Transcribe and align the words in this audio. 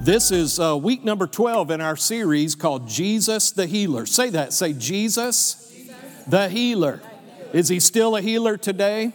This 0.00 0.30
is 0.30 0.60
uh, 0.60 0.76
week 0.76 1.02
number 1.02 1.26
12 1.26 1.72
in 1.72 1.80
our 1.80 1.96
series 1.96 2.54
called 2.54 2.88
Jesus 2.88 3.50
the 3.50 3.66
Healer. 3.66 4.06
Say 4.06 4.30
that. 4.30 4.52
Say, 4.52 4.72
Jesus, 4.72 5.70
Jesus. 5.74 5.96
the 6.26 6.48
Healer. 6.48 7.02
Is 7.52 7.68
he 7.68 7.80
still 7.80 8.14
a 8.14 8.20
healer 8.20 8.56
today? 8.56 9.12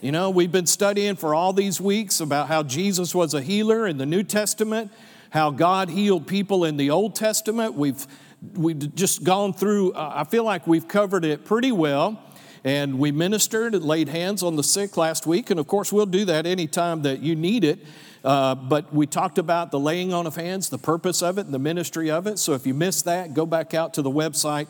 You 0.00 0.12
know, 0.12 0.30
we've 0.30 0.52
been 0.52 0.66
studying 0.66 1.16
for 1.16 1.34
all 1.34 1.52
these 1.52 1.80
weeks 1.80 2.20
about 2.20 2.46
how 2.46 2.62
Jesus 2.62 3.12
was 3.12 3.34
a 3.34 3.42
healer 3.42 3.88
in 3.88 3.98
the 3.98 4.06
New 4.06 4.22
Testament, 4.22 4.92
how 5.30 5.50
God 5.50 5.90
healed 5.90 6.28
people 6.28 6.64
in 6.64 6.76
the 6.76 6.90
Old 6.90 7.16
Testament. 7.16 7.74
We've, 7.74 8.06
we've 8.54 8.94
just 8.94 9.24
gone 9.24 9.52
through, 9.52 9.92
uh, 9.94 10.12
I 10.14 10.24
feel 10.24 10.44
like 10.44 10.64
we've 10.64 10.86
covered 10.86 11.24
it 11.24 11.44
pretty 11.44 11.72
well. 11.72 12.22
And 12.62 12.98
we 12.98 13.10
ministered 13.10 13.74
and 13.74 13.84
laid 13.84 14.08
hands 14.08 14.42
on 14.42 14.56
the 14.56 14.62
sick 14.62 14.96
last 14.96 15.26
week. 15.26 15.50
And 15.50 15.58
of 15.58 15.66
course, 15.66 15.92
we'll 15.92 16.06
do 16.06 16.24
that 16.26 16.46
anytime 16.46 17.02
that 17.02 17.20
you 17.20 17.34
need 17.34 17.64
it. 17.64 17.80
Uh, 18.24 18.54
but 18.54 18.92
we 18.92 19.06
talked 19.06 19.38
about 19.38 19.70
the 19.70 19.78
laying 19.78 20.12
on 20.12 20.26
of 20.26 20.36
hands, 20.36 20.68
the 20.68 20.78
purpose 20.78 21.22
of 21.22 21.38
it, 21.38 21.46
and 21.46 21.54
the 21.54 21.58
ministry 21.58 22.10
of 22.10 22.26
it. 22.26 22.38
So 22.38 22.52
if 22.52 22.66
you 22.66 22.74
missed 22.74 23.06
that, 23.06 23.32
go 23.32 23.46
back 23.46 23.72
out 23.72 23.94
to 23.94 24.02
the 24.02 24.10
website 24.10 24.66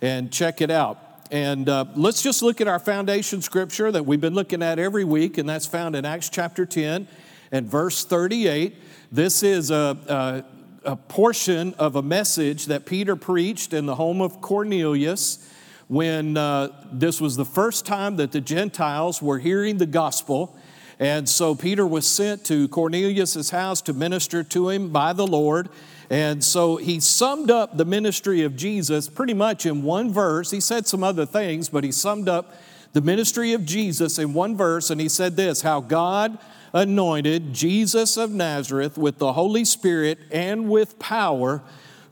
and 0.00 0.32
check 0.32 0.60
it 0.60 0.70
out. 0.70 0.98
And 1.30 1.68
uh, 1.68 1.86
let's 1.96 2.22
just 2.22 2.42
look 2.42 2.60
at 2.60 2.68
our 2.68 2.78
foundation 2.78 3.42
scripture 3.42 3.90
that 3.90 4.06
we've 4.06 4.20
been 4.20 4.34
looking 4.34 4.62
at 4.62 4.78
every 4.78 5.04
week, 5.04 5.38
and 5.38 5.48
that's 5.48 5.66
found 5.66 5.96
in 5.96 6.04
Acts 6.04 6.28
chapter 6.28 6.64
10 6.64 7.08
and 7.50 7.66
verse 7.66 8.04
38. 8.04 8.76
This 9.10 9.42
is 9.42 9.70
a, 9.70 10.44
a, 10.84 10.92
a 10.92 10.96
portion 10.96 11.74
of 11.74 11.96
a 11.96 12.02
message 12.02 12.66
that 12.66 12.86
Peter 12.86 13.16
preached 13.16 13.72
in 13.72 13.86
the 13.86 13.94
home 13.94 14.20
of 14.20 14.40
Cornelius 14.40 15.50
when 15.88 16.36
uh, 16.36 16.68
this 16.92 17.20
was 17.20 17.36
the 17.36 17.44
first 17.44 17.84
time 17.84 18.16
that 18.16 18.32
the 18.32 18.40
Gentiles 18.40 19.20
were 19.20 19.38
hearing 19.38 19.78
the 19.78 19.86
gospel. 19.86 20.58
And 20.98 21.28
so 21.28 21.54
Peter 21.54 21.86
was 21.86 22.06
sent 22.06 22.44
to 22.46 22.68
Cornelius' 22.68 23.50
house 23.50 23.82
to 23.82 23.92
minister 23.92 24.42
to 24.44 24.68
him 24.68 24.90
by 24.90 25.12
the 25.12 25.26
Lord. 25.26 25.68
And 26.10 26.44
so 26.44 26.76
he 26.76 27.00
summed 27.00 27.50
up 27.50 27.76
the 27.76 27.84
ministry 27.84 28.42
of 28.42 28.56
Jesus 28.56 29.08
pretty 29.08 29.34
much 29.34 29.66
in 29.66 29.82
one 29.82 30.12
verse. 30.12 30.50
He 30.50 30.60
said 30.60 30.86
some 30.86 31.02
other 31.02 31.26
things, 31.26 31.68
but 31.68 31.84
he 31.84 31.92
summed 31.92 32.28
up 32.28 32.54
the 32.92 33.00
ministry 33.00 33.52
of 33.54 33.64
Jesus 33.64 34.18
in 34.18 34.34
one 34.34 34.56
verse. 34.56 34.90
And 34.90 35.00
he 35.00 35.08
said 35.08 35.36
this 35.36 35.62
how 35.62 35.80
God 35.80 36.38
anointed 36.72 37.52
Jesus 37.52 38.16
of 38.16 38.32
Nazareth 38.32 38.98
with 38.98 39.18
the 39.18 39.32
Holy 39.32 39.64
Spirit 39.64 40.18
and 40.30 40.68
with 40.68 40.98
power, 40.98 41.62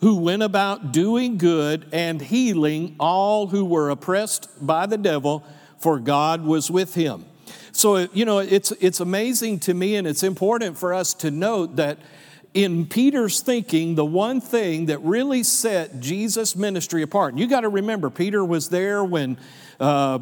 who 0.01 0.17
went 0.17 0.43
about 0.43 0.93
doing 0.93 1.37
good 1.37 1.87
and 1.93 2.21
healing 2.21 2.97
all 2.99 3.49
who 3.49 3.65
were 3.65 3.91
oppressed 3.91 4.49
by 4.65 4.87
the 4.87 4.99
devil, 4.99 5.45
for 5.79 5.99
God 5.99 6.45
was 6.45 6.71
with 6.71 6.95
him. 6.95 7.25
So, 7.73 8.07
you 8.13 8.27
know, 8.27 8.39
it's, 8.39 8.71
it's 8.73 9.01
amazing 9.01 9.61
to 9.61 9.75
me 9.75 9.97
and 9.97 10.07
it's 10.07 10.23
important 10.23 10.77
for 10.77 10.93
us 10.93 11.15
to 11.15 11.31
note 11.31 11.77
that 11.77 11.99
in 12.53 12.87
Peter's 12.87 13.41
thinking, 13.41 13.95
the 13.95 14.05
one 14.05 14.43
thing 14.43 14.87
that 14.87 14.99
really 14.99 15.43
set 15.43 15.99
Jesus' 16.01 16.55
ministry 16.55 17.01
apart, 17.01 17.33
and 17.33 17.41
you 17.41 17.47
got 17.47 17.63
to 17.63 17.71
remember, 17.71 18.11
Peter 18.11 18.45
was 18.45 18.69
there 18.69 19.03
when, 19.03 19.39
uh, 19.81 20.19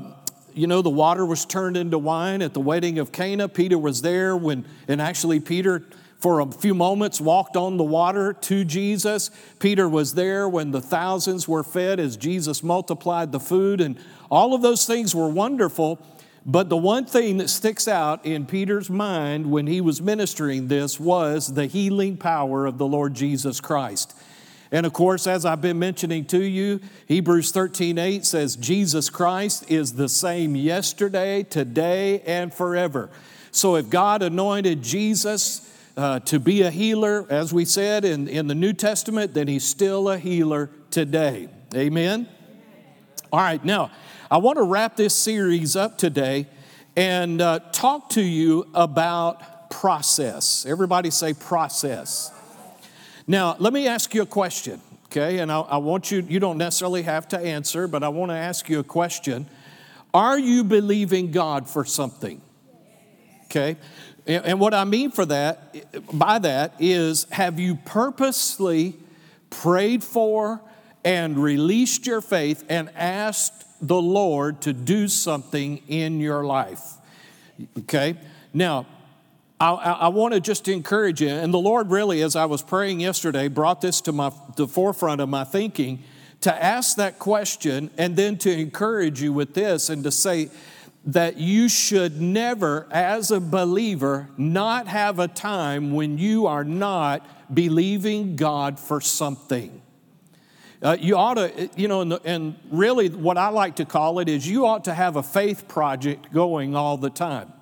you 0.55 0.69
know, 0.69 0.81
the 0.81 0.91
water 0.91 1.27
was 1.27 1.45
turned 1.45 1.77
into 1.77 1.99
wine 1.99 2.41
at 2.41 2.55
the 2.55 2.61
wedding 2.61 3.01
of 3.01 3.11
Cana. 3.11 3.49
Peter 3.49 3.77
was 3.77 4.01
there 4.03 4.37
when, 4.37 4.65
and 4.87 5.03
actually, 5.03 5.41
Peter, 5.41 5.83
for 6.21 6.39
a 6.39 6.47
few 6.47 6.75
moments, 6.75 7.21
walked 7.21 7.57
on 7.57 7.77
the 7.79 7.85
water 7.85 8.33
to 8.33 8.65
Jesus. 8.65 9.33
Peter 9.59 9.89
was 9.89 10.15
there 10.15 10.49
when 10.49 10.71
the 10.71 10.81
thousands 10.81 11.49
were 11.49 11.65
fed 11.65 11.99
as 11.99 12.17
Jesus 12.17 12.63
multiplied 12.63 13.33
the 13.33 13.41
food, 13.41 13.81
and 13.81 13.99
all 14.31 14.55
of 14.55 14.63
those 14.63 14.87
things 14.87 15.17
were 15.17 15.29
wonderful. 15.29 15.99
But 16.47 16.69
the 16.69 16.77
one 16.77 17.05
thing 17.05 17.39
that 17.39 17.51
sticks 17.51 17.87
out 17.87 18.25
in 18.25 18.47
Peter's 18.47 18.89
mind 18.89 19.51
when 19.51 19.67
he 19.67 19.81
was 19.81 20.01
ministering 20.01 20.69
this 20.69 20.99
was 20.99 21.53
the 21.53 21.67
healing 21.67 22.17
power 22.17 22.67
of 22.67 22.79
the 22.79 22.87
Lord 22.87 23.15
Jesus 23.15 23.61
Christ. 23.61 24.15
And 24.73 24.87
of 24.87 24.93
course, 24.93 25.27
as 25.27 25.45
I've 25.45 25.61
been 25.61 25.79
mentioning 25.79 26.25
to 26.27 26.43
you, 26.43 26.81
Hebrews 27.07 27.51
13 27.51 27.99
8 27.99 28.25
says, 28.25 28.57
Jesus 28.57 29.11
Christ 29.11 29.71
is 29.71 29.95
the 29.95 30.09
same 30.09 30.57
yesterday, 30.57 31.43
today, 31.43 32.21
and 32.21 32.55
forever. 32.55 33.11
So 33.51 33.75
if 33.77 33.91
God 33.91 34.23
anointed 34.23 34.83
Jesus 34.83 35.67
uh, 35.97 36.21
to 36.21 36.39
be 36.39 36.63
a 36.63 36.71
healer, 36.71 37.27
as 37.29 37.53
we 37.53 37.65
said 37.65 38.05
in, 38.05 38.29
in 38.29 38.47
the 38.47 38.55
New 38.55 38.73
Testament, 38.73 39.35
then 39.35 39.49
he's 39.49 39.65
still 39.65 40.09
a 40.09 40.19
healer 40.19 40.71
today. 40.91 41.49
Amen? 41.75 42.29
All 43.33 43.41
right, 43.41 43.65
now, 43.65 43.91
I 44.33 44.37
want 44.37 44.59
to 44.59 44.63
wrap 44.63 44.95
this 44.95 45.13
series 45.13 45.75
up 45.75 45.99
today 45.99 46.47
and 46.95 47.41
uh, 47.41 47.59
talk 47.73 48.11
to 48.11 48.23
you 48.23 48.69
about 48.75 49.71
process. 49.71 50.65
Everybody 50.65 51.11
say 51.11 51.35
process. 51.35 52.31
Now, 53.27 53.57
let 53.59 53.73
me 53.73 53.89
ask 53.89 54.15
you 54.15 54.23
a 54.23 54.27
question, 54.27 54.81
okay? 55.07 55.39
And 55.39 55.51
I, 55.51 55.59
I 55.63 55.77
want 55.79 56.13
you, 56.13 56.21
you 56.21 56.39
don't 56.39 56.59
necessarily 56.59 57.03
have 57.03 57.27
to 57.31 57.41
answer, 57.41 57.89
but 57.89 58.05
I 58.05 58.09
want 58.09 58.31
to 58.31 58.37
ask 58.37 58.69
you 58.69 58.79
a 58.79 58.85
question. 58.85 59.49
Are 60.15 60.39
you 60.39 60.63
believing 60.63 61.33
God 61.33 61.69
for 61.69 61.85
something? 61.85 62.41
Okay? 63.47 63.77
And, 64.29 64.45
and 64.45 64.61
what 64.61 64.75
I 64.75 64.85
mean 64.85 65.11
for 65.11 65.27
that, 65.27 66.17
by 66.17 66.39
that, 66.39 66.75
is 66.79 67.27
have 67.33 67.59
you 67.59 67.75
purposely 67.85 68.97
prayed 69.51 70.05
for 70.05 70.61
and 71.05 71.37
released 71.37 72.07
your 72.07 72.21
faith 72.21 72.65
and 72.69 72.91
asked 72.95 73.65
the 73.81 74.01
Lord 74.01 74.61
to 74.63 74.73
do 74.73 75.09
something 75.09 75.83
in 75.89 76.21
your 76.21 76.45
life. 76.45 76.95
Okay? 77.79 78.17
Now, 78.53 78.87
I, 79.61 79.73
I, 79.73 80.09
want 80.09 80.33
to 80.33 80.41
just 80.41 80.69
encourage 80.69 81.21
you, 81.21 81.29
and 81.29 81.53
the 81.53 81.59
Lord 81.59 81.91
really, 81.91 82.23
as 82.23 82.35
I 82.35 82.47
was 82.47 82.63
praying 82.63 83.01
yesterday, 83.01 83.49
brought 83.49 83.83
this 83.83 84.01
to 84.03 84.13
my, 84.13 84.33
the 84.57 84.67
forefront 84.67 85.21
of 85.21 85.29
my 85.29 85.45
thinking 85.45 86.03
to 86.41 86.65
ask 86.65 86.97
that 86.97 87.19
question 87.19 87.91
and 87.99 88.17
then 88.17 88.39
to 88.39 88.51
encourage 88.51 89.21
you 89.21 89.35
with 89.35 89.53
this 89.53 89.91
and 89.91 90.03
to 90.05 90.11
say 90.11 90.49
that 91.05 91.37
you 91.37 91.69
should 91.69 92.21
never, 92.21 92.87
as 92.91 93.31
a 93.31 93.41
believer, 93.41 94.29
not 94.39 94.87
have 94.87 95.19
a 95.19 95.29
time 95.29 95.93
when 95.93 96.17
you 96.19 96.47
are 96.47 96.65
not 96.65 97.55
believing 97.55 98.37
God 98.37 98.79
for 98.79 99.01
something. 99.01 99.83
Uh, 100.83 100.97
you 100.99 101.15
ought 101.15 101.35
to, 101.35 101.69
you 101.77 101.89
know, 101.89 102.01
and, 102.01 102.13
the, 102.13 102.21
and 102.25 102.57
really 102.71 103.11
what 103.11 103.37
I 103.37 103.49
like 103.49 103.77
to 103.77 103.85
call 103.85 104.19
it 104.19 104.31
is 104.31 104.49
you 104.49 104.65
ought 104.65 104.85
to 104.85 104.95
have 104.95 105.17
a 105.17 105.23
faith 105.23 105.69
project 105.69 106.33
going 106.33 106.75
all 106.75 106.97
the 106.97 107.11
time. 107.11 107.53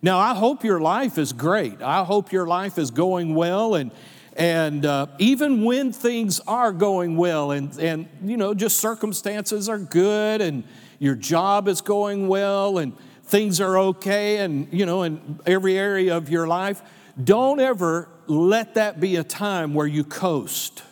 Now, 0.00 0.18
I 0.18 0.34
hope 0.34 0.64
your 0.64 0.80
life 0.80 1.18
is 1.18 1.34
great. 1.34 1.82
I 1.82 2.04
hope 2.04 2.32
your 2.32 2.46
life 2.46 2.78
is 2.78 2.90
going 2.90 3.34
well. 3.34 3.74
And, 3.74 3.90
and 4.34 4.86
uh, 4.86 5.08
even 5.18 5.62
when 5.62 5.92
things 5.92 6.40
are 6.46 6.72
going 6.72 7.18
well 7.18 7.50
and, 7.50 7.76
and, 7.78 8.08
you 8.24 8.38
know, 8.38 8.54
just 8.54 8.78
circumstances 8.78 9.68
are 9.68 9.78
good 9.78 10.40
and 10.40 10.64
your 10.98 11.16
job 11.16 11.68
is 11.68 11.82
going 11.82 12.28
well 12.28 12.78
and 12.78 12.96
things 13.24 13.60
are 13.60 13.76
okay 13.78 14.38
and, 14.38 14.72
you 14.72 14.86
know, 14.86 15.02
in 15.02 15.38
every 15.44 15.76
area 15.76 16.16
of 16.16 16.30
your 16.30 16.46
life, 16.46 16.80
don't 17.22 17.60
ever 17.60 18.08
let 18.26 18.74
that 18.74 19.00
be 19.00 19.16
a 19.16 19.24
time 19.24 19.74
where 19.74 19.86
you 19.86 20.02
coast 20.02 20.82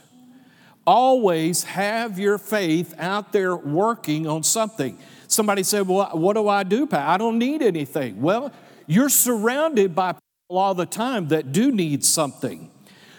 always 0.87 1.65
have 1.65 2.19
your 2.19 2.39
faith 2.39 2.95
out 2.99 3.33
there 3.33 3.57
working 3.57 4.27
on 4.27 4.43
something. 4.43 4.99
Somebody 5.29 5.63
said, 5.63 5.89
Well, 5.89 6.11
what 6.13 6.35
do 6.35 6.49
I 6.49 6.63
do, 6.63 6.87
Pat? 6.87 7.09
I 7.09 7.17
don't 7.17 7.39
need 7.39 7.63
anything. 7.63 8.23
Well, 8.23 8.53
you're 8.87 9.09
surrounded 9.09 9.95
by 9.95 10.13
people 10.13 10.59
all 10.59 10.75
the 10.75 10.87
time 10.87 11.29
that 11.29 11.53
do 11.53 11.73
need 11.73 12.05
something. 12.05 12.71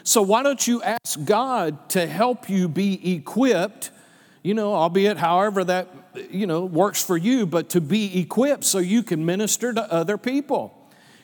So 0.02 0.22
why 0.22 0.42
don't 0.42 0.66
you 0.66 0.82
ask 0.82 1.22
God 1.22 1.90
to 1.90 2.06
help 2.06 2.48
you 2.48 2.66
be 2.66 3.14
equipped, 3.14 3.90
you 4.42 4.54
know, 4.54 4.74
albeit 4.74 5.18
however 5.18 5.62
that, 5.64 5.88
you 6.30 6.46
know, 6.46 6.64
works 6.64 7.04
for 7.04 7.18
you, 7.18 7.44
but 7.44 7.68
to 7.70 7.82
be 7.82 8.18
equipped 8.18 8.64
so 8.64 8.78
you 8.78 9.02
can 9.02 9.26
minister 9.26 9.74
to 9.74 9.92
other 9.92 10.16
people. 10.16 10.74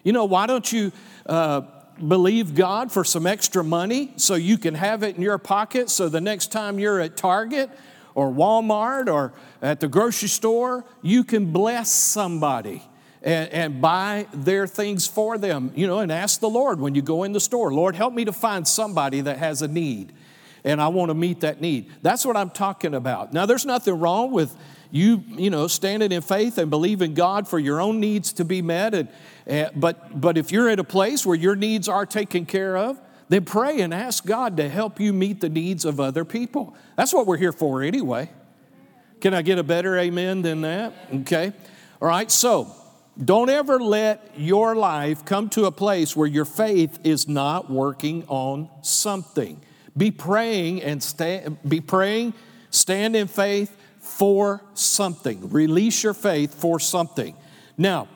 You 0.02 0.12
know, 0.12 0.26
why 0.26 0.46
don't 0.46 0.70
you 0.70 0.92
uh, 1.24 1.62
believe 2.08 2.54
God 2.54 2.90
for 2.90 3.04
some 3.04 3.26
extra 3.26 3.62
money 3.62 4.12
so 4.16 4.34
you 4.34 4.58
can 4.58 4.74
have 4.74 5.02
it 5.02 5.16
in 5.16 5.22
your 5.22 5.38
pocket 5.38 5.90
so 5.90 6.08
the 6.08 6.20
next 6.20 6.50
time 6.52 6.78
you're 6.78 7.00
at 7.00 7.16
Target 7.16 7.70
or 8.14 8.30
Walmart 8.30 9.12
or 9.12 9.32
at 9.62 9.80
the 9.80 9.88
grocery 9.88 10.28
store, 10.28 10.84
you 11.02 11.24
can 11.24 11.52
bless 11.52 11.92
somebody 11.92 12.82
and, 13.22 13.50
and 13.50 13.80
buy 13.80 14.26
their 14.32 14.66
things 14.66 15.06
for 15.06 15.38
them, 15.38 15.72
you 15.74 15.86
know, 15.86 16.00
and 16.00 16.12
ask 16.12 16.40
the 16.40 16.48
Lord 16.48 16.78
when 16.78 16.94
you 16.94 17.02
go 17.02 17.24
in 17.24 17.32
the 17.32 17.40
store, 17.40 17.72
Lord, 17.72 17.96
help 17.96 18.12
me 18.12 18.24
to 18.24 18.32
find 18.32 18.68
somebody 18.68 19.20
that 19.22 19.38
has 19.38 19.62
a 19.62 19.68
need. 19.68 20.12
and 20.64 20.80
I 20.80 20.88
want 20.88 21.10
to 21.10 21.14
meet 21.14 21.40
that 21.40 21.60
need. 21.60 21.90
That's 22.02 22.24
what 22.24 22.36
I'm 22.36 22.50
talking 22.50 22.94
about. 22.94 23.32
Now, 23.32 23.46
there's 23.46 23.66
nothing 23.66 23.98
wrong 23.98 24.32
with 24.32 24.56
you, 24.94 25.24
you 25.26 25.50
know, 25.50 25.66
standing 25.66 26.12
in 26.12 26.22
faith 26.22 26.56
and 26.56 26.70
believing 26.70 27.14
God 27.14 27.48
for 27.48 27.58
your 27.58 27.80
own 27.80 27.98
needs 27.98 28.32
to 28.34 28.44
be 28.44 28.62
met. 28.62 28.94
And, 28.94 29.08
uh, 29.50 29.70
but, 29.74 30.20
but 30.20 30.38
if 30.38 30.52
you're 30.52 30.68
at 30.68 30.78
a 30.78 30.84
place 30.84 31.26
where 31.26 31.36
your 31.36 31.56
needs 31.56 31.88
are 31.88 32.06
taken 32.06 32.46
care 32.46 32.76
of, 32.76 33.00
then 33.28 33.44
pray 33.44 33.80
and 33.80 33.92
ask 33.92 34.24
God 34.24 34.56
to 34.58 34.68
help 34.68 35.00
you 35.00 35.12
meet 35.12 35.40
the 35.40 35.48
needs 35.48 35.84
of 35.84 35.98
other 35.98 36.24
people. 36.24 36.76
That's 36.96 37.12
what 37.12 37.26
we're 37.26 37.38
here 37.38 37.50
for 37.50 37.82
anyway. 37.82 38.30
Can 39.20 39.34
I 39.34 39.42
get 39.42 39.58
a 39.58 39.64
better 39.64 39.98
amen 39.98 40.42
than 40.42 40.60
that? 40.60 40.92
Okay. 41.12 41.52
All 42.00 42.06
right. 42.06 42.30
So 42.30 42.72
don't 43.22 43.50
ever 43.50 43.80
let 43.80 44.34
your 44.36 44.76
life 44.76 45.24
come 45.24 45.48
to 45.50 45.64
a 45.64 45.72
place 45.72 46.14
where 46.14 46.28
your 46.28 46.44
faith 46.44 47.00
is 47.02 47.26
not 47.26 47.68
working 47.68 48.24
on 48.28 48.68
something. 48.82 49.60
Be 49.96 50.12
praying 50.12 50.84
and 50.84 51.02
stand, 51.02 51.58
be 51.68 51.80
praying, 51.80 52.34
stand 52.70 53.16
in 53.16 53.26
faith, 53.26 53.76
for 54.04 54.62
something. 54.74 55.48
Release 55.50 56.02
your 56.02 56.14
faith 56.14 56.54
for 56.54 56.78
something. 56.78 57.34
Now, 57.76 58.08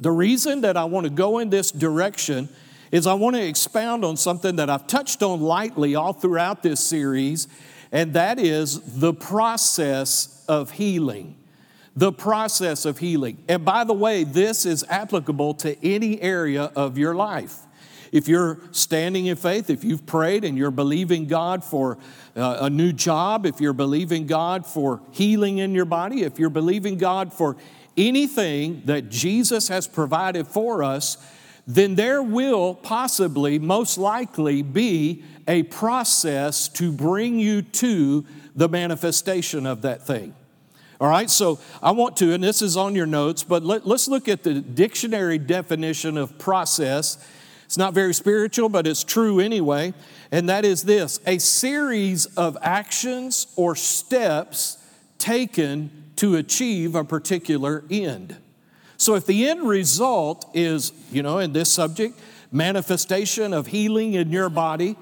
the 0.00 0.10
reason 0.10 0.62
that 0.62 0.76
I 0.76 0.84
want 0.84 1.04
to 1.04 1.10
go 1.10 1.38
in 1.38 1.50
this 1.50 1.70
direction 1.70 2.48
is 2.90 3.06
I 3.06 3.14
want 3.14 3.36
to 3.36 3.42
expound 3.42 4.04
on 4.04 4.16
something 4.16 4.56
that 4.56 4.70
I've 4.70 4.86
touched 4.86 5.22
on 5.22 5.40
lightly 5.40 5.94
all 5.94 6.12
throughout 6.12 6.62
this 6.62 6.80
series, 6.80 7.48
and 7.90 8.14
that 8.14 8.38
is 8.38 8.80
the 8.98 9.12
process 9.12 10.44
of 10.48 10.70
healing. 10.72 11.36
The 11.96 12.12
process 12.12 12.84
of 12.84 12.98
healing. 12.98 13.42
And 13.48 13.64
by 13.64 13.84
the 13.84 13.92
way, 13.92 14.24
this 14.24 14.66
is 14.66 14.84
applicable 14.88 15.54
to 15.54 15.76
any 15.84 16.20
area 16.20 16.72
of 16.74 16.98
your 16.98 17.14
life. 17.14 17.63
If 18.14 18.28
you're 18.28 18.60
standing 18.70 19.26
in 19.26 19.34
faith, 19.34 19.68
if 19.68 19.82
you've 19.82 20.06
prayed 20.06 20.44
and 20.44 20.56
you're 20.56 20.70
believing 20.70 21.26
God 21.26 21.64
for 21.64 21.98
uh, 22.36 22.58
a 22.60 22.70
new 22.70 22.92
job, 22.92 23.44
if 23.44 23.60
you're 23.60 23.72
believing 23.72 24.28
God 24.28 24.64
for 24.64 25.00
healing 25.10 25.58
in 25.58 25.74
your 25.74 25.84
body, 25.84 26.22
if 26.22 26.38
you're 26.38 26.48
believing 26.48 26.96
God 26.96 27.32
for 27.32 27.56
anything 27.96 28.82
that 28.84 29.10
Jesus 29.10 29.66
has 29.66 29.88
provided 29.88 30.46
for 30.46 30.84
us, 30.84 31.16
then 31.66 31.96
there 31.96 32.22
will 32.22 32.76
possibly, 32.76 33.58
most 33.58 33.98
likely, 33.98 34.62
be 34.62 35.24
a 35.48 35.64
process 35.64 36.68
to 36.68 36.92
bring 36.92 37.40
you 37.40 37.62
to 37.62 38.24
the 38.54 38.68
manifestation 38.68 39.66
of 39.66 39.82
that 39.82 40.06
thing. 40.06 40.36
All 41.00 41.08
right, 41.08 41.28
so 41.28 41.58
I 41.82 41.90
want 41.90 42.16
to, 42.18 42.32
and 42.32 42.44
this 42.44 42.62
is 42.62 42.76
on 42.76 42.94
your 42.94 43.06
notes, 43.06 43.42
but 43.42 43.64
let, 43.64 43.84
us 43.84 44.06
look 44.06 44.28
at 44.28 44.44
the 44.44 44.60
dictionary 44.60 45.38
definition 45.38 46.16
of 46.16 46.38
process 46.38 47.18
it's 47.74 47.78
not 47.80 47.92
very 47.92 48.14
spiritual, 48.14 48.68
but 48.68 48.86
it's 48.86 49.02
true 49.02 49.40
anyway. 49.40 49.94
And 50.30 50.48
that 50.48 50.64
is 50.64 50.84
this 50.84 51.18
a 51.26 51.38
series 51.38 52.26
of 52.36 52.56
actions 52.62 53.48
or 53.56 53.74
steps 53.74 54.78
taken 55.18 55.90
to 56.14 56.36
achieve 56.36 56.94
a 56.94 57.02
particular 57.02 57.82
end. 57.90 58.36
So 58.96 59.16
if 59.16 59.26
the 59.26 59.48
end 59.48 59.66
result 59.66 60.48
is, 60.54 60.92
you 61.10 61.24
know, 61.24 61.40
in 61.40 61.52
this 61.52 61.72
subject, 61.72 62.16
manifestation 62.52 63.52
of 63.52 63.66
healing 63.66 64.14
in 64.14 64.30
your 64.30 64.50
body, 64.50 64.94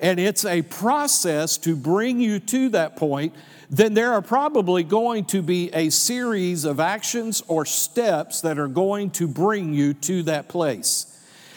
and 0.00 0.18
it's 0.18 0.44
a 0.44 0.62
process 0.62 1.56
to 1.58 1.76
bring 1.76 2.18
you 2.18 2.40
to 2.40 2.70
that 2.70 2.96
point, 2.96 3.36
then 3.70 3.94
there 3.94 4.12
are 4.12 4.20
probably 4.20 4.82
going 4.82 5.26
to 5.26 5.42
be 5.42 5.70
a 5.72 5.90
series 5.90 6.64
of 6.64 6.80
actions 6.80 7.44
or 7.46 7.64
steps 7.64 8.40
that 8.40 8.58
are 8.58 8.66
going 8.66 9.10
to 9.10 9.28
bring 9.28 9.72
you 9.72 9.94
to 9.94 10.24
that 10.24 10.48
place. 10.48 11.12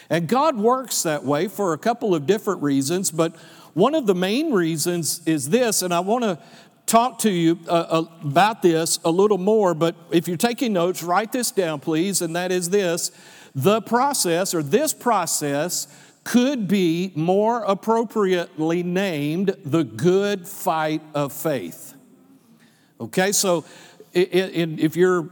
And 0.09 0.27
God 0.27 0.57
works 0.57 1.03
that 1.03 1.23
way 1.23 1.47
for 1.47 1.73
a 1.73 1.77
couple 1.77 2.15
of 2.15 2.25
different 2.25 2.63
reasons, 2.63 3.11
but 3.11 3.35
one 3.73 3.93
of 3.93 4.07
the 4.07 4.15
main 4.15 4.51
reasons 4.51 5.21
is 5.27 5.49
this, 5.49 5.81
and 5.81 5.93
I 5.93 5.99
want 5.99 6.23
to 6.23 6.39
talk 6.87 7.19
to 7.19 7.29
you 7.29 7.59
uh, 7.67 7.71
uh, 7.71 8.03
about 8.23 8.63
this 8.63 8.99
a 9.05 9.11
little 9.11 9.37
more, 9.37 9.75
but 9.75 9.95
if 10.09 10.27
you're 10.27 10.37
taking 10.37 10.73
notes, 10.73 11.03
write 11.03 11.31
this 11.31 11.51
down, 11.51 11.79
please, 11.79 12.21
and 12.21 12.35
that 12.35 12.51
is 12.51 12.69
this 12.71 13.11
the 13.55 13.81
process 13.81 14.53
or 14.53 14.63
this 14.63 14.93
process 14.93 15.87
could 16.23 16.67
be 16.67 17.11
more 17.15 17.63
appropriately 17.63 18.83
named 18.83 19.55
the 19.65 19.83
good 19.83 20.47
fight 20.47 21.01
of 21.13 21.33
faith. 21.33 21.93
Okay, 23.01 23.31
so 23.31 23.65
if 24.13 24.95
you're 24.95 25.29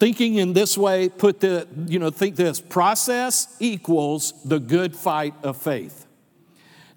thinking 0.00 0.36
in 0.36 0.54
this 0.54 0.78
way, 0.78 1.10
put 1.10 1.40
the, 1.40 1.68
you 1.86 1.98
know, 1.98 2.10
think 2.10 2.34
this 2.34 2.58
process 2.58 3.54
equals 3.60 4.32
the 4.44 4.58
good 4.58 4.96
fight 4.96 5.34
of 5.42 5.58
faith. 5.58 6.06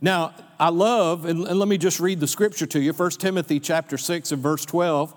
Now, 0.01 0.33
I 0.57 0.69
love, 0.69 1.25
and, 1.25 1.41
let 1.41 1.67
me 1.67 1.77
just 1.77 1.99
read 1.99 2.21
the 2.21 2.27
scripture 2.27 2.65
to 2.67 2.79
you 2.79 2.93
1 2.93 3.11
Timothy 3.11 3.59
chapter 3.59 3.97
6 3.97 4.31
and 4.31 4.41
verse 4.41 4.65
12. 4.65 5.13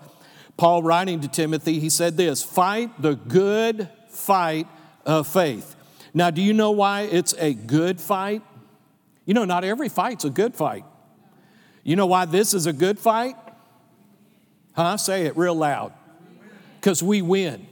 Paul 0.57 0.83
writing 0.83 1.21
to 1.21 1.29
Timothy, 1.29 1.79
he 1.79 1.89
said 1.89 2.17
this 2.17 2.43
fight 2.43 3.01
the 3.01 3.15
good 3.15 3.89
fight 4.09 4.67
of 5.05 5.25
faith. 5.25 5.75
Now, 6.13 6.29
do 6.29 6.41
you 6.41 6.53
know 6.53 6.71
why 6.71 7.01
it's 7.03 7.33
a 7.37 7.53
good 7.53 8.01
fight? 8.01 8.41
You 9.25 9.33
know, 9.33 9.45
not 9.45 9.63
every 9.63 9.87
fight's 9.87 10.25
a 10.25 10.29
good 10.29 10.55
fight. 10.55 10.83
You 11.83 11.95
know 11.95 12.07
why 12.07 12.25
this 12.25 12.53
is 12.53 12.65
a 12.65 12.73
good 12.73 12.99
fight? 12.99 13.35
Huh? 14.75 14.97
Say 14.97 15.25
it 15.25 15.37
real 15.37 15.55
loud. 15.55 15.93
Because 16.79 17.01
we 17.01 17.21
win. 17.21 17.67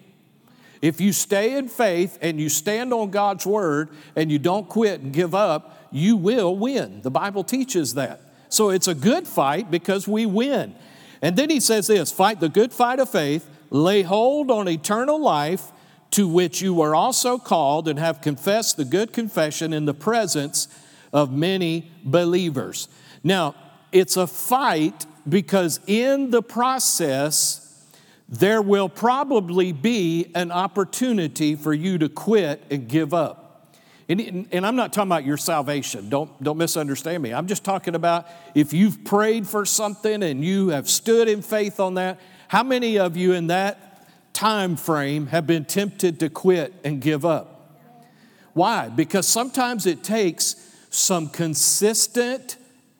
If 0.85 1.01
you 1.01 1.13
stay 1.13 1.57
in 1.57 1.67
faith 1.67 2.19
and 2.21 2.39
you 2.39 2.47
stand 2.47 2.93
on 2.93 3.09
God's 3.09 3.43
word 3.43 3.89
and 4.15 4.31
you 4.31 4.37
don't 4.37 4.69
quit 4.69 5.01
and 5.01 5.11
give 5.11 5.33
up, 5.33 5.89
you 5.91 6.15
will 6.15 6.55
win. 6.55 7.01
The 7.01 7.09
Bible 7.09 7.43
teaches 7.43 7.95
that. 7.95 8.21
So 8.49 8.69
it's 8.69 8.87
a 8.87 8.93
good 8.93 9.27
fight 9.27 9.71
because 9.71 10.07
we 10.07 10.27
win. 10.27 10.75
And 11.23 11.35
then 11.35 11.49
he 11.49 11.59
says 11.59 11.87
this 11.87 12.11
fight 12.11 12.39
the 12.39 12.49
good 12.49 12.71
fight 12.71 12.99
of 12.99 13.09
faith, 13.09 13.49
lay 13.71 14.03
hold 14.03 14.51
on 14.51 14.67
eternal 14.67 15.19
life 15.19 15.71
to 16.11 16.27
which 16.27 16.61
you 16.61 16.71
were 16.75 16.93
also 16.93 17.39
called 17.39 17.87
and 17.87 17.97
have 17.97 18.21
confessed 18.21 18.77
the 18.77 18.85
good 18.85 19.11
confession 19.11 19.73
in 19.73 19.85
the 19.85 19.93
presence 19.95 20.67
of 21.11 21.31
many 21.31 21.91
believers. 22.03 22.89
Now, 23.23 23.55
it's 23.91 24.17
a 24.17 24.27
fight 24.27 25.07
because 25.27 25.79
in 25.87 26.29
the 26.29 26.43
process, 26.43 27.64
there 28.27 28.61
will 28.61 28.89
probably 28.89 29.71
be 29.71 30.31
an 30.33 30.51
opportunity 30.51 31.55
for 31.55 31.73
you 31.73 31.97
to 31.99 32.09
quit 32.09 32.63
and 32.71 32.87
give 32.87 33.13
up. 33.13 33.45
And, 34.07 34.47
and, 34.51 34.65
I'm 34.65 34.75
not 34.75 34.93
talking 34.93 35.09
about 35.09 35.25
your 35.25 35.37
salvation. 35.37 36.09
Don't, 36.09 36.43
don't 36.43 36.57
misunderstand 36.57 37.23
me. 37.23 37.33
I'm 37.33 37.47
just 37.47 37.63
talking 37.63 37.95
about 37.95 38.27
if 38.53 38.71
you've 38.71 39.03
prayed 39.03 39.47
for 39.47 39.65
something 39.65 40.21
and 40.21 40.45
you 40.45 40.69
have 40.69 40.87
stood 40.87 41.27
in 41.27 41.41
faith 41.41 41.79
on 41.79 41.95
that, 41.95 42.19
how 42.47 42.61
many 42.61 42.99
of 42.99 43.17
you 43.17 43.33
in 43.33 43.47
that 43.47 44.07
time 44.31 44.75
frame 44.75 45.27
have 45.27 45.47
been 45.47 45.65
tempted 45.65 46.19
to 46.19 46.29
quit 46.29 46.73
and 46.83 47.01
give 47.01 47.25
up? 47.25 47.55
Why? 48.53 48.89
Because 48.89 49.27
sometimes 49.27 49.87
it 49.87 50.03
takes 50.03 50.55
some 50.91 51.27
consistent 51.27 52.57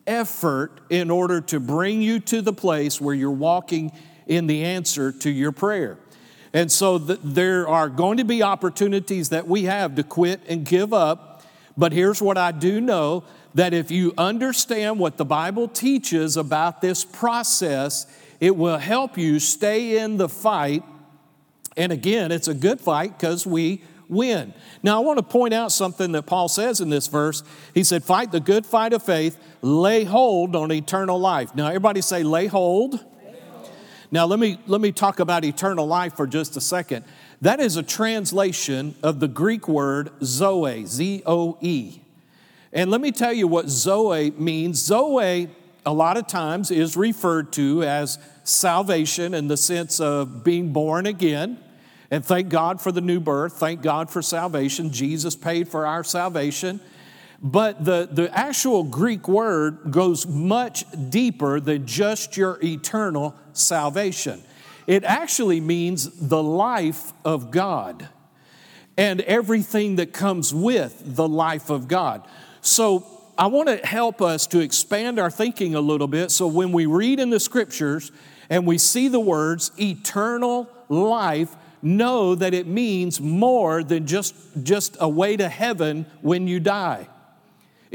effort 0.07 0.81
in 0.89 1.11
order 1.11 1.39
to 1.41 1.59
bring 1.59 2.01
you 2.01 2.19
to 2.19 2.41
the 2.41 2.53
place 2.53 2.99
where 2.99 3.15
you're 3.15 3.29
walking 3.29 3.91
in 4.27 4.47
the 4.47 4.63
answer 4.63 5.11
to 5.11 5.29
your 5.29 5.51
prayer. 5.51 5.97
And 6.53 6.71
so 6.71 6.97
th- 6.97 7.19
there 7.23 7.67
are 7.67 7.89
going 7.89 8.17
to 8.17 8.23
be 8.23 8.41
opportunities 8.41 9.29
that 9.29 9.47
we 9.47 9.63
have 9.63 9.95
to 9.95 10.03
quit 10.03 10.41
and 10.47 10.65
give 10.65 10.93
up. 10.93 11.43
But 11.75 11.91
here's 11.91 12.21
what 12.21 12.37
I 12.37 12.51
do 12.51 12.79
know 12.79 13.25
that 13.55 13.73
if 13.73 13.91
you 13.91 14.13
understand 14.17 14.99
what 14.99 15.17
the 15.17 15.25
Bible 15.25 15.67
teaches 15.67 16.37
about 16.37 16.81
this 16.81 17.03
process, 17.03 18.07
it 18.39 18.55
will 18.55 18.77
help 18.77 19.17
you 19.17 19.39
stay 19.39 19.97
in 19.97 20.17
the 20.17 20.29
fight. 20.29 20.83
And 21.75 21.91
again, 21.91 22.31
it's 22.31 22.47
a 22.47 22.53
good 22.53 22.79
fight 22.79 23.17
because 23.17 23.45
we 23.45 23.81
win. 24.07 24.53
Now, 24.83 25.01
I 25.01 25.05
want 25.05 25.17
to 25.17 25.23
point 25.23 25.53
out 25.53 25.71
something 25.71 26.11
that 26.13 26.23
Paul 26.23 26.47
says 26.47 26.79
in 26.79 26.89
this 26.89 27.07
verse. 27.07 27.43
He 27.73 27.83
said, 27.83 28.03
Fight 28.03 28.31
the 28.31 28.39
good 28.39 28.65
fight 28.65 28.93
of 28.93 29.03
faith, 29.03 29.37
lay 29.61 30.03
hold 30.03 30.55
on 30.55 30.71
eternal 30.71 31.19
life. 31.19 31.55
Now, 31.55 31.67
everybody 31.67 32.01
say, 32.01 32.23
Lay 32.23 32.47
hold 32.47 33.03
now, 34.11 34.25
let 34.25 34.39
me, 34.39 34.59
let 34.67 34.81
me 34.81 34.91
talk 34.91 35.19
about 35.19 35.43
eternal 35.43 35.87
life 35.87 36.15
for 36.15 36.27
just 36.27 36.55
a 36.57 36.61
second. 36.61 37.05
That 37.41 37.59
is 37.59 37.75
a 37.75 37.83
translation 37.83 38.95
of 39.03 39.19
the 39.19 39.27
Greek 39.27 39.67
word 39.67 40.11
zoe, 40.23 40.85
Z 40.85 41.23
O 41.25 41.57
E. 41.61 41.99
And 42.71 42.91
let 42.91 43.01
me 43.01 43.11
tell 43.11 43.33
you 43.33 43.47
what 43.47 43.69
zoe 43.69 44.31
means. 44.31 44.79
Zoe, 44.79 45.49
a 45.85 45.93
lot 45.93 46.17
of 46.17 46.27
times, 46.27 46.71
is 46.71 46.95
referred 46.97 47.53
to 47.53 47.83
as 47.83 48.19
salvation 48.43 49.33
in 49.33 49.47
the 49.47 49.57
sense 49.57 49.99
of 49.99 50.43
being 50.43 50.71
born 50.71 51.05
again. 51.05 51.57
And 52.11 52.23
thank 52.23 52.49
God 52.49 52.79
for 52.79 52.91
the 52.91 53.01
new 53.01 53.19
birth. 53.19 53.53
Thank 53.53 53.81
God 53.81 54.09
for 54.09 54.21
salvation. 54.21 54.91
Jesus 54.91 55.35
paid 55.35 55.67
for 55.67 55.85
our 55.85 56.03
salvation. 56.03 56.79
But 57.45 57.85
the, 57.85 58.09
the 58.11 58.35
actual 58.35 58.81
Greek 58.81 59.27
word 59.27 59.91
goes 59.91 60.25
much 60.25 60.83
deeper 61.11 61.59
than 61.59 61.85
just 61.85 62.35
your 62.35 62.57
eternal 62.63 63.35
salvation. 63.53 64.41
It 64.87 65.03
actually 65.03 65.61
means 65.61 66.09
the 66.27 66.41
life 66.41 67.13
of 67.23 67.51
God 67.51 68.09
and 68.97 69.21
everything 69.21 69.97
that 69.97 70.11
comes 70.11 70.55
with 70.55 70.99
the 71.05 71.27
life 71.27 71.69
of 71.69 71.87
God. 71.87 72.27
So 72.61 73.05
I 73.37 73.45
want 73.45 73.69
to 73.69 73.77
help 73.85 74.23
us 74.23 74.47
to 74.47 74.59
expand 74.59 75.19
our 75.19 75.29
thinking 75.29 75.75
a 75.75 75.81
little 75.81 76.07
bit. 76.07 76.31
So 76.31 76.47
when 76.47 76.71
we 76.71 76.87
read 76.87 77.19
in 77.19 77.29
the 77.29 77.39
scriptures 77.39 78.11
and 78.49 78.65
we 78.65 78.79
see 78.79 79.07
the 79.07 79.19
words 79.19 79.71
eternal 79.79 80.67
life, 80.89 81.55
know 81.83 82.33
that 82.33 82.55
it 82.55 82.65
means 82.65 83.21
more 83.21 83.83
than 83.83 84.07
just, 84.07 84.33
just 84.63 84.97
a 84.99 85.07
way 85.07 85.37
to 85.37 85.47
heaven 85.47 86.07
when 86.21 86.47
you 86.47 86.59
die. 86.59 87.07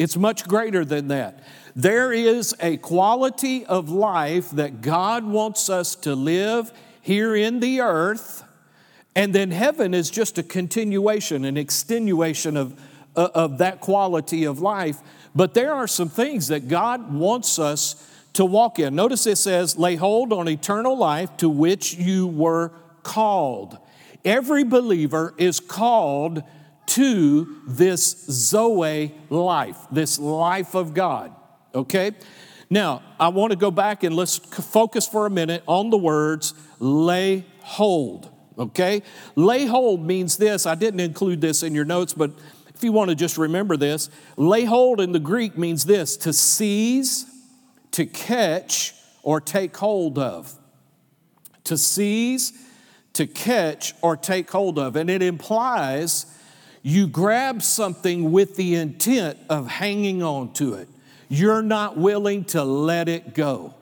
It's 0.00 0.16
much 0.16 0.48
greater 0.48 0.82
than 0.82 1.08
that. 1.08 1.44
There 1.76 2.10
is 2.10 2.54
a 2.58 2.78
quality 2.78 3.66
of 3.66 3.90
life 3.90 4.48
that 4.52 4.80
God 4.80 5.24
wants 5.24 5.68
us 5.68 5.94
to 5.96 6.14
live 6.14 6.72
here 7.02 7.36
in 7.36 7.60
the 7.60 7.82
earth, 7.82 8.42
and 9.14 9.34
then 9.34 9.50
heaven 9.50 9.92
is 9.92 10.08
just 10.08 10.38
a 10.38 10.42
continuation, 10.42 11.44
an 11.44 11.58
extenuation 11.58 12.56
of, 12.56 12.80
uh, 13.14 13.28
of 13.34 13.58
that 13.58 13.80
quality 13.80 14.44
of 14.44 14.60
life. 14.60 15.00
But 15.34 15.52
there 15.52 15.74
are 15.74 15.86
some 15.86 16.08
things 16.08 16.48
that 16.48 16.66
God 16.66 17.12
wants 17.12 17.58
us 17.58 18.10
to 18.32 18.46
walk 18.46 18.78
in. 18.78 18.94
Notice 18.94 19.26
it 19.26 19.36
says, 19.36 19.76
lay 19.76 19.96
hold 19.96 20.32
on 20.32 20.48
eternal 20.48 20.96
life 20.96 21.36
to 21.36 21.50
which 21.50 21.92
you 21.92 22.26
were 22.26 22.72
called. 23.02 23.76
Every 24.24 24.64
believer 24.64 25.34
is 25.36 25.60
called 25.60 26.42
to 26.90 27.62
this 27.66 28.24
Zoe 28.28 29.14
life, 29.28 29.78
this 29.92 30.18
life 30.18 30.74
of 30.74 30.92
God. 30.92 31.32
Okay? 31.72 32.12
Now, 32.68 33.02
I 33.18 33.28
want 33.28 33.52
to 33.52 33.56
go 33.56 33.70
back 33.70 34.02
and 34.02 34.16
let's 34.16 34.38
focus 34.38 35.06
for 35.06 35.26
a 35.26 35.30
minute 35.30 35.62
on 35.66 35.90
the 35.90 35.96
words 35.96 36.52
lay 36.80 37.46
hold. 37.60 38.28
Okay? 38.58 39.02
Lay 39.36 39.66
hold 39.66 40.04
means 40.04 40.36
this. 40.36 40.66
I 40.66 40.74
didn't 40.74 41.00
include 41.00 41.40
this 41.40 41.62
in 41.62 41.76
your 41.76 41.84
notes, 41.84 42.12
but 42.12 42.32
if 42.74 42.82
you 42.82 42.90
want 42.90 43.10
to 43.10 43.14
just 43.14 43.38
remember 43.38 43.76
this, 43.76 44.10
lay 44.36 44.64
hold 44.64 45.00
in 45.00 45.12
the 45.12 45.20
Greek 45.20 45.56
means 45.56 45.84
this 45.84 46.16
to 46.18 46.32
seize, 46.32 47.24
to 47.92 48.04
catch, 48.04 48.94
or 49.22 49.40
take 49.40 49.76
hold 49.76 50.18
of. 50.18 50.52
To 51.64 51.78
seize, 51.78 52.52
to 53.12 53.28
catch 53.28 53.94
or 54.02 54.16
take 54.16 54.50
hold 54.50 54.76
of. 54.76 54.96
And 54.96 55.08
it 55.08 55.22
implies 55.22 56.26
you 56.82 57.06
grab 57.06 57.62
something 57.62 58.32
with 58.32 58.56
the 58.56 58.74
intent 58.74 59.38
of 59.48 59.68
hanging 59.68 60.22
on 60.22 60.52
to 60.54 60.74
it. 60.74 60.88
You're 61.28 61.62
not 61.62 61.96
willing 61.96 62.44
to 62.46 62.64
let 62.64 63.08
it 63.08 63.34
go. 63.34 63.74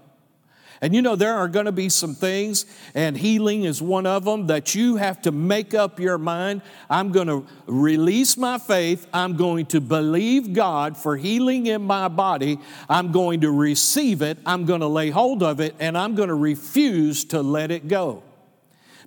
And 0.80 0.94
you 0.94 1.02
know, 1.02 1.16
there 1.16 1.34
are 1.34 1.48
going 1.48 1.66
to 1.66 1.72
be 1.72 1.88
some 1.88 2.14
things, 2.14 2.64
and 2.94 3.16
healing 3.16 3.64
is 3.64 3.82
one 3.82 4.06
of 4.06 4.24
them, 4.24 4.46
that 4.46 4.76
you 4.76 4.96
have 4.96 5.20
to 5.22 5.32
make 5.32 5.74
up 5.74 5.98
your 5.98 6.18
mind. 6.18 6.62
I'm 6.88 7.10
going 7.10 7.26
to 7.26 7.46
release 7.66 8.36
my 8.36 8.58
faith. 8.58 9.06
I'm 9.12 9.36
going 9.36 9.66
to 9.66 9.80
believe 9.80 10.52
God 10.52 10.96
for 10.96 11.16
healing 11.16 11.66
in 11.66 11.82
my 11.82 12.06
body. 12.06 12.60
I'm 12.88 13.10
going 13.10 13.40
to 13.40 13.50
receive 13.50 14.22
it. 14.22 14.38
I'm 14.46 14.66
going 14.66 14.80
to 14.80 14.86
lay 14.86 15.10
hold 15.10 15.42
of 15.42 15.58
it, 15.58 15.74
and 15.80 15.98
I'm 15.98 16.14
going 16.14 16.28
to 16.28 16.34
refuse 16.34 17.24
to 17.26 17.42
let 17.42 17.72
it 17.72 17.88
go. 17.88 18.22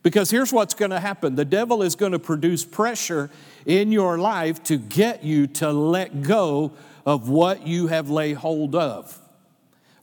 Because 0.04 0.32
here's 0.32 0.52
what's 0.52 0.74
going 0.74 0.92
to 0.92 1.00
happen 1.00 1.36
the 1.36 1.46
devil 1.46 1.84
is 1.84 1.96
going 1.96 2.12
to 2.12 2.20
produce 2.20 2.66
pressure 2.66 3.30
in 3.66 3.92
your 3.92 4.18
life 4.18 4.64
to 4.64 4.78
get 4.78 5.24
you 5.24 5.48
to 5.48 5.72
let 5.72 6.22
go 6.22 6.72
of 7.06 7.30
what 7.30 7.68
you 7.68 7.88
have 7.88 8.10
laid 8.10 8.38
hold 8.38 8.76
of. 8.76 9.18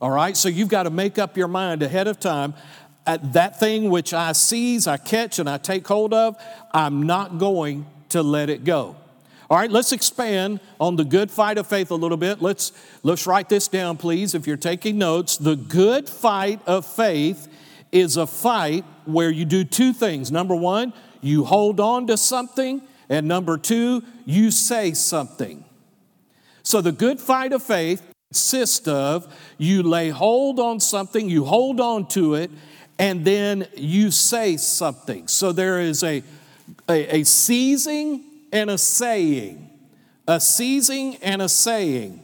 All 0.01 0.11
right, 0.11 0.37
so 0.37 0.49
you've 0.49 0.69
got 0.69 0.85
to 0.85 0.91
make 0.91 1.19
up 1.19 1.37
your 1.37 1.49
mind 1.49 1.83
ahead 1.83 2.07
of 2.07 2.21
time. 2.21 2.55
At 3.07 3.33
that 3.33 3.59
thing 3.59 3.91
which 3.91 4.13
I 4.13 4.33
seize, 4.33 4.87
I 4.87 4.97
catch, 4.97 5.39
and 5.39 5.49
I 5.49 5.59
take 5.59 5.87
hold 5.87 6.13
of, 6.13 6.37
I'm 6.73 7.05
not 7.05 7.39
going 7.39 7.87
to 8.11 8.23
let 8.23 8.51
it 8.51 8.65
go. 8.65 8.97
All 9.51 9.57
right, 9.57 9.71
let's 9.71 9.93
expand 9.93 10.61
on 10.79 10.97
the 10.97 11.05
good 11.05 11.31
fight 11.31 11.57
of 11.57 11.67
faith 11.67 11.91
a 11.91 11.95
little 11.95 12.19
bit. 12.19 12.43
Let's, 12.43 12.73
let's 13.03 13.27
write 13.27 13.49
this 13.49 13.67
down, 13.67 13.97
please, 13.97 14.35
if 14.35 14.47
you're 14.47 14.59
taking 14.59 14.99
notes. 14.99 15.39
The 15.39 15.57
good 15.57 16.07
fight 16.07 16.61
of 16.67 16.85
faith 16.85 17.49
is 17.91 18.19
a 18.19 18.27
fight 18.27 18.85
where 19.07 19.31
you 19.31 19.47
do 19.47 19.65
two 19.65 19.95
things. 19.95 20.31
Number 20.31 20.55
one, 20.55 20.93
you 21.23 21.45
hold 21.45 21.81
on 21.81 22.07
to 22.09 22.19
something, 22.19 22.83
and 23.09 23.27
number 23.27 23.57
two, 23.57 24.03
you 24.25 24.51
say 24.51 24.93
something. 24.93 25.65
So 26.63 26.81
the 26.81 26.93
good 26.93 27.21
fight 27.21 27.53
of 27.53 27.63
faith 27.63 28.03
consists 28.31 28.87
of 28.87 29.35
you 29.57 29.83
lay 29.83 30.11
hold 30.11 30.61
on 30.61 30.81
something, 30.81 31.29
you 31.29 31.45
hold 31.45 31.81
on 31.81 32.07
to 32.09 32.35
it, 32.35 32.51
and 32.99 33.25
then 33.25 33.67
you 33.75 34.11
say 34.11 34.57
something. 34.57 35.29
So 35.29 35.53
there 35.53 35.81
is 35.81 36.03
a, 36.03 36.23
a, 36.89 37.21
a 37.21 37.25
seizing 37.25 38.25
and 38.53 38.71
a 38.71 38.79
saying, 38.79 39.71
a 40.27 40.41
seizing 40.41 41.17
and 41.17 41.41
a 41.41 41.49
saying. 41.49 42.23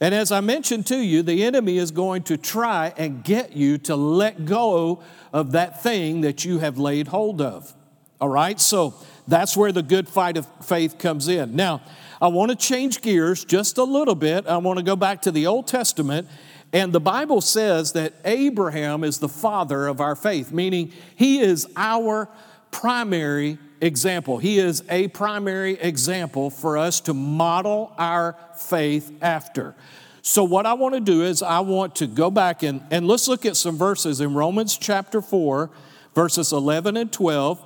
And 0.00 0.14
as 0.14 0.32
I 0.32 0.40
mentioned 0.40 0.86
to 0.86 0.98
you, 0.98 1.22
the 1.22 1.44
enemy 1.44 1.78
is 1.78 1.90
going 1.90 2.22
to 2.24 2.36
try 2.36 2.92
and 2.96 3.22
get 3.24 3.56
you 3.56 3.78
to 3.78 3.96
let 3.96 4.44
go 4.44 5.02
of 5.32 5.52
that 5.52 5.82
thing 5.82 6.22
that 6.22 6.44
you 6.44 6.58
have 6.58 6.78
laid 6.78 7.08
hold 7.08 7.40
of. 7.40 7.74
All 8.20 8.28
right? 8.28 8.60
So 8.60 8.94
that's 9.26 9.56
where 9.56 9.72
the 9.72 9.82
good 9.82 10.08
fight 10.08 10.36
of 10.36 10.46
faith 10.64 10.98
comes 10.98 11.28
in. 11.28 11.56
Now, 11.56 11.80
I 12.20 12.28
want 12.28 12.50
to 12.50 12.56
change 12.56 13.00
gears 13.02 13.44
just 13.44 13.78
a 13.78 13.84
little 13.84 14.14
bit. 14.14 14.46
I 14.46 14.58
want 14.58 14.78
to 14.78 14.84
go 14.84 14.96
back 14.96 15.22
to 15.22 15.30
the 15.30 15.46
Old 15.46 15.66
Testament. 15.66 16.28
And 16.72 16.92
the 16.92 17.00
Bible 17.00 17.40
says 17.40 17.92
that 17.92 18.14
Abraham 18.24 19.04
is 19.04 19.18
the 19.18 19.28
father 19.28 19.86
of 19.86 20.00
our 20.00 20.16
faith, 20.16 20.52
meaning 20.52 20.92
he 21.14 21.40
is 21.40 21.68
our 21.76 22.28
primary 22.70 23.58
example. 23.80 24.38
He 24.38 24.58
is 24.58 24.82
a 24.88 25.08
primary 25.08 25.74
example 25.74 26.50
for 26.50 26.76
us 26.76 27.00
to 27.02 27.14
model 27.14 27.92
our 27.96 28.36
faith 28.56 29.12
after. 29.22 29.74
So, 30.22 30.42
what 30.42 30.66
I 30.66 30.72
want 30.72 30.94
to 30.94 31.00
do 31.00 31.22
is, 31.22 31.42
I 31.42 31.60
want 31.60 31.96
to 31.96 32.06
go 32.06 32.30
back 32.30 32.62
and, 32.62 32.82
and 32.90 33.06
let's 33.06 33.28
look 33.28 33.44
at 33.44 33.56
some 33.56 33.76
verses 33.76 34.20
in 34.22 34.34
Romans 34.34 34.78
chapter 34.78 35.20
4, 35.20 35.70
verses 36.14 36.50
11 36.50 36.96
and 36.96 37.12
12, 37.12 37.62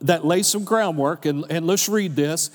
that 0.00 0.24
lay 0.24 0.42
some 0.42 0.64
groundwork. 0.64 1.26
And, 1.26 1.44
and 1.50 1.66
let's 1.66 1.88
read 1.88 2.16
this. 2.16 2.50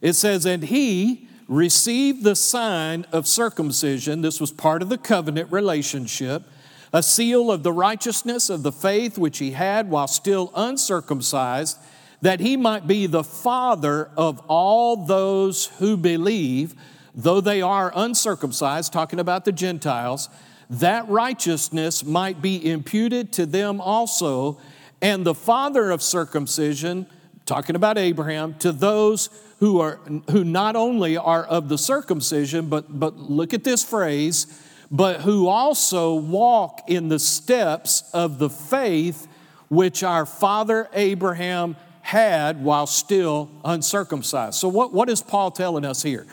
It 0.00 0.14
says, 0.14 0.46
And 0.46 0.62
he 0.62 1.28
received 1.48 2.24
the 2.24 2.36
sign 2.36 3.06
of 3.12 3.26
circumcision. 3.26 4.22
This 4.22 4.40
was 4.40 4.52
part 4.52 4.82
of 4.82 4.88
the 4.88 4.98
covenant 4.98 5.50
relationship 5.52 6.44
a 6.92 7.02
seal 7.02 7.50
of 7.50 7.62
the 7.62 7.72
righteousness 7.72 8.50
of 8.50 8.62
the 8.62 8.72
faith 8.72 9.16
which 9.16 9.38
he 9.38 9.52
had 9.52 9.90
while 9.90 10.08
still 10.08 10.52
uncircumcised, 10.54 11.78
that 12.20 12.40
he 12.40 12.56
might 12.56 12.86
be 12.86 13.06
the 13.06 13.24
father 13.24 14.10
of 14.16 14.40
all 14.48 14.96
those 14.96 15.66
who 15.78 15.96
believe, 15.96 16.74
though 17.14 17.40
they 17.40 17.62
are 17.62 17.92
uncircumcised, 17.94 18.92
talking 18.92 19.20
about 19.20 19.44
the 19.44 19.52
Gentiles, 19.52 20.28
that 20.68 21.08
righteousness 21.08 22.04
might 22.04 22.42
be 22.42 22.70
imputed 22.70 23.32
to 23.32 23.46
them 23.46 23.80
also, 23.80 24.58
and 25.02 25.24
the 25.24 25.34
father 25.34 25.90
of 25.90 26.02
circumcision, 26.02 27.06
talking 27.46 27.76
about 27.76 27.98
Abraham, 27.98 28.54
to 28.58 28.72
those 28.72 29.30
who 29.60 29.80
are 29.80 29.96
who 30.30 30.44
not 30.44 30.76
only 30.76 31.16
are 31.16 31.44
of 31.44 31.68
the 31.68 31.78
circumcision, 31.78 32.68
but 32.68 32.98
but 32.98 33.16
look 33.16 33.54
at 33.54 33.64
this 33.64 33.82
phrase, 33.82 34.46
but 34.90 35.20
who 35.22 35.48
also 35.48 36.14
walk 36.14 36.82
in 36.88 37.08
the 37.08 37.18
steps 37.18 38.08
of 38.12 38.38
the 38.38 38.50
faith 38.50 39.26
which 39.68 40.02
our 40.02 40.26
father 40.26 40.88
Abraham 40.92 41.76
had 42.02 42.62
while 42.62 42.86
still 42.86 43.48
uncircumcised. 43.64 44.56
So, 44.56 44.68
what, 44.68 44.92
what 44.92 45.08
is 45.08 45.22
Paul 45.22 45.50
telling 45.52 45.84
us 45.84 46.02
here? 46.02 46.26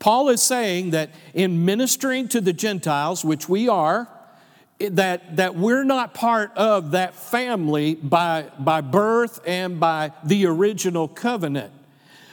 Paul 0.00 0.28
is 0.28 0.42
saying 0.42 0.90
that 0.90 1.10
in 1.34 1.64
ministering 1.64 2.26
to 2.28 2.40
the 2.40 2.52
Gentiles, 2.52 3.24
which 3.24 3.48
we 3.48 3.68
are, 3.68 4.08
that, 4.80 5.36
that 5.36 5.54
we're 5.54 5.84
not 5.84 6.14
part 6.14 6.56
of 6.56 6.92
that 6.92 7.14
family 7.14 7.94
by, 7.94 8.46
by 8.58 8.80
birth 8.80 9.40
and 9.46 9.78
by 9.78 10.12
the 10.24 10.46
original 10.46 11.06
covenant. 11.06 11.72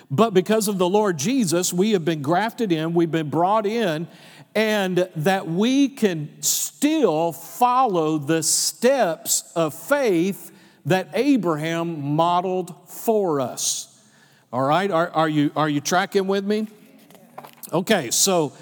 But 0.10 0.34
because 0.34 0.70
of 0.70 0.78
the 0.78 0.88
Lord 0.88 1.18
Jesus, 1.18 1.74
we 1.74 1.92
have 1.92 2.06
been 2.06 2.22
grafted 2.22 2.72
in, 2.72 2.94
we've 2.94 3.12
been 3.12 3.30
brought 3.30 3.66
in, 3.66 4.08
and 4.56 5.10
that 5.18 5.48
we 5.48 5.90
can 5.90 6.42
still 6.42 7.34
follow 7.34 8.18
the 8.18 8.42
steps 8.42 9.52
of 9.56 9.74
faith 9.74 10.52
that 10.86 11.10
Abraham 11.14 12.16
modeled 12.16 12.74
for 12.88 13.42
us. 13.42 13.94
All 14.54 14.64
right, 14.64 14.90
are, 14.90 15.10
are, 15.10 15.28
you, 15.28 15.52
are 15.58 15.68
you 15.68 15.82
tracking 15.82 16.28
with 16.28 16.46
me? 16.46 16.68
Okay, 17.74 18.10
so 18.12 18.54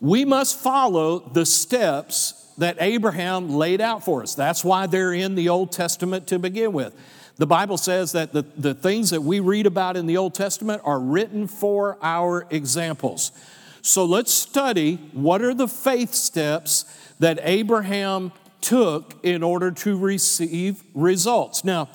we 0.00 0.24
must 0.24 0.58
follow 0.58 1.18
the 1.18 1.44
steps 1.44 2.43
that 2.58 2.76
Abraham 2.80 3.50
laid 3.50 3.80
out 3.80 4.04
for 4.04 4.22
us. 4.22 4.34
That's 4.34 4.64
why 4.64 4.86
they're 4.86 5.12
in 5.12 5.34
the 5.34 5.48
Old 5.48 5.72
Testament 5.72 6.26
to 6.28 6.38
begin 6.38 6.72
with. 6.72 6.94
The 7.36 7.46
Bible 7.46 7.78
says 7.78 8.12
that 8.12 8.32
the, 8.32 8.42
the 8.56 8.74
things 8.74 9.10
that 9.10 9.22
we 9.22 9.40
read 9.40 9.66
about 9.66 9.96
in 9.96 10.06
the 10.06 10.16
Old 10.16 10.34
Testament 10.34 10.82
are 10.84 11.00
written 11.00 11.48
for 11.48 11.98
our 12.00 12.46
examples. 12.50 13.32
So 13.82 14.04
let's 14.04 14.32
study 14.32 14.96
what 15.12 15.42
are 15.42 15.52
the 15.52 15.68
faith 15.68 16.14
steps 16.14 16.84
that 17.18 17.38
Abraham 17.42 18.32
took 18.60 19.14
in 19.22 19.42
order 19.42 19.70
to 19.70 19.98
receive 19.98 20.82
results. 20.94 21.64
Now, 21.64 21.88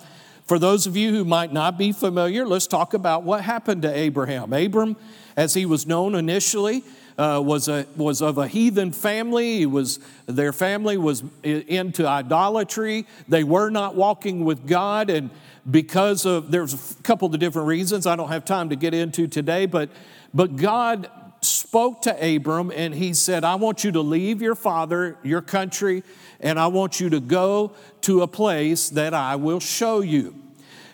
for 0.44 0.58
those 0.58 0.86
of 0.86 0.96
you 0.96 1.10
who 1.10 1.24
might 1.24 1.52
not 1.52 1.78
be 1.78 1.92
familiar, 1.92 2.46
let's 2.46 2.66
talk 2.66 2.92
about 2.92 3.22
what 3.22 3.42
happened 3.42 3.82
to 3.82 3.92
Abraham. 3.92 4.52
Abram, 4.52 4.96
as 5.36 5.54
he 5.54 5.64
was 5.64 5.86
known 5.86 6.14
initially, 6.14 6.84
uh, 7.20 7.38
was, 7.38 7.68
a, 7.68 7.86
was 7.96 8.22
of 8.22 8.38
a 8.38 8.48
heathen 8.48 8.92
family. 8.92 9.58
He 9.58 9.66
was, 9.66 10.00
their 10.24 10.54
family 10.54 10.96
was 10.96 11.22
into 11.42 12.06
idolatry. 12.06 13.06
They 13.28 13.44
were 13.44 13.68
not 13.68 13.94
walking 13.94 14.46
with 14.46 14.66
God. 14.66 15.10
And 15.10 15.28
because 15.70 16.24
of, 16.24 16.50
there's 16.50 16.72
a 16.72 17.02
couple 17.02 17.32
of 17.32 17.38
different 17.38 17.68
reasons 17.68 18.06
I 18.06 18.16
don't 18.16 18.30
have 18.30 18.46
time 18.46 18.70
to 18.70 18.76
get 18.76 18.94
into 18.94 19.26
today, 19.26 19.66
but, 19.66 19.90
but 20.32 20.56
God 20.56 21.10
spoke 21.42 22.00
to 22.02 22.36
Abram 22.36 22.72
and 22.74 22.94
he 22.94 23.12
said, 23.12 23.44
I 23.44 23.56
want 23.56 23.84
you 23.84 23.92
to 23.92 24.00
leave 24.00 24.40
your 24.40 24.54
father, 24.54 25.18
your 25.22 25.42
country, 25.42 26.02
and 26.40 26.58
I 26.58 26.68
want 26.68 27.00
you 27.00 27.10
to 27.10 27.20
go 27.20 27.72
to 28.02 28.22
a 28.22 28.26
place 28.26 28.88
that 28.90 29.12
I 29.12 29.36
will 29.36 29.60
show 29.60 30.00
you. 30.00 30.34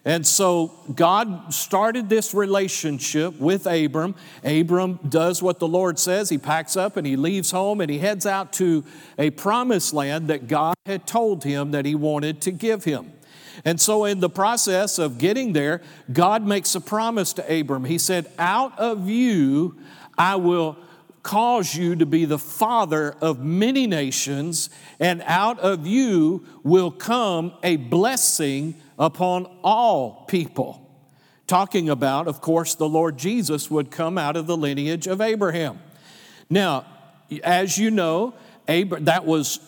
And 0.06 0.24
so 0.24 0.72
God 0.94 1.52
started 1.52 2.08
this 2.08 2.32
relationship 2.32 3.40
with 3.40 3.66
Abram. 3.66 4.14
Abram 4.44 5.00
does 5.08 5.42
what 5.42 5.58
the 5.58 5.66
Lord 5.66 5.98
says. 5.98 6.28
He 6.28 6.38
packs 6.38 6.76
up 6.76 6.96
and 6.96 7.04
he 7.04 7.16
leaves 7.16 7.50
home 7.50 7.80
and 7.80 7.90
he 7.90 7.98
heads 7.98 8.24
out 8.24 8.52
to 8.54 8.84
a 9.18 9.30
promised 9.30 9.92
land 9.92 10.28
that 10.28 10.46
God 10.46 10.76
had 10.86 11.08
told 11.08 11.42
him 11.42 11.72
that 11.72 11.84
he 11.84 11.96
wanted 11.96 12.40
to 12.42 12.52
give 12.52 12.84
him. 12.84 13.12
And 13.64 13.80
so, 13.80 14.04
in 14.04 14.20
the 14.20 14.28
process 14.28 15.00
of 15.00 15.18
getting 15.18 15.54
there, 15.54 15.82
God 16.12 16.46
makes 16.46 16.76
a 16.76 16.80
promise 16.80 17.32
to 17.32 17.60
Abram. 17.60 17.84
He 17.84 17.98
said, 17.98 18.30
Out 18.38 18.78
of 18.78 19.08
you 19.08 19.76
I 20.16 20.36
will 20.36 20.76
cause 21.24 21.74
you 21.74 21.96
to 21.96 22.06
be 22.06 22.26
the 22.26 22.38
father 22.38 23.16
of 23.20 23.40
many 23.40 23.88
nations, 23.88 24.70
and 25.00 25.20
out 25.26 25.58
of 25.58 25.84
you 25.84 26.46
will 26.62 26.92
come 26.92 27.52
a 27.64 27.74
blessing 27.74 28.80
upon 28.98 29.46
all 29.62 30.24
people. 30.28 30.82
Talking 31.46 31.88
about, 31.88 32.26
of 32.26 32.40
course, 32.40 32.74
the 32.74 32.88
Lord 32.88 33.16
Jesus 33.18 33.70
would 33.70 33.90
come 33.90 34.18
out 34.18 34.36
of 34.36 34.46
the 34.46 34.56
lineage 34.56 35.06
of 35.06 35.20
Abraham. 35.20 35.80
Now, 36.50 36.86
as 37.44 37.78
you 37.78 37.90
know, 37.90 38.34
that 38.66 39.24
was 39.24 39.60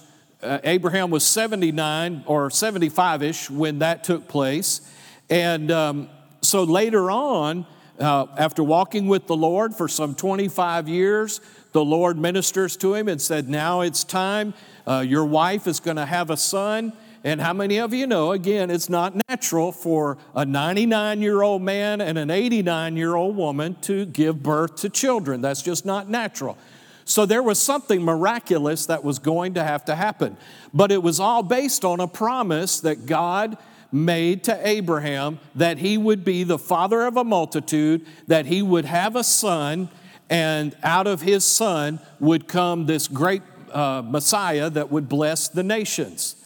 uh, 0.43 0.59
Abraham 0.63 1.11
was 1.11 1.25
79 1.25 2.25
or 2.27 2.51
75 2.51 3.23
ish 3.23 3.51
when 3.51 3.81
that 3.81 4.05
took 4.05 4.29
place. 4.29 4.81
And 5.29 5.71
um, 5.71 6.09
so 6.43 6.63
later 6.63 7.11
on, 7.11 7.67
uh, 7.99 8.27
after 8.37 8.63
walking 8.63 9.09
with 9.09 9.27
the 9.27 9.37
Lord 9.37 9.75
for 9.75 9.89
some 9.89 10.15
25 10.15 10.89
years, 10.89 11.41
the 11.73 11.85
Lord 11.85 12.17
ministers 12.17 12.77
to 12.79 12.95
him 12.95 13.09
and 13.09 13.21
said, 13.21 13.49
Now 13.49 13.81
it's 13.81 14.05
time. 14.05 14.55
Uh, 14.87 15.05
your 15.07 15.25
wife 15.25 15.67
is 15.67 15.81
going 15.81 15.97
to 15.97 16.07
have 16.07 16.31
a 16.31 16.37
son. 16.37 16.93
And 17.29 17.43
how 17.43 17.53
many 17.53 17.77
of 17.77 17.93
you 17.93 18.07
know, 18.07 18.33
again, 18.33 18.71
it's 18.71 18.89
not 18.89 19.15
natural 19.29 19.71
for 19.71 20.17
a 20.35 20.47
99 20.47 21.21
year 21.21 21.43
old 21.43 21.61
man 21.61 22.01
and 22.01 22.17
an 22.17 22.31
89 22.31 22.97
year 22.97 23.17
old 23.17 23.37
woman 23.37 23.77
to 23.83 24.07
give 24.07 24.43
birth 24.43 24.77
to 24.77 24.89
children. 24.89 25.43
That's 25.43 25.61
just 25.61 25.85
not 25.85 26.09
natural. 26.09 26.57
So 27.05 27.27
there 27.27 27.43
was 27.43 27.61
something 27.61 28.03
miraculous 28.03 28.87
that 28.87 29.05
was 29.05 29.19
going 29.19 29.53
to 29.55 29.63
have 29.63 29.85
to 29.85 29.95
happen. 29.95 30.39
But 30.73 30.91
it 30.91 31.03
was 31.03 31.21
all 31.21 31.43
based 31.43 31.85
on 31.85 32.01
a 32.01 32.09
promise 32.09 32.81
that 32.81 33.05
God 33.05 33.59
made 33.93 34.45
to 34.45 34.67
Abraham 34.67 35.39
that 35.55 35.77
he 35.77 35.99
would 35.99 36.25
be 36.25 36.45
the 36.45 36.59
father 36.59 37.03
of 37.03 37.19
a 37.19 37.25
multitude, 37.25 38.07
that 38.27 38.47
he 38.47 38.63
would 38.63 38.87
have 38.87 39.17
a 39.17 39.25
son, 39.25 39.91
and 40.31 40.75
out 40.83 41.07
of 41.07 41.21
his 41.21 41.45
son 41.45 42.01
would 42.21 42.49
come 42.49 42.87
this 42.87 43.07
great 43.07 43.43
uh, 43.71 44.01
Messiah 44.03 44.71
that 44.71 44.91
would 44.91 45.11
bless 45.11 45.49
the 45.49 45.63
nations. 45.63 46.37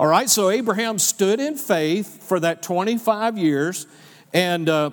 All 0.00 0.06
right, 0.06 0.30
so 0.30 0.48
Abraham 0.48 1.00
stood 1.00 1.40
in 1.40 1.56
faith 1.56 2.22
for 2.22 2.38
that 2.38 2.62
25 2.62 3.36
years, 3.36 3.88
and 4.32 4.68
uh, 4.68 4.90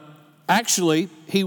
actually, 0.50 1.10
he, 1.28 1.44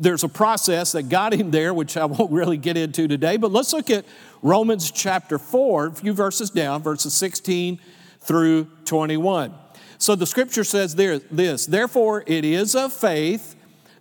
there's 0.00 0.24
a 0.24 0.28
process 0.28 0.92
that 0.92 1.10
got 1.10 1.34
him 1.34 1.50
there, 1.50 1.74
which 1.74 1.98
I 1.98 2.06
won't 2.06 2.32
really 2.32 2.56
get 2.56 2.78
into 2.78 3.06
today, 3.06 3.36
but 3.36 3.52
let's 3.52 3.74
look 3.74 3.90
at 3.90 4.06
Romans 4.40 4.90
chapter 4.90 5.38
4, 5.38 5.86
a 5.88 5.92
few 5.92 6.14
verses 6.14 6.48
down, 6.48 6.82
verses 6.82 7.12
16 7.12 7.78
through 8.20 8.68
21. 8.86 9.52
So 9.98 10.14
the 10.14 10.26
scripture 10.26 10.64
says 10.64 10.94
there, 10.94 11.18
this 11.18 11.66
Therefore, 11.66 12.24
it 12.26 12.46
is 12.46 12.74
of 12.74 12.90
faith 12.90 13.54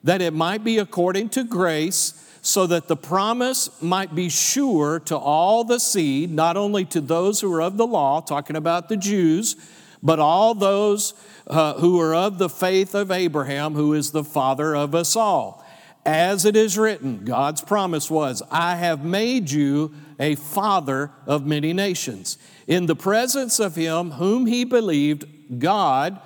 that 0.06 0.22
it 0.22 0.32
might 0.32 0.64
be 0.64 0.78
according 0.78 1.28
to 1.30 1.44
grace 1.44 2.23
so 2.46 2.68
that 2.68 2.90
the 2.90 2.98
promise 2.98 3.82
might 3.82 4.14
be 4.14 4.28
sure 4.28 5.00
to 5.00 5.18
all 5.18 5.64
the 5.64 5.80
seed, 5.80 6.30
not 6.30 6.58
only 6.58 6.84
to 6.84 7.00
those 7.00 7.40
who 7.40 7.52
are 7.54 7.62
of 7.62 7.78
the 7.78 7.88
law, 7.88 8.20
talking 8.20 8.58
about 8.58 8.90
the 8.90 8.98
Jews, 8.98 9.56
but 10.04 10.20
all 10.20 10.54
those 10.54 11.14
uh, 11.48 11.76
who 11.76 11.98
are 12.02 12.14
of 12.14 12.40
the 12.40 12.50
faith 12.50 12.94
of 12.96 13.12
Abraham, 13.12 13.76
who 13.76 13.94
is 13.94 14.12
the 14.12 14.26
father 14.26 14.76
of 14.76 14.94
us 14.94 15.16
all. 15.16 15.66
As 16.06 16.44
it 16.44 16.58
is 16.58 16.78
written, 16.78 17.24
God's 17.24 17.62
promise 17.62 18.12
was, 18.12 18.44
I 18.52 18.76
have 18.76 19.06
made 19.06 19.50
you 19.50 19.94
a 20.20 20.36
father 20.36 21.12
of 21.26 21.46
many 21.46 21.72
nations. 21.72 22.38
In 22.68 22.88
the 22.88 22.96
presence 22.96 23.58
of 23.58 23.76
him 23.76 24.12
whom 24.12 24.48
he 24.48 24.66
believed, 24.66 25.60
God, 25.60 26.20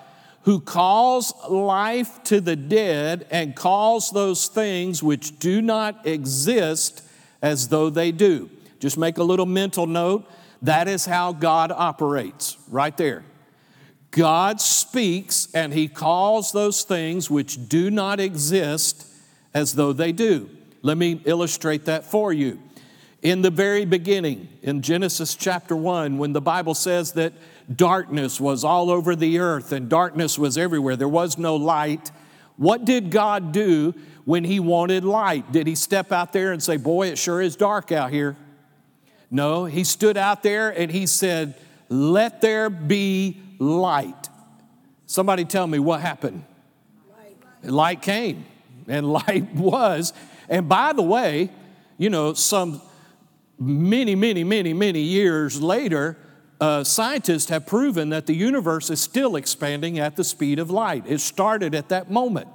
who 0.47 0.62
calls 0.62 1.33
life 1.49 2.23
to 2.23 2.39
the 2.39 2.55
dead 2.55 3.27
and 3.31 3.53
calls 3.53 4.12
those 4.12 4.47
things 4.47 5.03
which 5.03 5.38
do 5.39 5.62
not 5.62 6.07
exist 6.07 7.03
as 7.41 7.67
though 7.67 7.89
they 7.89 8.13
do. 8.13 8.49
Just 8.79 8.97
make 8.97 9.17
a 9.17 9.23
little 9.25 9.45
mental 9.45 9.86
note. 9.88 10.25
That 10.62 10.88
is 10.88 11.05
how 11.05 11.33
God 11.33 11.73
operates, 11.73 12.55
right 12.69 12.95
there. 12.95 13.25
God 14.12 14.62
speaks 14.62 15.49
and 15.53 15.73
he 15.73 15.89
calls 15.89 16.53
those 16.53 16.83
things 16.83 17.29
which 17.29 17.67
do 17.67 17.91
not 17.91 18.21
exist 18.21 19.05
as 19.53 19.73
though 19.73 19.91
they 19.91 20.13
do. 20.13 20.49
Let 20.81 20.97
me 20.97 21.21
illustrate 21.25 21.83
that 21.86 22.05
for 22.05 22.31
you. 22.31 22.57
In 23.21 23.41
the 23.41 23.51
very 23.51 23.83
beginning, 23.83 24.47
in 24.62 24.81
Genesis 24.81 25.36
chapter 25.36 25.75
1, 25.75 26.17
when 26.17 26.31
the 26.31 26.39
Bible 26.39 26.73
says 26.73 27.12
that 27.13 27.33
darkness 27.73 28.39
was 28.39 28.63
all 28.63 28.89
over 28.89 29.15
the 29.15 29.39
earth 29.39 29.71
and 29.71 29.89
darkness 29.89 30.39
was 30.39 30.58
everywhere. 30.58 30.95
There 30.95 31.08
was 31.08 31.38
no 31.38 31.56
light. 31.56 32.12
What 32.56 32.86
did 32.86 33.12
God 33.12 33.51
do 33.51 33.93
when 34.25 34.43
He 34.43 34.60
wanted 34.60 35.03
light? 35.03 35.51
Did 35.51 35.67
He 35.67 35.75
step 35.75 36.12
out 36.12 36.34
there 36.34 36.51
and 36.51 36.62
say, 36.62 36.77
Boy, 36.77 37.08
it 37.08 37.17
sure 37.17 37.41
is 37.41 37.56
dark 37.56 37.91
out 37.91 38.12
here? 38.12 38.36
No, 39.30 39.65
He 39.65 39.84
stood 39.84 40.17
out 40.17 40.43
there 40.43 40.69
and 40.69 40.91
He 40.91 41.08
said, 41.08 41.56
Let 41.89 42.41
there 42.41 42.69
be 42.69 43.41
light. 43.60 44.30
Somebody 45.06 45.45
tell 45.45 45.67
me 45.67 45.80
what 45.80 46.01
happened. 46.01 46.43
Light, 47.63 47.71
light 47.71 48.01
came, 48.01 48.45
and 48.88 49.12
light 49.13 49.53
was. 49.53 50.13
And 50.49 50.69
by 50.69 50.93
the 50.93 51.01
way, 51.01 51.49
you 51.97 52.10
know, 52.10 52.34
some 52.34 52.82
many, 53.60 54.15
many, 54.15 54.43
many, 54.43 54.73
many 54.73 55.01
years 55.01 55.62
later, 55.62 56.17
uh, 56.60 56.84
scientists 56.84 57.50
have 57.50 57.65
proven 57.65 58.10
that 58.10 58.26
the 58.26 58.36
universe 58.36 58.89
is 58.89 59.00
still 59.00 59.36
expanding 59.36 60.00
at 60.00 60.15
the 60.15 60.24
speed 60.24 60.60
of 60.60 60.72
light. 60.72 61.04
It 61.08 61.20
started 61.20 61.76
at 61.76 61.89
that 61.89 62.10
moment. 62.10 62.48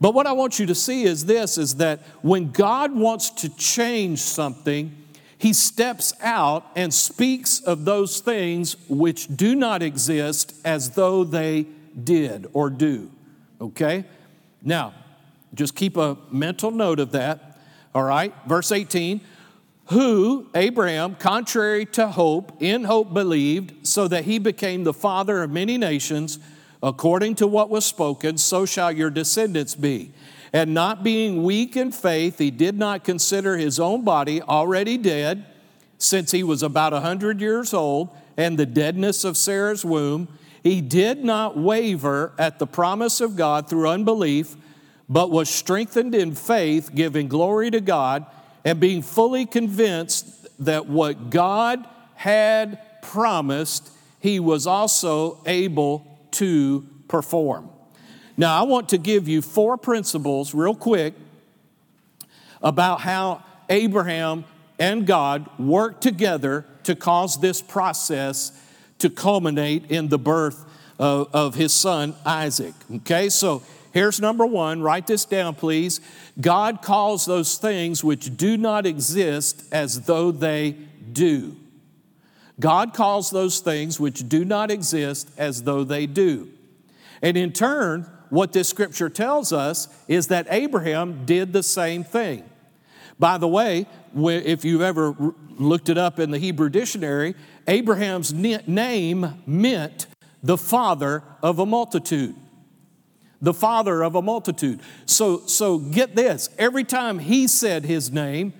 But 0.00 0.12
what 0.12 0.26
I 0.26 0.32
want 0.32 0.58
you 0.58 0.66
to 0.66 0.74
see 0.74 1.04
is 1.04 1.24
this 1.24 1.56
is 1.56 1.76
that 1.76 2.00
when 2.22 2.50
God 2.50 2.94
wants 2.94 3.30
to 3.30 3.48
change 3.48 4.18
something, 4.18 4.94
he 5.38 5.52
steps 5.52 6.12
out 6.20 6.66
and 6.76 6.92
speaks 6.92 7.60
of 7.60 7.84
those 7.84 8.20
things 8.20 8.76
which 8.88 9.34
do 9.34 9.54
not 9.54 9.82
exist 9.82 10.54
as 10.64 10.90
though 10.90 11.24
they 11.24 11.66
did 12.02 12.46
or 12.52 12.70
do. 12.70 13.10
Okay? 13.60 14.04
Now, 14.62 14.94
just 15.54 15.74
keep 15.74 15.96
a 15.96 16.18
mental 16.30 16.70
note 16.70 16.98
of 16.98 17.12
that. 17.12 17.58
All 17.94 18.02
right? 18.02 18.34
Verse 18.46 18.72
18 18.72 19.20
who, 19.86 20.48
Abraham, 20.54 21.14
contrary 21.16 21.84
to 21.86 22.08
hope, 22.08 22.52
in 22.60 22.84
hope 22.84 23.12
believed, 23.12 23.86
so 23.86 24.08
that 24.08 24.24
he 24.24 24.38
became 24.38 24.84
the 24.84 24.94
father 24.94 25.42
of 25.42 25.50
many 25.50 25.76
nations, 25.76 26.38
according 26.82 27.34
to 27.34 27.46
what 27.46 27.68
was 27.68 27.84
spoken, 27.84 28.38
so 28.38 28.64
shall 28.64 28.90
your 28.90 29.10
descendants 29.10 29.74
be. 29.74 30.12
And 30.52 30.72
not 30.72 31.02
being 31.02 31.42
weak 31.42 31.76
in 31.76 31.92
faith, 31.92 32.38
he 32.38 32.50
did 32.50 32.78
not 32.78 33.04
consider 33.04 33.56
his 33.56 33.78
own 33.78 34.04
body 34.04 34.40
already 34.40 34.96
dead, 34.96 35.44
since 35.98 36.30
he 36.30 36.42
was 36.42 36.62
about 36.62 36.92
a 36.92 37.00
hundred 37.00 37.40
years 37.40 37.74
old, 37.74 38.08
and 38.36 38.58
the 38.58 38.66
deadness 38.66 39.24
of 39.24 39.36
Sarah's 39.36 39.84
womb. 39.84 40.28
He 40.62 40.80
did 40.80 41.24
not 41.24 41.58
waver 41.58 42.32
at 42.38 42.58
the 42.58 42.66
promise 42.66 43.20
of 43.20 43.36
God 43.36 43.68
through 43.68 43.88
unbelief, 43.88 44.56
but 45.08 45.30
was 45.30 45.50
strengthened 45.50 46.14
in 46.14 46.34
faith, 46.34 46.94
giving 46.94 47.28
glory 47.28 47.70
to 47.70 47.80
God 47.80 48.24
and 48.64 48.80
being 48.80 49.02
fully 49.02 49.46
convinced 49.46 50.46
that 50.64 50.86
what 50.86 51.30
God 51.30 51.86
had 52.14 52.78
promised, 53.02 53.90
he 54.20 54.40
was 54.40 54.66
also 54.66 55.42
able 55.46 56.06
to 56.32 56.86
perform. 57.08 57.68
Now, 58.36 58.58
I 58.58 58.62
want 58.62 58.88
to 58.88 58.98
give 58.98 59.28
you 59.28 59.42
four 59.42 59.76
principles, 59.76 60.54
real 60.54 60.74
quick, 60.74 61.14
about 62.62 63.00
how 63.02 63.44
Abraham 63.68 64.44
and 64.78 65.06
God 65.06 65.48
worked 65.58 66.02
together 66.02 66.64
to 66.84 66.96
cause 66.96 67.40
this 67.40 67.62
process 67.62 68.52
to 68.98 69.10
culminate 69.10 69.90
in 69.90 70.08
the 70.08 70.18
birth 70.18 70.64
of, 70.98 71.28
of 71.34 71.54
his 71.54 71.72
son 71.72 72.14
Isaac. 72.24 72.74
Okay, 72.96 73.28
so 73.28 73.62
Here's 73.94 74.20
number 74.20 74.44
one. 74.44 74.82
Write 74.82 75.06
this 75.06 75.24
down, 75.24 75.54
please. 75.54 76.00
God 76.40 76.82
calls 76.82 77.26
those 77.26 77.58
things 77.58 78.02
which 78.02 78.36
do 78.36 78.56
not 78.56 78.86
exist 78.86 79.64
as 79.70 80.00
though 80.00 80.32
they 80.32 80.72
do. 81.12 81.56
God 82.58 82.92
calls 82.92 83.30
those 83.30 83.60
things 83.60 84.00
which 84.00 84.28
do 84.28 84.44
not 84.44 84.72
exist 84.72 85.30
as 85.38 85.62
though 85.62 85.84
they 85.84 86.06
do. 86.06 86.50
And 87.22 87.36
in 87.36 87.52
turn, 87.52 88.10
what 88.30 88.52
this 88.52 88.68
scripture 88.68 89.08
tells 89.08 89.52
us 89.52 89.86
is 90.08 90.26
that 90.26 90.48
Abraham 90.50 91.24
did 91.24 91.52
the 91.52 91.62
same 91.62 92.02
thing. 92.02 92.42
By 93.20 93.38
the 93.38 93.46
way, 93.46 93.86
if 94.16 94.64
you've 94.64 94.82
ever 94.82 95.14
looked 95.56 95.88
it 95.88 95.98
up 95.98 96.18
in 96.18 96.32
the 96.32 96.38
Hebrew 96.38 96.68
dictionary, 96.68 97.36
Abraham's 97.68 98.34
name 98.34 99.40
meant 99.46 100.08
the 100.42 100.58
father 100.58 101.22
of 101.44 101.60
a 101.60 101.66
multitude. 101.66 102.34
The 103.44 103.52
father 103.52 104.02
of 104.02 104.14
a 104.14 104.22
multitude. 104.22 104.80
So, 105.04 105.46
so 105.46 105.78
get 105.78 106.16
this 106.16 106.48
every 106.58 106.84
time 106.84 107.18
he 107.18 107.46
said 107.46 107.84
his 107.84 108.10
name, 108.10 108.54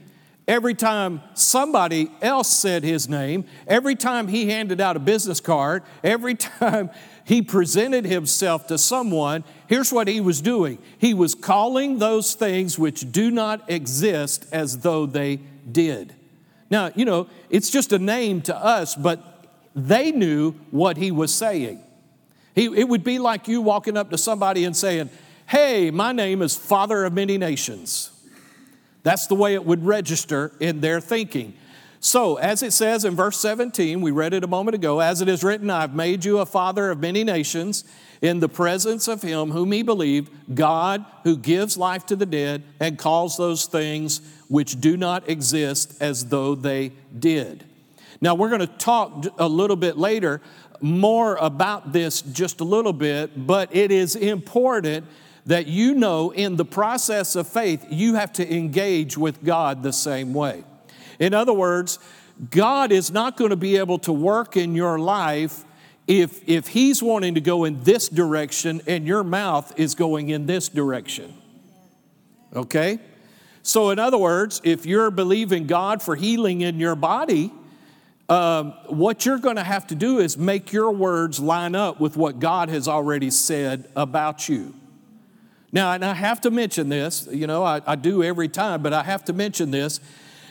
every 0.46 0.74
time 0.74 1.22
somebody 1.32 2.10
else 2.20 2.50
said 2.50 2.84
his 2.84 3.08
name, 3.08 3.46
every 3.66 3.96
time 3.96 4.28
he 4.28 4.50
handed 4.50 4.82
out 4.82 4.94
a 4.94 5.00
business 5.00 5.40
card, 5.40 5.84
every 6.02 6.34
time 6.60 6.90
he 7.24 7.40
presented 7.40 8.04
himself 8.04 8.66
to 8.66 8.76
someone, 8.76 9.42
here's 9.68 9.90
what 9.90 10.06
he 10.06 10.20
was 10.20 10.42
doing 10.42 10.76
he 10.98 11.14
was 11.14 11.34
calling 11.34 11.98
those 11.98 12.34
things 12.34 12.78
which 12.78 13.10
do 13.10 13.30
not 13.30 13.70
exist 13.70 14.46
as 14.52 14.80
though 14.80 15.06
they 15.06 15.40
did. 15.72 16.14
Now, 16.68 16.90
you 16.94 17.06
know, 17.06 17.28
it's 17.48 17.70
just 17.70 17.90
a 17.92 17.98
name 17.98 18.42
to 18.42 18.54
us, 18.54 18.94
but 18.94 19.46
they 19.74 20.12
knew 20.12 20.52
what 20.70 20.98
he 20.98 21.10
was 21.10 21.32
saying. 21.32 21.82
He, 22.54 22.66
it 22.66 22.88
would 22.88 23.04
be 23.04 23.18
like 23.18 23.48
you 23.48 23.60
walking 23.60 23.96
up 23.96 24.10
to 24.10 24.18
somebody 24.18 24.64
and 24.64 24.76
saying, 24.76 25.10
Hey, 25.46 25.90
my 25.90 26.12
name 26.12 26.40
is 26.40 26.56
Father 26.56 27.04
of 27.04 27.12
Many 27.12 27.36
Nations. 27.36 28.10
That's 29.02 29.26
the 29.26 29.34
way 29.34 29.54
it 29.54 29.64
would 29.64 29.84
register 29.84 30.52
in 30.58 30.80
their 30.80 31.00
thinking. 31.00 31.54
So, 32.00 32.36
as 32.36 32.62
it 32.62 32.72
says 32.72 33.04
in 33.04 33.14
verse 33.14 33.38
17, 33.38 34.00
we 34.02 34.10
read 34.10 34.34
it 34.34 34.44
a 34.44 34.46
moment 34.46 34.74
ago, 34.74 35.00
as 35.00 35.22
it 35.22 35.28
is 35.28 35.42
written, 35.42 35.70
I've 35.70 35.94
made 35.94 36.24
you 36.24 36.38
a 36.38 36.46
father 36.46 36.90
of 36.90 37.00
many 37.00 37.24
nations 37.24 37.84
in 38.20 38.40
the 38.40 38.48
presence 38.48 39.08
of 39.08 39.22
him 39.22 39.50
whom 39.50 39.72
he 39.72 39.82
believed, 39.82 40.30
God 40.54 41.04
who 41.24 41.36
gives 41.36 41.78
life 41.78 42.04
to 42.06 42.16
the 42.16 42.26
dead 42.26 42.62
and 42.78 42.98
calls 42.98 43.36
those 43.36 43.66
things 43.66 44.20
which 44.48 44.80
do 44.80 44.96
not 44.96 45.28
exist 45.28 45.96
as 46.00 46.26
though 46.26 46.54
they 46.54 46.92
did. 47.18 47.64
Now, 48.20 48.34
we're 48.34 48.48
going 48.48 48.60
to 48.60 48.66
talk 48.66 49.26
a 49.38 49.48
little 49.48 49.76
bit 49.76 49.98
later 49.98 50.40
more 50.84 51.36
about 51.36 51.94
this 51.94 52.20
just 52.20 52.60
a 52.60 52.64
little 52.64 52.92
bit, 52.92 53.46
but 53.46 53.74
it 53.74 53.90
is 53.90 54.14
important 54.14 55.06
that 55.46 55.66
you 55.66 55.94
know 55.94 56.30
in 56.30 56.56
the 56.56 56.64
process 56.64 57.36
of 57.36 57.48
faith, 57.48 57.86
you 57.88 58.16
have 58.16 58.30
to 58.34 58.54
engage 58.54 59.16
with 59.16 59.42
God 59.42 59.82
the 59.82 59.94
same 59.94 60.34
way. 60.34 60.62
In 61.18 61.32
other 61.32 61.54
words, 61.54 61.98
God 62.50 62.92
is 62.92 63.10
not 63.10 63.38
going 63.38 63.48
to 63.48 63.56
be 63.56 63.78
able 63.78 63.98
to 64.00 64.12
work 64.12 64.58
in 64.58 64.74
your 64.74 64.98
life 64.98 65.64
if, 66.06 66.46
if 66.46 66.68
He's 66.68 67.02
wanting 67.02 67.34
to 67.36 67.40
go 67.40 67.64
in 67.64 67.82
this 67.84 68.10
direction 68.10 68.82
and 68.86 69.06
your 69.06 69.24
mouth 69.24 69.72
is 69.78 69.94
going 69.94 70.28
in 70.28 70.44
this 70.44 70.68
direction. 70.68 71.32
Okay? 72.54 72.98
So, 73.62 73.88
in 73.88 73.98
other 73.98 74.18
words, 74.18 74.60
if 74.64 74.84
you're 74.84 75.10
believing 75.10 75.66
God 75.66 76.02
for 76.02 76.14
healing 76.14 76.60
in 76.60 76.78
your 76.78 76.94
body, 76.94 77.52
um, 78.28 78.72
what 78.86 79.26
you're 79.26 79.38
going 79.38 79.56
to 79.56 79.64
have 79.64 79.86
to 79.88 79.94
do 79.94 80.18
is 80.18 80.38
make 80.38 80.72
your 80.72 80.90
words 80.90 81.40
line 81.40 81.74
up 81.74 82.00
with 82.00 82.16
what 82.16 82.38
God 82.38 82.68
has 82.70 82.88
already 82.88 83.30
said 83.30 83.88
about 83.94 84.48
you. 84.48 84.74
Now, 85.72 85.92
and 85.92 86.04
I 86.04 86.14
have 86.14 86.40
to 86.42 86.50
mention 86.50 86.88
this, 86.88 87.28
you 87.30 87.46
know, 87.46 87.64
I, 87.64 87.82
I 87.86 87.96
do 87.96 88.22
every 88.22 88.48
time, 88.48 88.82
but 88.82 88.92
I 88.92 89.02
have 89.02 89.24
to 89.26 89.32
mention 89.32 89.70
this 89.70 90.00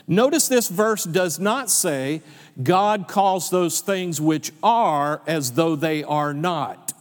Notice 0.06 0.48
this 0.48 0.68
verse 0.68 1.04
does 1.04 1.38
not 1.38 1.70
say 1.70 2.20
God 2.62 3.08
calls 3.08 3.48
those 3.48 3.80
things 3.80 4.20
which 4.20 4.52
are 4.62 5.22
as 5.26 5.52
though 5.52 5.76
they 5.76 6.04
are 6.04 6.34
not. 6.34 6.92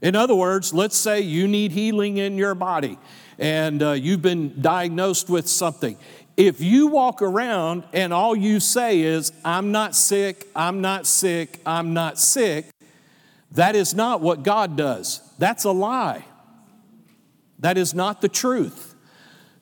In 0.00 0.14
other 0.14 0.34
words, 0.34 0.72
let's 0.72 0.96
say 0.96 1.20
you 1.20 1.48
need 1.48 1.72
healing 1.72 2.18
in 2.18 2.38
your 2.38 2.54
body 2.54 2.98
and 3.38 3.82
uh, 3.82 3.92
you've 3.92 4.22
been 4.22 4.60
diagnosed 4.62 5.28
with 5.28 5.48
something. 5.48 5.96
If 6.40 6.62
you 6.62 6.86
walk 6.86 7.20
around 7.20 7.84
and 7.92 8.14
all 8.14 8.34
you 8.34 8.60
say 8.60 9.02
is, 9.02 9.30
I'm 9.44 9.72
not 9.72 9.94
sick, 9.94 10.48
I'm 10.56 10.80
not 10.80 11.06
sick, 11.06 11.60
I'm 11.66 11.92
not 11.92 12.18
sick, 12.18 12.70
that 13.52 13.76
is 13.76 13.92
not 13.92 14.22
what 14.22 14.42
God 14.42 14.74
does. 14.74 15.20
That's 15.36 15.64
a 15.64 15.70
lie. 15.70 16.24
That 17.58 17.76
is 17.76 17.92
not 17.92 18.22
the 18.22 18.28
truth. 18.30 18.94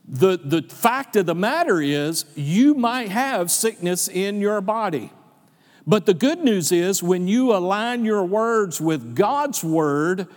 The, 0.06 0.36
the 0.36 0.62
fact 0.62 1.16
of 1.16 1.26
the 1.26 1.34
matter 1.34 1.80
is, 1.80 2.24
you 2.36 2.74
might 2.74 3.08
have 3.08 3.50
sickness 3.50 4.06
in 4.06 4.40
your 4.40 4.60
body. 4.60 5.10
But 5.84 6.06
the 6.06 6.14
good 6.14 6.44
news 6.44 6.70
is, 6.70 7.02
when 7.02 7.26
you 7.26 7.56
align 7.56 8.04
your 8.04 8.22
words 8.22 8.80
with 8.80 9.16
God's 9.16 9.64
word, 9.64 10.28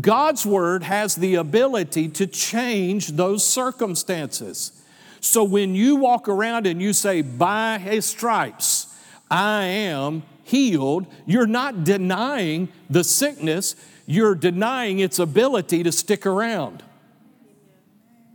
God's 0.00 0.46
word 0.46 0.84
has 0.84 1.16
the 1.16 1.34
ability 1.34 2.08
to 2.08 2.26
change 2.26 3.08
those 3.08 3.46
circumstances. 3.46 4.78
So 5.22 5.44
when 5.44 5.74
you 5.76 5.96
walk 5.96 6.28
around 6.28 6.66
and 6.66 6.82
you 6.82 6.92
say, 6.92 7.22
By 7.22 7.78
his 7.78 8.04
stripes, 8.04 8.94
I 9.30 9.64
am 9.64 10.24
healed, 10.42 11.06
you're 11.24 11.46
not 11.46 11.84
denying 11.84 12.68
the 12.90 13.04
sickness, 13.04 13.76
you're 14.04 14.34
denying 14.34 14.98
its 14.98 15.18
ability 15.20 15.84
to 15.84 15.92
stick 15.92 16.26
around. 16.26 16.82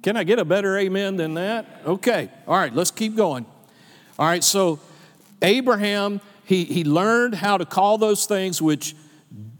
Can 0.01 0.15
I 0.15 0.23
get 0.23 0.39
a 0.39 0.45
better 0.45 0.77
amen 0.77 1.17
than 1.17 1.33
that? 1.33 1.65
Okay. 1.85 2.29
All 2.47 2.57
right, 2.57 2.73
let's 2.73 2.91
keep 2.91 3.15
going. 3.15 3.45
All 4.17 4.25
right, 4.25 4.43
so 4.43 4.79
Abraham, 5.41 6.21
he, 6.45 6.63
he 6.63 6.85
learned 6.85 7.35
how 7.35 7.57
to 7.57 7.65
call 7.65 7.97
those 7.97 8.25
things 8.25 8.61
which 8.61 8.95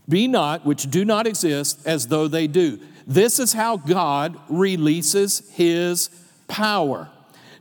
be 0.08 0.30
not, 0.30 0.66
which 0.66 0.90
do 0.90 1.04
not 1.04 1.28
exist, 1.28 1.86
as 1.86 2.08
though 2.08 2.30
they 2.30 2.48
do. 2.48 2.80
This 3.06 3.38
is 3.38 3.52
how 3.52 3.76
God 3.76 4.40
releases 4.48 5.50
his 5.52 6.10
power. 6.48 7.10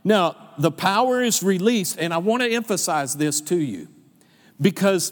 Now, 0.07 0.37
the 0.57 0.71
power 0.71 1.21
is 1.21 1.43
released, 1.43 1.97
and 1.99 2.13
I 2.13 2.17
want 2.19 2.41
to 2.41 2.49
emphasize 2.49 3.17
this 3.17 3.41
to 3.41 3.57
you 3.57 3.89
because 4.61 5.11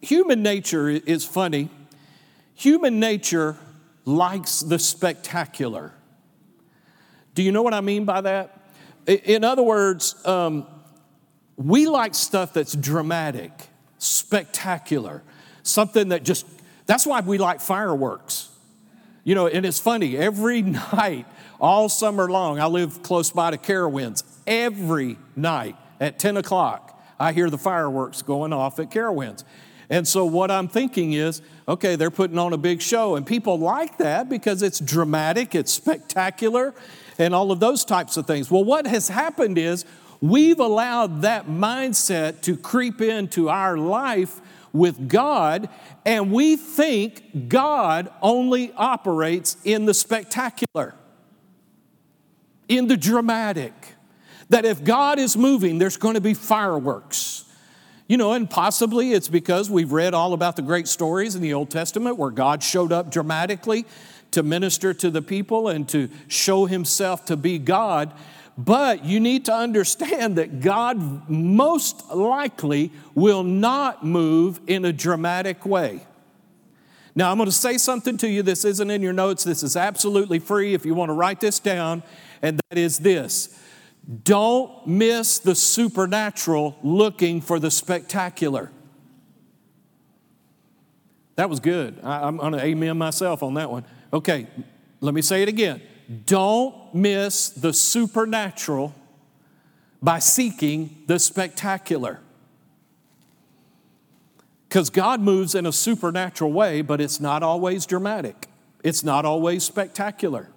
human 0.00 0.42
nature 0.42 0.88
is 0.88 1.24
funny. 1.24 1.70
Human 2.56 2.98
nature 2.98 3.56
likes 4.04 4.62
the 4.62 4.80
spectacular. 4.80 5.92
Do 7.36 7.44
you 7.44 7.52
know 7.52 7.62
what 7.62 7.72
I 7.72 7.82
mean 7.82 8.04
by 8.04 8.22
that? 8.22 8.72
In 9.06 9.44
other 9.44 9.62
words, 9.62 10.16
um, 10.26 10.66
we 11.56 11.86
like 11.86 12.16
stuff 12.16 12.52
that's 12.52 12.74
dramatic, 12.74 13.52
spectacular, 13.98 15.22
something 15.62 16.08
that 16.08 16.24
just, 16.24 16.46
that's 16.86 17.06
why 17.06 17.20
we 17.20 17.38
like 17.38 17.60
fireworks. 17.60 18.35
You 19.26 19.34
know, 19.34 19.48
and 19.48 19.66
it's 19.66 19.80
funny, 19.80 20.16
every 20.16 20.62
night, 20.92 21.26
all 21.60 21.88
summer 21.88 22.30
long, 22.30 22.60
I 22.60 22.66
live 22.66 23.02
close 23.02 23.32
by 23.32 23.50
to 23.50 23.58
Carowinds. 23.58 24.22
Every 24.46 25.18
night 25.34 25.74
at 26.00 26.20
10 26.20 26.36
o'clock, 26.36 27.02
I 27.18 27.32
hear 27.32 27.50
the 27.50 27.58
fireworks 27.58 28.22
going 28.22 28.52
off 28.52 28.78
at 28.78 28.88
Carowinds. 28.88 29.42
And 29.90 30.06
so 30.06 30.24
what 30.26 30.52
I'm 30.52 30.68
thinking 30.68 31.14
is, 31.14 31.42
okay, 31.66 31.96
they're 31.96 32.12
putting 32.12 32.38
on 32.38 32.52
a 32.52 32.56
big 32.56 32.80
show, 32.80 33.16
and 33.16 33.26
people 33.26 33.58
like 33.58 33.98
that 33.98 34.28
because 34.28 34.62
it's 34.62 34.78
dramatic, 34.78 35.56
it's 35.56 35.72
spectacular, 35.72 36.72
and 37.18 37.34
all 37.34 37.50
of 37.50 37.58
those 37.58 37.84
types 37.84 38.16
of 38.16 38.28
things. 38.28 38.48
Well, 38.48 38.62
what 38.62 38.86
has 38.86 39.08
happened 39.08 39.58
is 39.58 39.84
we've 40.20 40.60
allowed 40.60 41.22
that 41.22 41.48
mindset 41.48 42.42
to 42.42 42.56
creep 42.56 43.00
into 43.00 43.48
our 43.48 43.76
life 43.76 44.40
with 44.76 45.08
God, 45.08 45.68
and 46.04 46.32
we 46.32 46.56
think 46.56 47.48
God 47.48 48.10
only 48.22 48.72
operates 48.76 49.56
in 49.64 49.86
the 49.86 49.94
spectacular, 49.94 50.94
in 52.68 52.86
the 52.86 52.96
dramatic. 52.96 53.72
That 54.48 54.64
if 54.64 54.84
God 54.84 55.18
is 55.18 55.36
moving, 55.36 55.78
there's 55.78 55.96
going 55.96 56.14
to 56.14 56.20
be 56.20 56.34
fireworks. 56.34 57.44
You 58.08 58.16
know, 58.16 58.32
and 58.32 58.48
possibly 58.48 59.12
it's 59.12 59.28
because 59.28 59.68
we've 59.68 59.90
read 59.90 60.14
all 60.14 60.32
about 60.32 60.54
the 60.54 60.62
great 60.62 60.86
stories 60.86 61.34
in 61.34 61.42
the 61.42 61.54
Old 61.54 61.70
Testament 61.70 62.16
where 62.16 62.30
God 62.30 62.62
showed 62.62 62.92
up 62.92 63.10
dramatically 63.10 63.84
to 64.30 64.44
minister 64.44 64.94
to 64.94 65.10
the 65.10 65.22
people 65.22 65.68
and 65.68 65.88
to 65.88 66.08
show 66.28 66.66
himself 66.66 67.24
to 67.24 67.36
be 67.36 67.58
God. 67.58 68.12
But 68.58 69.04
you 69.04 69.20
need 69.20 69.44
to 69.46 69.54
understand 69.54 70.36
that 70.36 70.60
God 70.60 71.28
most 71.28 72.10
likely 72.10 72.90
will 73.14 73.42
not 73.42 74.04
move 74.04 74.60
in 74.66 74.84
a 74.84 74.92
dramatic 74.92 75.66
way. 75.66 76.06
Now, 77.14 77.30
I'm 77.30 77.38
going 77.38 77.48
to 77.48 77.52
say 77.52 77.78
something 77.78 78.16
to 78.18 78.28
you. 78.28 78.42
This 78.42 78.64
isn't 78.64 78.90
in 78.90 79.02
your 79.02 79.12
notes. 79.12 79.44
This 79.44 79.62
is 79.62 79.76
absolutely 79.76 80.38
free 80.38 80.74
if 80.74 80.84
you 80.86 80.94
want 80.94 81.10
to 81.10 81.14
write 81.14 81.40
this 81.40 81.58
down. 81.58 82.02
And 82.42 82.60
that 82.68 82.78
is 82.78 82.98
this 82.98 83.58
don't 84.22 84.86
miss 84.86 85.38
the 85.38 85.54
supernatural 85.54 86.78
looking 86.82 87.40
for 87.40 87.58
the 87.58 87.70
spectacular. 87.70 88.70
That 91.34 91.50
was 91.50 91.60
good. 91.60 91.98
I, 92.02 92.28
am 92.28 92.36
going 92.38 92.52
to 92.52 92.64
amen 92.64 92.96
myself 92.96 93.42
on 93.42 93.54
that 93.54 93.70
one. 93.70 93.84
Okay, 94.12 94.46
let 95.00 95.12
me 95.12 95.22
say 95.22 95.42
it 95.42 95.48
again. 95.48 95.82
Don't 96.24 96.94
miss 96.94 97.48
the 97.48 97.72
supernatural 97.72 98.94
by 100.02 100.18
seeking 100.18 101.02
the 101.06 101.18
spectacular. 101.18 102.20
Because 104.68 104.90
God 104.90 105.20
moves 105.20 105.54
in 105.54 105.66
a 105.66 105.72
supernatural 105.72 106.52
way, 106.52 106.82
but 106.82 107.00
it's 107.00 107.20
not 107.20 107.42
always 107.42 107.86
dramatic, 107.86 108.48
it's 108.84 109.02
not 109.02 109.24
always 109.24 109.64
spectacular. 109.64 110.48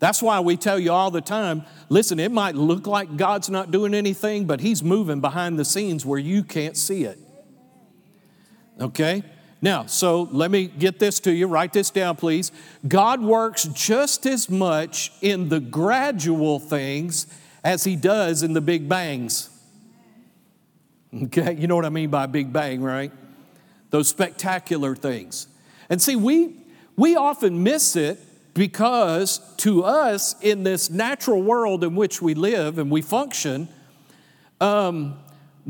That's 0.00 0.22
why 0.22 0.38
we 0.40 0.56
tell 0.56 0.78
you 0.78 0.92
all 0.92 1.10
the 1.10 1.20
time 1.20 1.64
listen, 1.88 2.20
it 2.20 2.30
might 2.30 2.54
look 2.54 2.86
like 2.86 3.16
God's 3.16 3.50
not 3.50 3.70
doing 3.70 3.94
anything, 3.94 4.46
but 4.46 4.60
He's 4.60 4.82
moving 4.82 5.20
behind 5.20 5.58
the 5.58 5.64
scenes 5.64 6.04
where 6.04 6.18
you 6.18 6.44
can't 6.44 6.76
see 6.76 7.04
it. 7.04 7.18
Okay? 8.80 9.22
Now, 9.60 9.86
so 9.86 10.22
let 10.30 10.50
me 10.50 10.66
get 10.66 10.98
this 10.98 11.18
to 11.20 11.32
you. 11.32 11.48
Write 11.48 11.72
this 11.72 11.90
down, 11.90 12.16
please. 12.16 12.52
God 12.86 13.20
works 13.20 13.64
just 13.64 14.24
as 14.24 14.48
much 14.48 15.12
in 15.20 15.48
the 15.48 15.58
gradual 15.58 16.60
things 16.60 17.26
as 17.64 17.84
He 17.84 17.96
does 17.96 18.42
in 18.42 18.52
the 18.52 18.60
big 18.60 18.88
bangs. 18.88 19.50
Okay? 21.24 21.54
You 21.54 21.66
know 21.66 21.74
what 21.74 21.84
I 21.84 21.88
mean 21.88 22.10
by 22.10 22.26
big 22.26 22.52
bang, 22.52 22.82
right? 22.82 23.10
Those 23.90 24.08
spectacular 24.08 24.94
things. 24.94 25.48
And 25.90 26.00
see, 26.00 26.14
we, 26.14 26.54
we 26.96 27.16
often 27.16 27.62
miss 27.62 27.96
it 27.96 28.20
because 28.54 29.40
to 29.58 29.84
us, 29.84 30.34
in 30.40 30.64
this 30.64 30.90
natural 30.90 31.42
world 31.42 31.82
in 31.82 31.94
which 31.94 32.20
we 32.20 32.34
live 32.34 32.78
and 32.78 32.90
we 32.90 33.02
function, 33.02 33.68
um, 34.60 35.18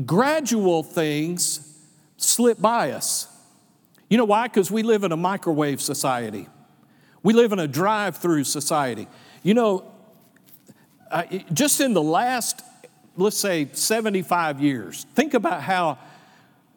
gradual 0.05 0.83
things 0.83 1.77
slip 2.17 2.59
by 2.59 2.91
us. 2.91 3.28
You 4.09 4.17
know 4.17 4.25
why? 4.25 4.47
Because 4.47 4.71
we 4.71 4.83
live 4.83 5.03
in 5.03 5.11
a 5.11 5.17
microwave 5.17 5.81
society. 5.81 6.47
We 7.21 7.33
live 7.33 7.51
in 7.51 7.59
a 7.59 7.67
drive 7.67 8.17
through 8.17 8.45
society. 8.45 9.07
You 9.43 9.53
know, 9.53 9.91
just 11.53 11.79
in 11.79 11.93
the 11.93 12.01
last, 12.01 12.61
let's 13.15 13.37
say, 13.37 13.69
75 13.71 14.61
years, 14.61 15.05
think 15.15 15.33
about 15.33 15.61
how 15.61 15.99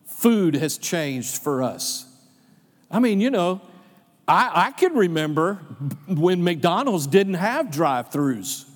food 0.04 0.54
has 0.54 0.78
changed 0.78 1.42
for 1.42 1.62
us. 1.62 2.06
I 2.90 2.98
mean, 2.98 3.20
you 3.20 3.30
know, 3.30 3.62
I, 4.28 4.66
I 4.66 4.70
can 4.72 4.94
remember 4.94 5.54
when 6.06 6.44
McDonald's 6.44 7.06
didn't 7.06 7.34
have 7.34 7.70
drive 7.70 8.10
throughs. 8.10 8.68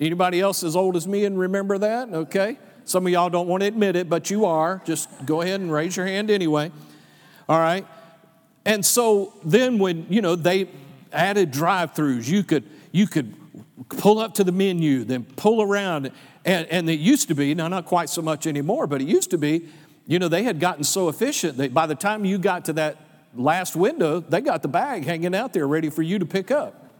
Anybody 0.00 0.40
else 0.40 0.62
as 0.62 0.76
old 0.76 0.96
as 0.96 1.06
me 1.06 1.24
and 1.24 1.38
remember 1.38 1.78
that? 1.78 2.08
Okay. 2.08 2.58
Some 2.84 3.06
of 3.06 3.12
y'all 3.12 3.30
don't 3.30 3.46
want 3.46 3.62
to 3.62 3.66
admit 3.66 3.96
it, 3.96 4.08
but 4.08 4.30
you 4.30 4.44
are. 4.44 4.82
Just 4.84 5.08
go 5.24 5.40
ahead 5.40 5.60
and 5.60 5.72
raise 5.72 5.96
your 5.96 6.06
hand 6.06 6.30
anyway. 6.30 6.72
All 7.52 7.60
right. 7.60 7.86
And 8.64 8.82
so 8.82 9.34
then 9.44 9.78
when, 9.78 10.06
you 10.08 10.22
know, 10.22 10.36
they 10.36 10.70
added 11.12 11.50
drive-throughs, 11.50 12.26
you 12.26 12.44
could 12.44 12.64
you 12.92 13.06
could 13.06 13.34
pull 13.90 14.20
up 14.20 14.32
to 14.36 14.44
the 14.44 14.52
menu, 14.52 15.04
then 15.04 15.24
pull 15.36 15.60
around. 15.60 16.10
And, 16.46 16.66
and 16.68 16.88
it 16.88 16.98
used 16.98 17.28
to 17.28 17.34
be, 17.34 17.54
now 17.54 17.68
not 17.68 17.84
quite 17.84 18.08
so 18.08 18.22
much 18.22 18.46
anymore, 18.46 18.86
but 18.86 19.02
it 19.02 19.06
used 19.06 19.28
to 19.32 19.36
be, 19.36 19.68
you 20.06 20.18
know, 20.18 20.28
they 20.28 20.44
had 20.44 20.60
gotten 20.60 20.82
so 20.82 21.10
efficient 21.10 21.58
that 21.58 21.74
by 21.74 21.84
the 21.84 21.94
time 21.94 22.24
you 22.24 22.38
got 22.38 22.64
to 22.64 22.72
that 22.72 22.96
last 23.34 23.76
window, 23.76 24.20
they 24.20 24.40
got 24.40 24.62
the 24.62 24.68
bag 24.68 25.04
hanging 25.04 25.34
out 25.34 25.52
there 25.52 25.68
ready 25.68 25.90
for 25.90 26.00
you 26.00 26.18
to 26.18 26.24
pick 26.24 26.50
up. 26.50 26.90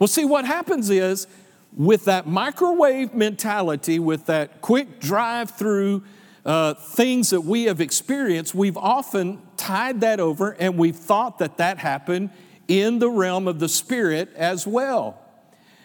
Well, 0.00 0.08
see, 0.08 0.24
what 0.24 0.46
happens 0.46 0.90
is 0.90 1.28
with 1.76 2.06
that 2.06 2.26
microwave 2.26 3.14
mentality, 3.14 4.00
with 4.00 4.26
that 4.26 4.62
quick 4.62 4.98
drive 4.98 5.50
through 5.50 6.02
uh, 6.44 6.74
things 6.74 7.30
that 7.30 7.42
we 7.42 7.64
have 7.64 7.80
experienced, 7.80 8.54
we've 8.54 8.76
often 8.76 9.40
tied 9.56 10.00
that 10.00 10.20
over 10.20 10.52
and 10.52 10.78
we've 10.78 10.96
thought 10.96 11.38
that 11.38 11.58
that 11.58 11.78
happened 11.78 12.30
in 12.68 12.98
the 12.98 13.10
realm 13.10 13.48
of 13.48 13.58
the 13.58 13.68
spirit 13.68 14.30
as 14.36 14.66
well. 14.66 15.18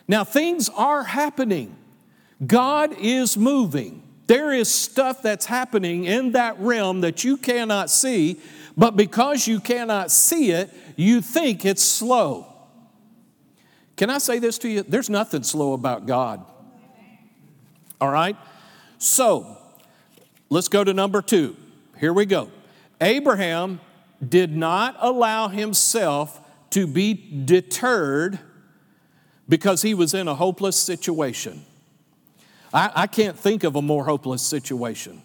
Now, 0.08 0.24
things 0.24 0.70
are 0.70 1.04
happening, 1.04 1.76
God 2.46 2.96
is 3.00 3.38
moving. 3.38 4.04
There 4.28 4.52
is 4.52 4.74
stuff 4.74 5.22
that's 5.22 5.46
happening 5.46 6.06
in 6.06 6.32
that 6.32 6.60
realm 6.60 7.02
that 7.02 7.24
you 7.24 7.38
cannot 7.38 7.92
see, 7.92 8.40
but 8.76 8.96
because 8.96 9.48
you 9.48 9.60
cannot 9.60 10.10
see 10.10 10.52
it, 10.52 10.72
you 10.96 11.22
think 11.22 11.64
it's 11.64 11.84
slow. 11.84 12.52
Can 13.98 14.10
I 14.10 14.18
say 14.18 14.40
this 14.40 14.58
to 14.60 14.68
you? 14.70 14.84
There's 14.84 15.10
nothing 15.10 15.44
slow 15.44 15.74
about 15.74 16.06
God. 16.08 16.44
All 18.02 18.10
right? 18.10 18.36
So, 18.98 19.58
let's 20.56 20.70
go 20.70 20.86
to 20.86 20.94
number 20.94 21.22
two. 21.22 21.54
Here 22.00 22.14
we 22.14 22.26
go. 22.26 22.50
Abraham 23.02 23.82
did 24.26 24.56
not 24.56 24.96
allow 25.00 25.50
himself 25.50 26.40
to 26.70 26.88
be 26.88 27.14
deterred 27.44 28.40
because 29.50 29.82
he 29.82 29.94
was 29.94 30.14
in 30.14 30.30
a 30.30 30.36
hopeless 30.36 30.78
situation. 30.78 31.66
I, 32.74 32.90
I 32.96 33.08
can't 33.08 33.38
think 33.38 33.66
of 33.66 33.76
a 33.76 33.82
more 33.82 34.06
hopeless 34.06 34.42
situation. 34.42 35.22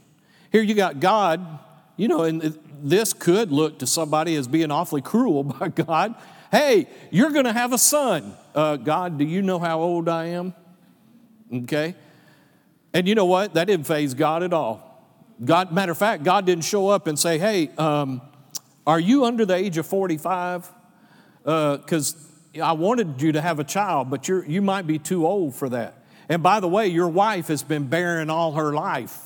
Here 0.51 0.63
you 0.63 0.75
got 0.75 0.99
God, 0.99 1.61
you 1.97 2.09
know, 2.09 2.25
and 2.25 2.59
this 2.83 3.13
could 3.13 3.53
look 3.53 3.79
to 3.79 3.87
somebody 3.87 4.35
as 4.35 4.49
being 4.49 4.73
awfully 4.73 5.01
cruel 5.01 5.45
by 5.61 5.69
God. 5.69 6.17
Hey, 6.51 6.89
you're 7.13 7.31
going 7.31 7.45
to 7.45 7.53
have 7.53 7.73
a 7.73 7.79
son. 7.79 8.35
Uh, 8.53 8.75
God, 8.75 9.17
do 9.17 9.25
you 9.25 9.43
know 9.43 9.61
how 9.61 9.79
old 9.79 10.09
I 10.09 10.27
am? 10.27 10.55
Okay. 11.55 11.95
And 12.93 13.07
you 13.07 13.15
know 13.15 13.27
what? 13.27 13.55
That 13.55 13.67
didn't 13.67 13.87
faze 13.87 14.13
God 14.15 14.43
at 14.43 14.53
all. 14.53 14.90
God, 15.43 15.73
matter 15.73 15.93
of 15.93 15.99
fact, 15.99 16.23
God 16.23 16.45
didn't 16.45 16.65
show 16.65 16.89
up 16.89 17.07
and 17.07 17.19
say, 17.19 17.39
hey, 17.39 17.71
um, 17.79 18.21
are 18.87 19.01
you 19.01 19.25
under 19.25 19.47
the 19.47 19.55
age 19.55 19.79
of 19.79 19.87
45? 19.87 20.71
Because 21.43 22.15
uh, 22.59 22.63
I 22.63 22.73
wanted 22.73 23.23
you 23.23 23.33
to 23.33 23.41
have 23.41 23.59
a 23.59 23.65
child, 23.65 24.11
but 24.11 24.29
you're, 24.29 24.45
you 24.45 24.61
might 24.61 24.87
be 24.87 24.99
too 24.99 25.27
old 25.27 25.55
for 25.55 25.69
that. 25.71 26.05
And 26.29 26.43
by 26.43 26.61
the 26.61 26.69
way, 26.69 26.89
your 26.89 27.09
wife 27.09 27.49
has 27.49 27.63
been 27.63 27.89
barren 27.89 28.31
all 28.31 28.53
her 28.53 28.73
life. 28.73 29.19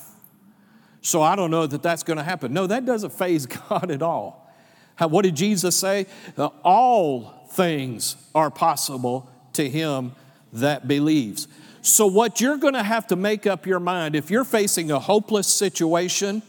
So 1.01 1.21
I 1.21 1.35
don't 1.35 1.51
know 1.51 1.67
that 1.67 1.83
that's 1.83 2.03
going 2.03 2.17
to 2.17 2.23
happen. 2.23 2.53
No, 2.53 2.65
that 2.67 2.85
doesn't 2.85 3.11
faze 3.13 3.45
God 3.45 3.91
at 3.91 4.01
all. 4.01 4.51
How, 4.95 5.07
what 5.07 5.23
did 5.23 5.35
Jesus 5.35 5.75
say? 5.75 6.07
Uh, 6.37 6.47
all 6.63 7.47
things 7.51 8.15
are 8.33 8.49
possible 8.49 9.29
to 9.53 9.69
him 9.69 10.13
that 10.53 10.87
believes. 10.87 11.47
So, 11.85 12.07
what 12.07 12.41
you're 12.41 12.57
going 12.57 12.73
to 12.73 12.81
have 12.81 13.05
to 13.07 13.15
make 13.15 13.45
up 13.45 13.67
your 13.67 13.79
mind, 13.79 14.15
if 14.15 14.31
you're 14.31 14.43
facing 14.43 14.89
a 14.89 14.99
hopeless 14.99 15.45
situation, 15.45 16.41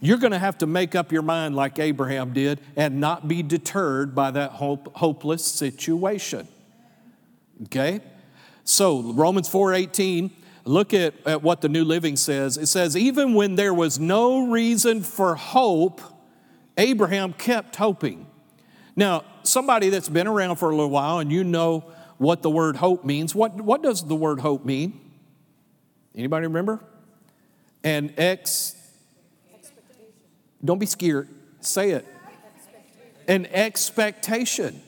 you're 0.00 0.18
going 0.18 0.32
to 0.32 0.38
have 0.38 0.58
to 0.58 0.66
make 0.66 0.94
up 0.94 1.12
your 1.12 1.22
mind 1.22 1.56
like 1.56 1.78
Abraham 1.78 2.34
did 2.34 2.60
and 2.76 3.00
not 3.00 3.26
be 3.26 3.42
deterred 3.42 4.14
by 4.14 4.30
that 4.32 4.50
hope, 4.50 4.94
hopeless 4.94 5.42
situation. 5.42 6.46
Okay? 7.62 8.02
So, 8.64 9.00
Romans 9.14 9.48
4:18, 9.48 10.30
look 10.66 10.92
at, 10.92 11.14
at 11.26 11.42
what 11.42 11.62
the 11.62 11.70
New 11.70 11.84
Living 11.84 12.16
says. 12.16 12.58
It 12.58 12.66
says, 12.66 12.98
even 12.98 13.32
when 13.32 13.54
there 13.54 13.72
was 13.72 13.98
no 13.98 14.46
reason 14.46 15.02
for 15.02 15.36
hope, 15.36 16.02
Abraham 16.76 17.32
kept 17.32 17.76
hoping. 17.76 18.26
Now, 18.94 19.24
somebody 19.42 19.88
that's 19.88 20.10
been 20.10 20.26
around 20.26 20.56
for 20.56 20.68
a 20.68 20.76
little 20.76 20.90
while 20.90 21.18
and 21.18 21.32
you 21.32 21.44
know 21.44 21.90
what 22.18 22.42
the 22.42 22.50
word 22.50 22.76
hope 22.76 23.04
means. 23.04 23.34
What, 23.34 23.56
what 23.56 23.82
does 23.82 24.06
the 24.06 24.14
word 24.14 24.40
hope 24.40 24.64
mean? 24.64 25.00
Anybody 26.14 26.46
remember? 26.46 26.80
An 27.84 28.14
ex. 28.16 28.74
Don't 30.64 30.78
be 30.78 30.86
scared. 30.86 31.28
Say 31.60 31.90
it. 31.90 32.06
An 33.28 33.46
expectation. 33.46 34.82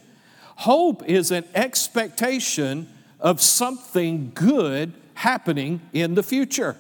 Hope 0.57 1.05
is 1.05 1.31
an 1.31 1.45
expectation 1.55 2.89
of 3.21 3.41
something 3.41 4.33
good 4.35 4.95
happening 5.15 5.81
in 5.93 6.15
the 6.15 6.23
future. 6.23 6.77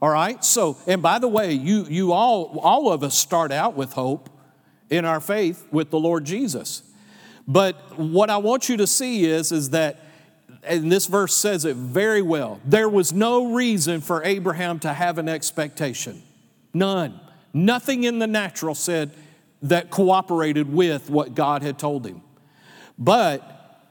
All 0.00 0.10
right? 0.10 0.42
So, 0.44 0.76
and 0.86 1.02
by 1.02 1.18
the 1.18 1.28
way, 1.28 1.52
you, 1.52 1.84
you 1.88 2.12
all, 2.12 2.58
all 2.62 2.92
of 2.92 3.02
us 3.02 3.14
start 3.14 3.52
out 3.52 3.74
with 3.74 3.92
hope 3.94 4.30
in 4.88 5.04
our 5.04 5.20
faith 5.20 5.66
with 5.70 5.90
the 5.90 5.98
Lord 5.98 6.24
Jesus. 6.24 6.82
But 7.50 7.98
what 7.98 8.30
I 8.30 8.36
want 8.36 8.68
you 8.68 8.76
to 8.76 8.86
see 8.86 9.24
is, 9.24 9.50
is 9.50 9.70
that, 9.70 9.98
and 10.62 10.90
this 10.90 11.06
verse 11.06 11.34
says 11.34 11.64
it 11.64 11.74
very 11.74 12.22
well, 12.22 12.60
there 12.64 12.88
was 12.88 13.12
no 13.12 13.54
reason 13.54 14.00
for 14.02 14.22
Abraham 14.22 14.78
to 14.80 14.92
have 14.92 15.18
an 15.18 15.28
expectation. 15.28 16.22
None. 16.72 17.18
Nothing 17.52 18.04
in 18.04 18.20
the 18.20 18.28
natural 18.28 18.76
said 18.76 19.10
that 19.62 19.90
cooperated 19.90 20.72
with 20.72 21.10
what 21.10 21.34
God 21.34 21.62
had 21.62 21.76
told 21.76 22.06
him. 22.06 22.22
But 22.96 23.42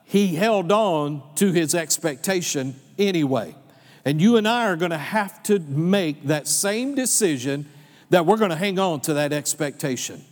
he 0.05 0.35
held 0.35 0.71
on 0.71 1.21
to 1.35 1.51
his 1.51 1.75
expectation 1.75 2.79
anyway. 2.97 3.55
And 4.05 4.21
you 4.21 4.37
and 4.37 4.47
I 4.47 4.67
are 4.67 4.77
going 4.77 4.91
to 4.91 4.97
have 4.97 5.43
to 5.43 5.59
make 5.59 6.27
that 6.27 6.47
same 6.47 6.95
decision 6.95 7.69
that 8.09 8.25
we're 8.25 8.37
going 8.37 8.51
to 8.51 8.55
hang 8.55 8.79
on 8.79 9.01
to 9.01 9.15
that 9.15 9.33
expectation. 9.33 10.23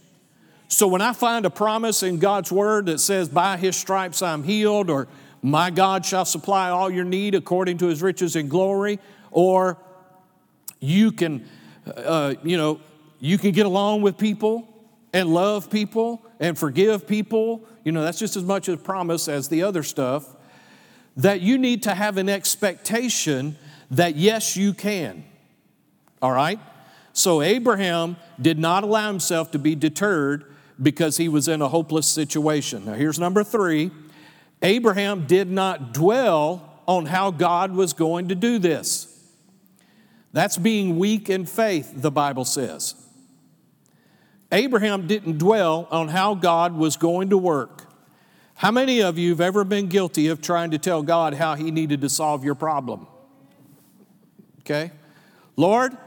So 0.67 0.87
when 0.87 1.01
I 1.01 1.13
find 1.13 1.45
a 1.45 1.49
promise 1.49 2.03
in 2.03 2.19
God's 2.19 2.51
word 2.51 2.87
that 2.87 2.99
says, 2.99 3.29
By 3.29 3.57
his 3.57 3.75
stripes 3.75 4.21
I'm 4.21 4.43
healed, 4.43 4.89
or 4.89 5.07
my 5.41 5.69
God 5.69 6.05
shall 6.05 6.25
supply 6.25 6.69
all 6.69 6.89
your 6.89 7.05
need 7.05 7.35
according 7.35 7.77
to 7.79 7.87
his 7.87 8.01
riches 8.01 8.35
and 8.35 8.49
glory, 8.49 8.99
or 9.31 9.77
you 10.79 11.11
can, 11.11 11.47
uh, 11.95 12.35
you 12.43 12.57
know, 12.57 12.81
you 13.19 13.37
can 13.37 13.51
get 13.51 13.65
along 13.65 14.01
with 14.01 14.17
people, 14.17 14.67
and 15.13 15.33
love 15.33 15.69
people 15.69 16.23
and 16.39 16.57
forgive 16.57 17.07
people, 17.07 17.63
you 17.83 17.91
know, 17.91 18.03
that's 18.03 18.19
just 18.19 18.35
as 18.35 18.43
much 18.43 18.67
a 18.67 18.77
promise 18.77 19.27
as 19.27 19.47
the 19.47 19.63
other 19.63 19.81
stuff, 19.81 20.35
that 21.15 21.41
you 21.41 21.57
need 21.57 21.83
to 21.83 21.95
have 21.95 22.17
an 22.17 22.29
expectation 22.29 23.57
that 23.89 24.15
yes, 24.15 24.55
you 24.55 24.73
can. 24.73 25.23
All 26.21 26.31
right? 26.31 26.59
So 27.13 27.41
Abraham 27.41 28.17
did 28.39 28.59
not 28.59 28.83
allow 28.83 29.07
himself 29.07 29.49
to 29.51 29.59
be 29.59 29.73
deterred 29.73 30.45
because 30.81 31.17
he 31.17 31.29
was 31.29 31.47
in 31.47 31.61
a 31.61 31.67
hopeless 31.67 32.07
situation. 32.07 32.85
Now, 32.85 32.93
here's 32.93 33.19
number 33.19 33.43
three 33.43 33.91
Abraham 34.61 35.25
did 35.27 35.49
not 35.49 35.93
dwell 35.93 36.81
on 36.87 37.05
how 37.05 37.31
God 37.31 37.73
was 37.73 37.93
going 37.93 38.29
to 38.29 38.35
do 38.35 38.59
this. 38.59 39.13
That's 40.33 40.57
being 40.57 40.99
weak 40.99 41.29
in 41.29 41.45
faith, 41.45 41.93
the 41.95 42.11
Bible 42.11 42.45
says. 42.45 42.95
Abraham 44.51 45.07
didn't 45.07 45.37
dwell 45.37 45.87
on 45.91 46.07
how 46.07 46.35
God 46.35 46.75
was 46.75 46.95
going 46.95 47.29
to 47.31 47.37
work. 47.37 47.85
How 48.55 48.71
many 48.71 49.01
of 49.01 49.17
you 49.17 49.31
have 49.31 49.41
ever 49.41 49.63
been 49.63 49.87
guilty 49.87 50.27
of 50.27 50.41
trying 50.41 50.71
to 50.71 50.77
tell 50.77 51.03
God 51.03 51.33
how 51.33 51.55
He 51.55 51.69
needed 51.69 52.01
to 52.01 52.09
solve 52.09 52.43
your 52.43 52.55
problem? 52.55 53.07
Okay? 54.61 54.91
Lord, 55.55 55.97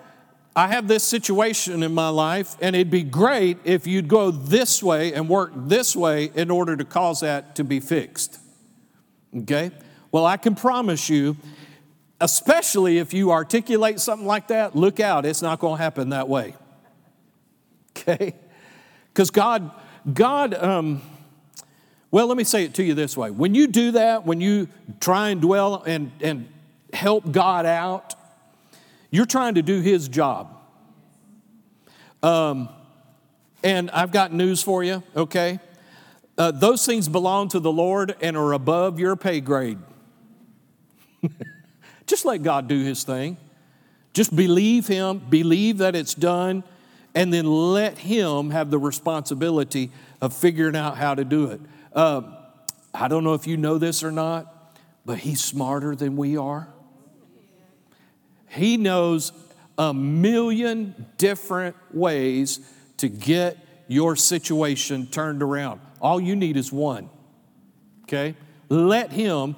I 0.54 0.68
have 0.68 0.88
this 0.88 1.04
situation 1.04 1.82
in 1.82 1.94
my 1.94 2.08
life, 2.08 2.56
and 2.60 2.74
it'd 2.74 2.90
be 2.90 3.04
great 3.04 3.58
if 3.64 3.86
you'd 3.86 4.08
go 4.08 4.30
this 4.30 4.82
way 4.82 5.12
and 5.12 5.28
work 5.28 5.52
this 5.54 5.94
way 5.94 6.30
in 6.34 6.50
order 6.50 6.76
to 6.76 6.84
cause 6.84 7.20
that 7.20 7.54
to 7.56 7.64
be 7.64 7.78
fixed. 7.78 8.38
Okay? 9.36 9.70
Well, 10.10 10.26
I 10.26 10.36
can 10.36 10.56
promise 10.56 11.08
you, 11.08 11.36
especially 12.20 12.98
if 12.98 13.14
you 13.14 13.30
articulate 13.30 14.00
something 14.00 14.26
like 14.26 14.48
that, 14.48 14.74
look 14.74 14.98
out, 14.98 15.24
it's 15.24 15.40
not 15.40 15.60
going 15.60 15.78
to 15.78 15.82
happen 15.82 16.10
that 16.10 16.28
way. 16.28 16.54
Okay? 17.96 18.34
Because 19.12 19.30
God, 19.30 19.70
God, 20.12 20.54
um, 20.54 21.00
well, 22.10 22.26
let 22.26 22.36
me 22.36 22.44
say 22.44 22.64
it 22.64 22.74
to 22.74 22.82
you 22.82 22.94
this 22.94 23.16
way. 23.16 23.30
When 23.30 23.54
you 23.54 23.68
do 23.68 23.92
that, 23.92 24.26
when 24.26 24.40
you 24.40 24.66
try 24.98 25.30
and 25.30 25.40
dwell 25.40 25.84
and, 25.84 26.10
and 26.20 26.48
help 26.92 27.30
God 27.30 27.66
out, 27.66 28.14
you're 29.10 29.26
trying 29.26 29.54
to 29.54 29.62
do 29.62 29.80
His 29.80 30.08
job. 30.08 30.56
Um, 32.22 32.68
and 33.62 33.90
I've 33.90 34.12
got 34.12 34.32
news 34.32 34.62
for 34.62 34.82
you, 34.82 35.02
okay? 35.16 35.58
Uh, 36.38 36.50
those 36.50 36.86
things 36.86 37.08
belong 37.08 37.48
to 37.50 37.60
the 37.60 37.72
Lord 37.72 38.16
and 38.20 38.36
are 38.36 38.52
above 38.52 38.98
your 38.98 39.16
pay 39.16 39.40
grade. 39.40 39.78
Just 42.06 42.24
let 42.24 42.42
God 42.42 42.68
do 42.68 42.82
His 42.82 43.04
thing. 43.04 43.36
Just 44.12 44.34
believe 44.34 44.86
Him, 44.86 45.18
believe 45.18 45.78
that 45.78 45.94
it's 45.94 46.14
done, 46.14 46.64
and 47.14 47.32
then 47.32 47.46
let 47.46 47.98
Him 47.98 48.50
have 48.50 48.70
the 48.70 48.78
responsibility 48.78 49.90
of 50.20 50.32
figuring 50.32 50.76
out 50.76 50.96
how 50.96 51.14
to 51.14 51.24
do 51.24 51.46
it. 51.46 51.60
Uh, 51.92 52.22
I 52.92 53.08
don't 53.08 53.24
know 53.24 53.34
if 53.34 53.46
you 53.46 53.56
know 53.56 53.78
this 53.78 54.02
or 54.02 54.10
not, 54.10 54.78
but 55.04 55.18
He's 55.18 55.40
smarter 55.42 55.94
than 55.94 56.16
we 56.16 56.36
are. 56.36 56.68
He 58.50 58.76
knows 58.76 59.32
a 59.78 59.94
million 59.94 61.06
different 61.16 61.76
ways 61.94 62.60
to 62.98 63.08
get 63.08 63.56
your 63.86 64.16
situation 64.16 65.06
turned 65.06 65.42
around. 65.42 65.80
All 66.00 66.20
you 66.20 66.36
need 66.36 66.56
is 66.56 66.72
one. 66.72 67.08
Okay? 68.02 68.34
Let 68.68 69.12
Him 69.12 69.56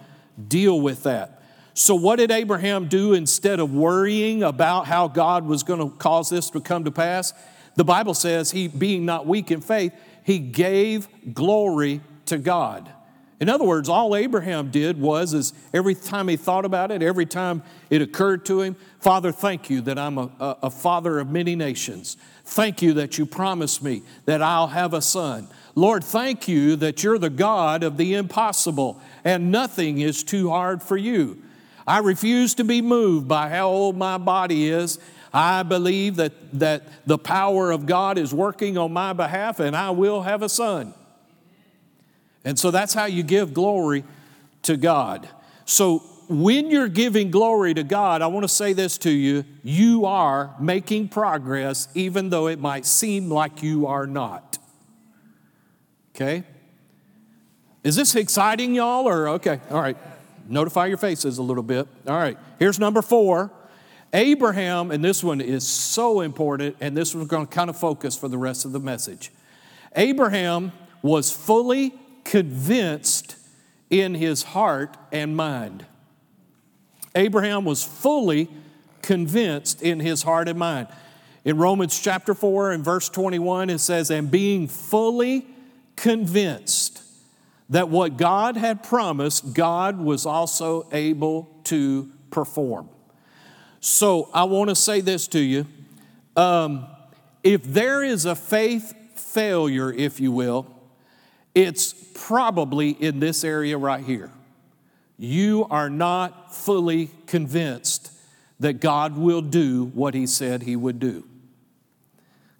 deal 0.49 0.81
with 0.81 1.05
that. 1.05 1.43
So, 1.75 1.95
what 1.95 2.17
did 2.17 2.31
Abraham 2.31 2.89
do 2.89 3.15
instead 3.15 3.61
of 3.61 3.73
worrying 3.73 4.43
about 4.43 4.87
how 4.87 5.09
God 5.09 5.47
was 5.47 5.63
going 5.63 5.81
to 5.81 5.97
cause 5.97 6.29
this 6.29 6.51
to 6.51 6.61
come 6.61 6.85
to 6.85 6.91
pass? 6.91 7.33
The 7.77 7.85
Bible 7.85 8.13
says 8.13 8.51
he, 8.51 8.69
being 8.69 9.07
not 9.07 9.27
weak 9.27 9.51
in 9.51 9.63
faith, 9.63 9.95
he 10.23 10.39
gave 10.39 11.09
glory 11.33 12.03
to 12.27 12.37
God. 12.37 12.93
In 13.43 13.49
other 13.49 13.65
words, 13.65 13.89
all 13.89 14.15
Abraham 14.15 14.71
did 14.71 15.01
was 15.01 15.35
is 15.35 15.53
every 15.75 15.97
time 15.97 16.29
he 16.29 16.37
thought 16.37 16.65
about 16.65 16.93
it, 16.93 17.03
every 17.03 17.27
time 17.27 17.65
it 17.91 18.01
occurred 18.01 18.47
to 18.47 18.61
him, 18.61 18.77
Father, 19.01 19.33
thank 19.33 19.69
you 19.69 19.81
that 19.81 19.99
I'm 19.99 20.17
a, 20.17 20.31
a, 20.39 20.57
a 20.63 20.71
father 20.71 21.19
of 21.19 21.29
many 21.29 21.57
nations. 21.57 22.17
Thank 22.45 22.83
you 22.83 22.93
that 22.93 23.19
you 23.19 23.27
promised 23.27 23.83
me 23.83 24.03
that 24.27 24.43
I'll 24.43 24.69
have 24.69 24.95
a 24.95 25.03
son. 25.03 25.49
Lord, 25.75 26.05
thank 26.05 26.47
you 26.47 26.77
that 26.77 27.03
you're 27.03 27.19
the 27.19 27.31
God 27.31 27.83
of 27.83 27.97
the 27.97 28.15
impossible 28.15 29.01
and 29.25 29.51
nothing 29.51 29.99
is 29.99 30.23
too 30.23 30.49
hard 30.49 30.81
for 30.81 30.97
you. 30.97 31.43
I 31.85 31.99
refuse 31.99 32.55
to 32.55 32.65
be 32.65 32.81
moved 32.81 33.27
by 33.27 33.49
how 33.49 33.71
old 33.71 33.97
my 33.97 34.19
body 34.19 34.69
is. 34.69 35.01
I 35.35 35.65
believe 35.65 36.15
that, 36.15 36.33
that 36.61 36.85
the 37.07 37.19
power 37.19 37.73
of 37.73 37.87
God 37.87 38.19
is 38.19 38.33
working 38.33 38.79
on 38.79 38.93
my 38.93 39.13
behalf 39.13 39.59
and 39.59 39.75
I 39.75 39.91
will 39.91 40.23
have 40.23 40.43
a 40.43 40.49
son. 40.49 40.95
And 42.45 42.59
so 42.59 42.71
that's 42.71 42.95
how 42.95 43.05
you 43.05 43.23
give 43.23 43.55
glory 43.55 44.05
to 44.63 44.77
God. 44.77 45.29
So 45.65 45.99
when 46.29 46.71
you're 46.71 46.89
giving 46.89 47.31
glory 47.31 47.75
to 47.75 47.83
God, 47.83 48.23
I 48.23 48.27
want 48.27 48.45
to 48.45 48.49
say 48.49 48.73
this 48.73 48.99
to 48.99 49.11
you 49.11 49.45
you 49.63 50.07
are 50.07 50.55
making 50.59 51.09
progress, 51.09 51.89
even 51.95 52.31
though 52.31 52.49
it 52.49 52.59
might 52.59 52.87
seem 52.87 53.31
like 53.31 53.63
you 53.63 53.87
are 53.87 54.07
not. 54.07 54.59
Okay? 56.15 56.45
Is 57.85 57.97
this 57.97 58.15
exciting, 58.15 58.75
y'all? 58.75 59.09
Or, 59.09 59.29
okay, 59.31 59.61
all 59.71 59.81
right. 59.81 59.97
Notify 60.49 60.87
your 60.87 60.99
faces 60.99 61.39
a 61.39 61.43
little 61.43 61.63
bit. 61.63 61.87
All 62.07 62.17
right, 62.17 62.37
here's 62.59 62.79
number 62.79 63.03
four. 63.03 63.51
Abraham, 64.13 64.91
and 64.91 65.03
this 65.03 65.25
one 65.25 65.41
is 65.41 65.67
so 65.67 66.21
important, 66.21 66.77
and 66.81 66.97
this 66.97 67.15
one's 67.15 67.29
going 67.29 67.47
to 67.47 67.53
kind 67.53 67.71
of 67.71 67.79
focus 67.79 68.17
for 68.17 68.29
the 68.29 68.37
rest 68.37 68.65
of 68.65 68.73
the 68.73 68.81
message. 68.81 69.33
Abraham 69.97 70.73
was 71.01 71.33
fully 71.33 71.95
convinced 72.25 73.37
in 73.91 74.15
his 74.15 74.43
heart 74.43 74.97
and 75.11 75.37
mind. 75.37 75.87
Abraham 77.15 77.65
was 77.65 77.85
fully 77.85 78.49
convinced 79.03 79.83
in 79.83 80.01
his 80.01 80.23
heart 80.23 80.49
and 80.49 80.59
mind. 80.59 80.89
In 81.45 81.59
Romans 81.59 82.01
chapter 82.01 82.35
4 82.35 82.73
and 82.73 82.85
verse 82.85 83.09
21, 83.09 83.69
it 83.69 83.79
says, 83.79 84.11
And 84.11 84.31
being 84.31 84.69
fully 84.69 85.47
convinced 85.97 87.03
that 87.69 87.89
what 87.89 88.17
God 88.17 88.57
had 88.57 88.83
promised, 88.83 89.55
God 89.55 89.99
was 89.99 90.25
also 90.25 90.87
able 90.93 91.49
to 91.65 92.11
perform. 92.31 92.89
So 93.81 94.31
I 94.33 94.45
want 94.45 94.71
to 94.71 94.77
say 94.77 95.01
this 95.01 95.27
to 95.29 95.41
you. 95.41 95.67
Um, 96.37 96.87
if 97.43 97.65
there 97.65 98.05
is 98.05 98.25
a 98.25 98.37
faith 98.37 98.95
failure, 99.17 99.93
if 99.93 100.21
you 100.21 100.31
will, 100.31 100.72
it's 101.55 101.93
probably 102.15 102.91
in 102.91 103.21
this 103.21 103.45
area 103.45 103.77
right 103.77 104.05
here. 104.05 104.31
You 105.19 105.67
are 105.71 105.91
not 105.91 106.55
fully 106.55 107.11
convinced 107.27 108.13
that 108.61 108.75
God 108.75 109.17
will 109.17 109.43
do 109.43 109.85
what 109.87 110.15
He 110.15 110.27
said 110.27 110.63
He 110.63 110.77
would 110.77 110.99
do. 110.99 111.25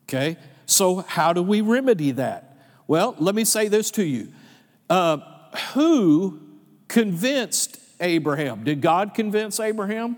Okay? 0.05 0.37
So, 0.67 0.97
how 1.01 1.33
do 1.33 1.43
we 1.43 1.61
remedy 1.61 2.13
that? 2.13 2.57
Well, 2.87 3.15
let 3.19 3.35
me 3.35 3.45
say 3.45 3.69
this 3.69 3.91
to 3.93 4.05
you. 4.05 4.29
Uh, 4.91 5.19
who 5.75 6.41
convinced 6.89 7.79
Abraham? 8.01 8.65
Did 8.65 8.81
God 8.81 9.15
convince 9.15 9.61
Abraham? 9.61 10.17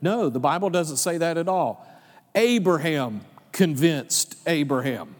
No, 0.00 0.28
the 0.30 0.40
Bible 0.40 0.70
doesn't 0.70 0.98
say 0.98 1.18
that 1.18 1.36
at 1.36 1.48
all. 1.48 1.86
Abraham 2.34 3.22
convinced 3.52 4.36
Abraham. 4.46 5.14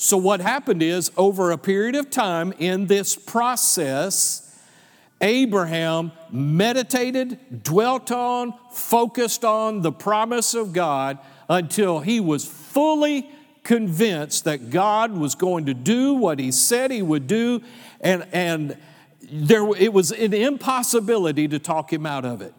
So, 0.00 0.16
what 0.16 0.40
happened 0.40 0.80
is, 0.80 1.10
over 1.16 1.50
a 1.50 1.58
period 1.58 1.96
of 1.96 2.08
time 2.08 2.54
in 2.60 2.86
this 2.86 3.16
process, 3.16 4.56
Abraham 5.20 6.12
meditated, 6.30 7.64
dwelt 7.64 8.12
on, 8.12 8.54
focused 8.70 9.44
on 9.44 9.82
the 9.82 9.90
promise 9.90 10.54
of 10.54 10.72
God 10.72 11.18
until 11.48 11.98
he 11.98 12.20
was 12.20 12.44
fully 12.46 13.28
convinced 13.64 14.44
that 14.44 14.70
God 14.70 15.10
was 15.12 15.34
going 15.34 15.66
to 15.66 15.74
do 15.74 16.14
what 16.14 16.38
he 16.38 16.52
said 16.52 16.92
he 16.92 17.02
would 17.02 17.26
do, 17.26 17.60
and, 18.00 18.24
and 18.32 18.78
there, 19.32 19.66
it 19.76 19.92
was 19.92 20.12
an 20.12 20.32
impossibility 20.32 21.48
to 21.48 21.58
talk 21.58 21.92
him 21.92 22.06
out 22.06 22.24
of 22.24 22.40
it. 22.40 22.54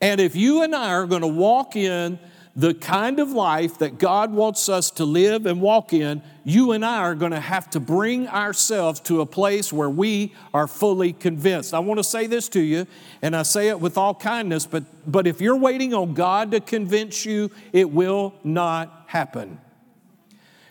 And 0.00 0.18
if 0.18 0.34
you 0.34 0.62
and 0.62 0.74
I 0.74 0.92
are 0.94 1.06
going 1.06 1.20
to 1.20 1.28
walk 1.28 1.76
in 1.76 2.18
the 2.56 2.74
kind 2.74 3.20
of 3.20 3.30
life 3.30 3.78
that 3.78 3.98
God 3.98 4.32
wants 4.32 4.68
us 4.68 4.90
to 4.92 5.04
live 5.04 5.46
and 5.46 5.60
walk 5.60 5.92
in, 5.92 6.20
you 6.44 6.72
and 6.72 6.84
I 6.84 6.98
are 6.98 7.14
going 7.14 7.30
to 7.30 7.40
have 7.40 7.70
to 7.70 7.80
bring 7.80 8.26
ourselves 8.28 8.98
to 9.02 9.20
a 9.20 9.26
place 9.26 9.72
where 9.72 9.88
we 9.88 10.34
are 10.52 10.66
fully 10.66 11.12
convinced. 11.12 11.72
I 11.72 11.78
want 11.78 11.98
to 11.98 12.04
say 12.04 12.26
this 12.26 12.48
to 12.50 12.60
you, 12.60 12.86
and 13.22 13.36
I 13.36 13.44
say 13.44 13.68
it 13.68 13.80
with 13.80 13.96
all 13.96 14.14
kindness, 14.14 14.66
but, 14.66 14.82
but 15.06 15.26
if 15.26 15.40
you're 15.40 15.56
waiting 15.56 15.94
on 15.94 16.12
God 16.14 16.50
to 16.50 16.60
convince 16.60 17.24
you, 17.24 17.50
it 17.72 17.90
will 17.90 18.34
not 18.42 19.04
happen. 19.06 19.60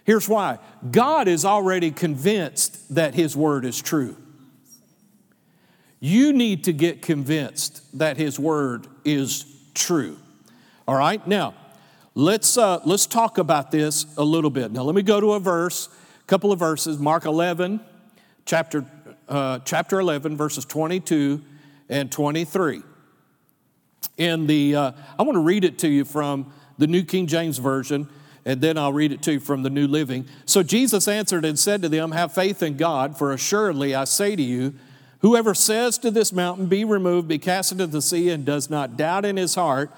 Here's 0.04 0.28
why 0.28 0.58
God 0.92 1.28
is 1.28 1.46
already 1.46 1.92
convinced 1.92 2.96
that 2.96 3.14
His 3.14 3.38
word 3.38 3.64
is 3.64 3.82
true. 3.82 4.18
You 6.02 6.34
need 6.34 6.66
to 6.66 6.74
get 6.74 7.02
convinced 7.02 8.00
that 8.00 8.18
His 8.18 8.40
word 8.40 8.88
is 9.06 9.46
true. 9.74 10.18
All 10.88 10.96
right? 10.96 11.26
Now, 11.28 11.54
let's, 12.20 12.58
uh, 12.58 12.82
let's 12.84 13.06
talk 13.06 13.38
about 13.38 13.72
this 13.72 14.06
a 14.18 14.24
little 14.24 14.50
bit. 14.50 14.72
Now, 14.72 14.84
let 14.84 14.94
me 14.94 15.02
go 15.02 15.22
to 15.22 15.34
a 15.34 15.40
verse, 15.40 15.88
a 16.22 16.26
couple 16.26 16.52
of 16.52 16.60
verses. 16.60 17.00
Mark 17.00 17.26
11, 17.26 17.80
chapter, 18.46 18.86
uh, 19.30 19.60
chapter 19.60 20.00
11, 20.00 20.36
verses 20.36 20.66
22 20.66 21.42
and 21.88 22.12
23. 22.12 22.82
In 24.18 24.48
the, 24.48 24.76
uh, 24.76 24.92
I 25.18 25.24
want 25.24 25.38
to 25.38 25.42
read 25.42 25.64
it 25.64 25.80
to 25.80 25.88
you 25.88 26.04
from 26.04 26.52
the 26.78 26.88
New 26.88 27.04
King 27.04 27.26
James 27.26 27.58
Version, 27.58 28.10
and 28.44 28.60
then 28.60 28.78
I'll 28.78 28.94
read 28.94 29.14
it 29.14 29.22
to 29.24 29.34
you 29.34 29.40
from 29.40 29.64
the 29.64 29.70
New 29.70 29.88
Living. 29.88 30.26
So 30.46 30.62
Jesus 30.62 31.08
answered 31.08 31.46
and 31.46 31.58
said 31.58 31.82
to 31.84 31.90
them, 31.90 32.12
Have 32.12 32.34
faith 32.34 32.62
in 32.62 32.76
God, 32.76 33.18
for 33.18 33.32
assuredly 33.32 33.96
I 33.96 34.04
say 34.04 34.36
to 34.36 34.44
you, 34.44 34.74
whoever 35.20 35.54
says 35.54 35.98
to 36.00 36.12
this 36.12 36.34
mountain, 36.34 36.66
Be 36.66 36.84
removed, 36.84 37.30
be 37.30 37.40
cast 37.40 37.72
into 37.72 37.88
the 37.88 38.02
sea, 38.02 38.30
and 38.30 38.46
does 38.46 38.70
not 38.70 38.98
doubt 38.98 39.24
in 39.24 39.38
his 39.38 39.56
heart, 39.56 39.90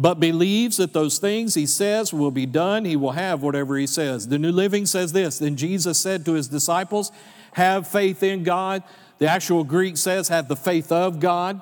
but 0.00 0.18
believes 0.18 0.78
that 0.78 0.94
those 0.94 1.18
things 1.18 1.54
he 1.54 1.66
says 1.66 2.10
will 2.10 2.30
be 2.30 2.46
done, 2.46 2.86
he 2.86 2.96
will 2.96 3.10
have 3.12 3.42
whatever 3.42 3.76
he 3.76 3.86
says. 3.86 4.28
The 4.28 4.38
New 4.38 4.50
Living 4.50 4.86
says 4.86 5.12
this 5.12 5.38
Then 5.38 5.56
Jesus 5.56 5.98
said 5.98 6.24
to 6.24 6.32
his 6.32 6.48
disciples, 6.48 7.12
Have 7.52 7.86
faith 7.86 8.22
in 8.22 8.42
God. 8.42 8.82
The 9.18 9.28
actual 9.28 9.62
Greek 9.62 9.98
says, 9.98 10.28
Have 10.28 10.48
the 10.48 10.56
faith 10.56 10.90
of 10.90 11.20
God. 11.20 11.60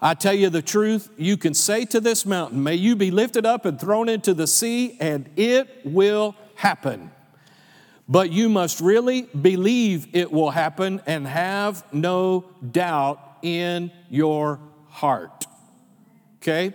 I 0.00 0.14
tell 0.14 0.32
you 0.32 0.48
the 0.48 0.62
truth, 0.62 1.10
you 1.16 1.36
can 1.36 1.54
say 1.54 1.84
to 1.86 1.98
this 1.98 2.24
mountain, 2.24 2.62
May 2.62 2.76
you 2.76 2.94
be 2.94 3.10
lifted 3.10 3.44
up 3.44 3.64
and 3.64 3.80
thrown 3.80 4.08
into 4.08 4.32
the 4.32 4.46
sea, 4.46 4.96
and 5.00 5.28
it 5.34 5.80
will 5.84 6.36
happen. 6.54 7.10
But 8.08 8.30
you 8.30 8.48
must 8.48 8.80
really 8.80 9.22
believe 9.22 10.06
it 10.12 10.30
will 10.30 10.50
happen 10.50 11.02
and 11.04 11.26
have 11.26 11.84
no 11.92 12.44
doubt 12.70 13.38
in 13.42 13.90
your 14.08 14.60
heart. 14.88 15.46
Okay? 16.36 16.74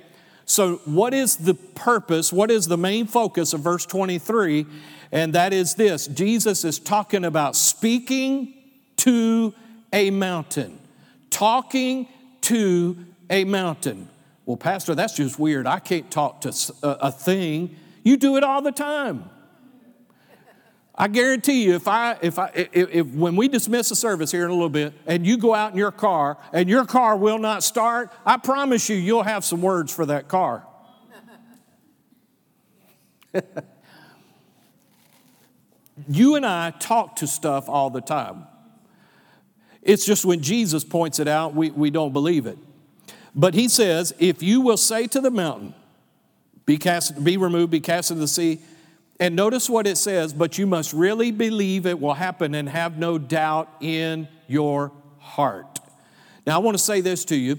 So, 0.49 0.77
what 0.85 1.13
is 1.13 1.35
the 1.35 1.53
purpose? 1.53 2.31
What 2.31 2.49
is 2.49 2.67
the 2.67 2.77
main 2.77 3.05
focus 3.05 3.51
of 3.51 3.59
verse 3.59 3.85
23? 3.85 4.65
And 5.11 5.33
that 5.33 5.51
is 5.53 5.75
this 5.75 6.07
Jesus 6.07 6.63
is 6.63 6.79
talking 6.79 7.25
about 7.25 7.55
speaking 7.55 8.53
to 8.97 9.53
a 9.91 10.09
mountain, 10.09 10.79
talking 11.29 12.07
to 12.41 12.97
a 13.29 13.43
mountain. 13.43 14.07
Well, 14.45 14.55
Pastor, 14.55 14.95
that's 14.95 15.17
just 15.17 15.37
weird. 15.37 15.67
I 15.67 15.79
can't 15.79 16.09
talk 16.09 16.41
to 16.41 16.53
a 16.81 17.11
thing. 17.11 17.75
You 18.03 18.15
do 18.15 18.37
it 18.37 18.43
all 18.43 18.61
the 18.61 18.71
time. 18.71 19.29
I 20.97 21.07
guarantee 21.07 21.63
you, 21.63 21.75
if 21.75 21.87
I, 21.87 22.17
if 22.21 22.39
I, 22.39 22.51
if, 22.55 22.89
if, 22.89 23.07
when 23.07 23.35
we 23.35 23.47
dismiss 23.47 23.89
the 23.89 23.95
service 23.95 24.31
here 24.31 24.45
in 24.45 24.49
a 24.49 24.53
little 24.53 24.67
bit, 24.67 24.93
and 25.05 25.27
you 25.27 25.37
go 25.37 25.53
out 25.53 25.71
in 25.73 25.77
your 25.77 25.91
car 25.91 26.39
and 26.51 26.67
your 26.67 26.85
car 26.85 27.15
will 27.15 27.37
not 27.37 27.63
start, 27.63 28.11
I 28.25 28.37
promise 28.37 28.89
you, 28.89 28.95
you'll 28.95 29.21
have 29.21 29.45
some 29.45 29.61
words 29.61 29.93
for 29.93 30.07
that 30.07 30.27
car. 30.27 30.65
you 36.09 36.35
and 36.35 36.45
I 36.45 36.71
talk 36.71 37.17
to 37.17 37.27
stuff 37.27 37.69
all 37.69 37.91
the 37.91 38.01
time. 38.01 38.47
It's 39.83 40.03
just 40.03 40.25
when 40.25 40.41
Jesus 40.41 40.83
points 40.83 41.19
it 41.19 41.27
out, 41.27 41.53
we, 41.53 41.69
we 41.69 41.91
don't 41.91 42.11
believe 42.11 42.47
it. 42.47 42.57
But 43.35 43.53
he 43.53 43.69
says, 43.69 44.15
if 44.17 44.41
you 44.41 44.61
will 44.61 44.77
say 44.77 45.05
to 45.07 45.21
the 45.21 45.29
mountain, 45.29 45.75
be 46.65 46.77
cast, 46.77 47.23
be 47.23 47.37
removed, 47.37 47.69
be 47.71 47.79
cast 47.79 48.09
into 48.09 48.21
the 48.21 48.27
sea, 48.27 48.59
and 49.19 49.35
notice 49.35 49.69
what 49.69 49.87
it 49.87 49.97
says, 49.97 50.33
but 50.33 50.57
you 50.57 50.67
must 50.67 50.93
really 50.93 51.31
believe 51.31 51.85
it 51.85 51.99
will 51.99 52.13
happen 52.13 52.53
and 52.53 52.69
have 52.69 52.97
no 52.97 53.17
doubt 53.17 53.69
in 53.79 54.27
your 54.47 54.91
heart. 55.17 55.79
Now, 56.45 56.55
I 56.55 56.57
want 56.59 56.77
to 56.77 56.83
say 56.83 57.01
this 57.01 57.25
to 57.25 57.35
you. 57.35 57.57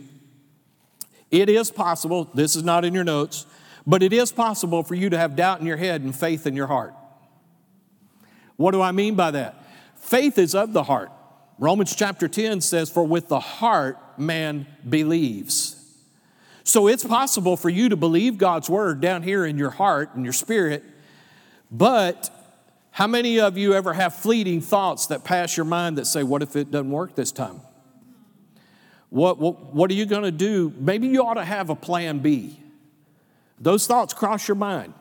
It 1.31 1.49
is 1.49 1.71
possible, 1.71 2.31
this 2.33 2.57
is 2.57 2.63
not 2.63 2.85
in 2.85 2.95
your 2.95 3.05
notes, 3.05 3.45
but 3.87 4.03
it 4.03 4.13
is 4.13 4.33
possible 4.33 4.83
for 4.83 4.95
you 4.95 5.11
to 5.11 5.19
have 5.19 5.37
doubt 5.37 5.61
in 5.61 5.67
your 5.67 5.77
head 5.77 6.01
and 6.03 6.15
faith 6.15 6.47
in 6.47 6.55
your 6.55 6.69
heart. 6.69 6.95
What 8.57 8.71
do 8.71 8.81
I 8.81 8.93
mean 8.93 9.15
by 9.15 9.33
that? 9.33 9.65
Faith 9.97 10.39
is 10.39 10.55
of 10.55 10.73
the 10.73 10.85
heart. 10.85 11.11
Romans 11.59 11.95
chapter 11.95 12.29
10 12.29 12.61
says, 12.61 12.89
For 12.89 13.05
with 13.05 13.29
the 13.29 13.41
heart 13.41 13.99
man 14.19 14.67
believes. 14.89 15.75
So 16.65 16.87
it's 16.87 17.05
possible 17.05 17.57
for 17.57 17.69
you 17.69 17.89
to 17.89 17.97
believe 17.97 18.39
God's 18.39 18.71
word 18.71 19.01
down 19.01 19.23
here 19.23 19.45
in 19.45 19.59
your 19.59 19.71
heart 19.71 20.15
and 20.15 20.25
your 20.25 20.33
spirit 20.33 20.85
but 21.71 22.31
how 22.91 23.07
many 23.07 23.39
of 23.39 23.57
you 23.57 23.75
ever 23.75 23.93
have 23.93 24.15
fleeting 24.15 24.61
thoughts 24.61 25.07
that 25.07 25.23
pass 25.23 25.57
your 25.57 25.67
mind 25.67 25.99
that 25.99 26.07
say, 26.07 26.23
What 26.23 26.43
if 26.43 26.57
it 26.57 26.71
doesn't 26.71 26.91
work 26.91 27.15
this 27.15 27.31
time? 27.31 27.61
What, 29.11 29.39
what, 29.39 29.75
what 29.75 29.91
are 29.91 29.95
you 29.95 30.05
going 30.05 30.25
to 30.25 30.33
do? 30.33 30.73
Maybe 30.79 31.09
you 31.09 31.23
ought 31.23 31.35
to 31.35 31.45
have 31.45 31.71
a 31.71 31.77
plan 31.77 32.19
B. 32.19 32.61
Those 33.61 33.87
thoughts 33.87 34.13
cross 34.13 34.47
your 34.47 34.57
mind, 34.57 34.95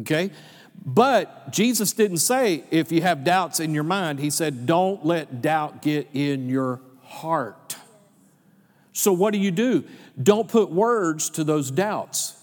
okay? 0.00 0.30
But 0.84 1.52
Jesus 1.52 1.92
didn't 1.92 2.18
say 2.18 2.64
if 2.70 2.90
you 2.92 3.02
have 3.02 3.24
doubts 3.24 3.60
in 3.60 3.74
your 3.74 3.84
mind, 3.84 4.20
He 4.20 4.30
said, 4.30 4.66
Don't 4.66 5.04
let 5.04 5.42
doubt 5.42 5.82
get 5.82 6.08
in 6.14 6.48
your 6.48 6.80
heart. 7.02 7.76
So, 8.92 9.12
what 9.12 9.32
do 9.32 9.38
you 9.38 9.50
do? 9.50 9.84
Don't 10.20 10.48
put 10.48 10.70
words 10.70 11.30
to 11.30 11.44
those 11.44 11.70
doubts. 11.70 12.37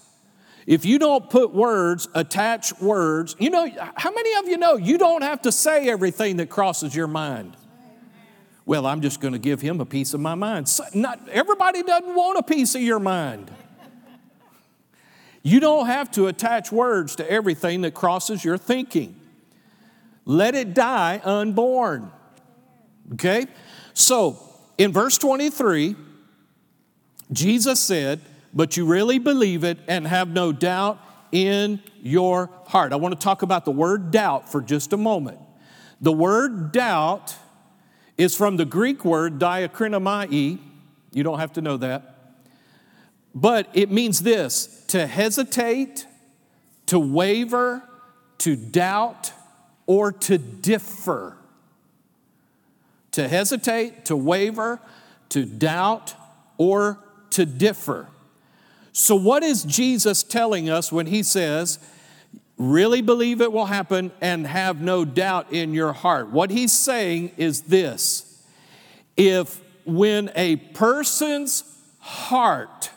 If 0.66 0.84
you 0.84 0.98
don't 0.98 1.30
put 1.30 1.54
words, 1.54 2.08
attach 2.14 2.78
words, 2.80 3.36
you 3.38 3.50
know, 3.50 3.68
how 3.94 4.10
many 4.10 4.34
of 4.38 4.48
you 4.48 4.56
know 4.56 4.76
you 4.76 4.98
don't 4.98 5.22
have 5.22 5.42
to 5.42 5.52
say 5.52 5.88
everything 5.88 6.38
that 6.38 6.50
crosses 6.50 6.94
your 6.94 7.06
mind? 7.06 7.56
Well, 8.64 8.84
I'm 8.84 9.00
just 9.00 9.20
going 9.20 9.32
to 9.32 9.38
give 9.38 9.60
him 9.60 9.80
a 9.80 9.86
piece 9.86 10.12
of 10.12 10.18
my 10.18 10.34
mind. 10.34 10.68
Not 10.92 11.20
everybody 11.28 11.84
doesn't 11.84 12.14
want 12.16 12.38
a 12.38 12.42
piece 12.42 12.74
of 12.74 12.82
your 12.82 12.98
mind. 12.98 13.48
You 15.44 15.60
don't 15.60 15.86
have 15.86 16.10
to 16.12 16.26
attach 16.26 16.72
words 16.72 17.14
to 17.16 17.30
everything 17.30 17.82
that 17.82 17.94
crosses 17.94 18.44
your 18.44 18.58
thinking. 18.58 19.14
Let 20.24 20.56
it 20.56 20.74
die 20.74 21.20
unborn. 21.22 22.10
Okay? 23.12 23.46
So, 23.94 24.36
in 24.76 24.92
verse 24.92 25.16
23, 25.18 25.94
Jesus 27.30 27.80
said, 27.80 28.20
but 28.56 28.74
you 28.74 28.86
really 28.86 29.18
believe 29.18 29.64
it 29.64 29.78
and 29.86 30.06
have 30.06 30.28
no 30.30 30.50
doubt 30.50 30.98
in 31.30 31.78
your 32.02 32.48
heart. 32.66 32.94
I 32.94 32.96
want 32.96 33.12
to 33.12 33.22
talk 33.22 33.42
about 33.42 33.66
the 33.66 33.70
word 33.70 34.10
doubt 34.10 34.50
for 34.50 34.62
just 34.62 34.94
a 34.94 34.96
moment. 34.96 35.38
The 36.00 36.10
word 36.10 36.72
doubt 36.72 37.36
is 38.16 38.34
from 38.34 38.56
the 38.56 38.64
Greek 38.64 39.04
word 39.04 39.38
diakrinomai. 39.38 40.58
You 41.12 41.22
don't 41.22 41.38
have 41.38 41.52
to 41.52 41.60
know 41.60 41.76
that. 41.76 42.14
But 43.34 43.68
it 43.74 43.90
means 43.90 44.22
this 44.22 44.84
to 44.88 45.06
hesitate, 45.06 46.06
to 46.86 46.98
waver, 46.98 47.82
to 48.38 48.56
doubt, 48.56 49.32
or 49.84 50.12
to 50.12 50.38
differ. 50.38 51.36
To 53.12 53.28
hesitate, 53.28 54.06
to 54.06 54.16
waver, 54.16 54.80
to 55.28 55.44
doubt, 55.44 56.14
or 56.56 56.98
to 57.30 57.44
differ. 57.44 58.08
So, 58.98 59.14
what 59.14 59.42
is 59.42 59.62
Jesus 59.62 60.22
telling 60.22 60.70
us 60.70 60.90
when 60.90 61.04
he 61.04 61.22
says, 61.22 61.78
really 62.56 63.02
believe 63.02 63.42
it 63.42 63.52
will 63.52 63.66
happen 63.66 64.10
and 64.22 64.46
have 64.46 64.80
no 64.80 65.04
doubt 65.04 65.52
in 65.52 65.74
your 65.74 65.92
heart? 65.92 66.30
What 66.30 66.50
he's 66.50 66.72
saying 66.72 67.32
is 67.36 67.60
this 67.60 68.42
if 69.14 69.60
when 69.84 70.30
a 70.34 70.56
person's 70.56 71.62
heart 71.98 72.88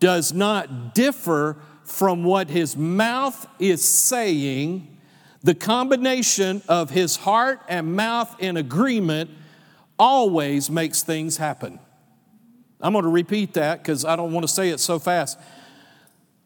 does 0.00 0.32
not 0.32 0.96
differ 0.96 1.58
from 1.84 2.24
what 2.24 2.50
his 2.50 2.76
mouth 2.76 3.46
is 3.60 3.84
saying, 3.84 4.98
the 5.44 5.54
combination 5.54 6.60
of 6.68 6.90
his 6.90 7.14
heart 7.14 7.60
and 7.68 7.94
mouth 7.94 8.34
in 8.40 8.56
agreement 8.56 9.30
always 9.96 10.68
makes 10.68 11.04
things 11.04 11.36
happen. 11.36 11.78
I'm 12.80 12.92
going 12.92 13.04
to 13.04 13.10
repeat 13.10 13.54
that 13.54 13.82
because 13.82 14.04
I 14.04 14.16
don't 14.16 14.32
want 14.32 14.46
to 14.46 14.52
say 14.52 14.70
it 14.70 14.80
so 14.80 14.98
fast. 14.98 15.38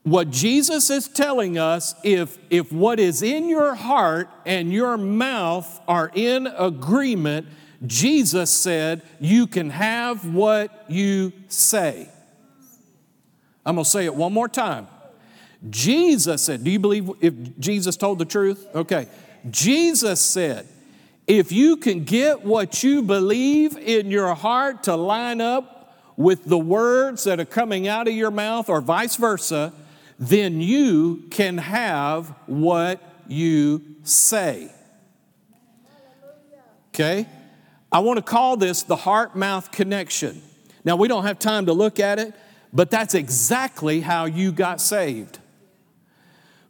What 0.03 0.31
Jesus 0.31 0.89
is 0.89 1.09
telling 1.09 1.59
us 1.59 1.95
if, 2.03 2.39
if 2.49 2.73
what 2.73 2.99
is 2.99 3.23
in 3.23 3.49
your 3.49 3.75
heart 3.75 4.31
and 4.47 4.73
your 4.73 4.97
mouth 4.97 5.81
are 5.87 6.11
in 6.15 6.47
agreement, 6.47 7.47
Jesus 7.87 8.51
said, 8.51 9.03
You 9.19 9.47
can 9.47 9.71
have 9.71 10.25
what 10.33 10.87
you 10.89 11.33
say. 11.49 12.09
I'm 13.67 13.75
going 13.75 13.85
to 13.85 13.91
say 13.91 14.07
it 14.07 14.15
one 14.15 14.33
more 14.33 14.49
time. 14.49 14.89
Jesus 15.69 16.43
said, 16.43 16.65
Do 16.65 16.71
you 16.71 16.79
believe 16.79 17.11
if 17.21 17.59
Jesus 17.59 17.97
told 17.97 18.19
the 18.19 18.25
truth? 18.25 18.67
Okay. 18.75 19.07
Jesus 19.51 20.21
said, 20.21 20.67
If 21.27 21.53
you 21.53 21.77
can 21.77 22.05
get 22.05 22.43
what 22.43 22.83
you 22.83 23.03
believe 23.03 23.77
in 23.77 24.11
your 24.11 24.35
heart 24.35 24.85
to 24.85 24.97
line 24.97 25.43
up 25.43 25.80
with 26.21 26.45
the 26.45 26.59
words 26.59 27.25
that 27.25 27.41
are 27.41 27.47
coming 27.47 27.89
out 27.89 28.07
of 28.07 28.13
your 28.13 28.31
mouth, 28.31 28.69
or 28.69 28.83
vice 28.83 29.17
versa, 29.17 29.73
then 30.19 30.61
you 30.61 31.25
can 31.31 31.57
have 31.57 32.29
what 32.45 33.03
you 33.27 33.81
say. 34.03 34.71
Okay? 36.89 37.27
I 37.91 38.01
want 38.01 38.19
to 38.19 38.23
call 38.23 38.59
this 38.59 38.83
the 38.83 38.97
heart 38.97 39.35
mouth 39.35 39.73
connection. 39.73 40.43
Now, 40.85 40.97
we 40.97 41.09
don't 41.09 41.25
have 41.25 41.39
time 41.39 41.65
to 41.65 41.73
look 41.73 41.99
at 41.99 42.19
it, 42.19 42.35
but 42.71 42.91
that's 42.91 43.15
exactly 43.15 44.01
how 44.01 44.27
you 44.27 44.53
got 44.53 44.83
saved. 44.83 45.39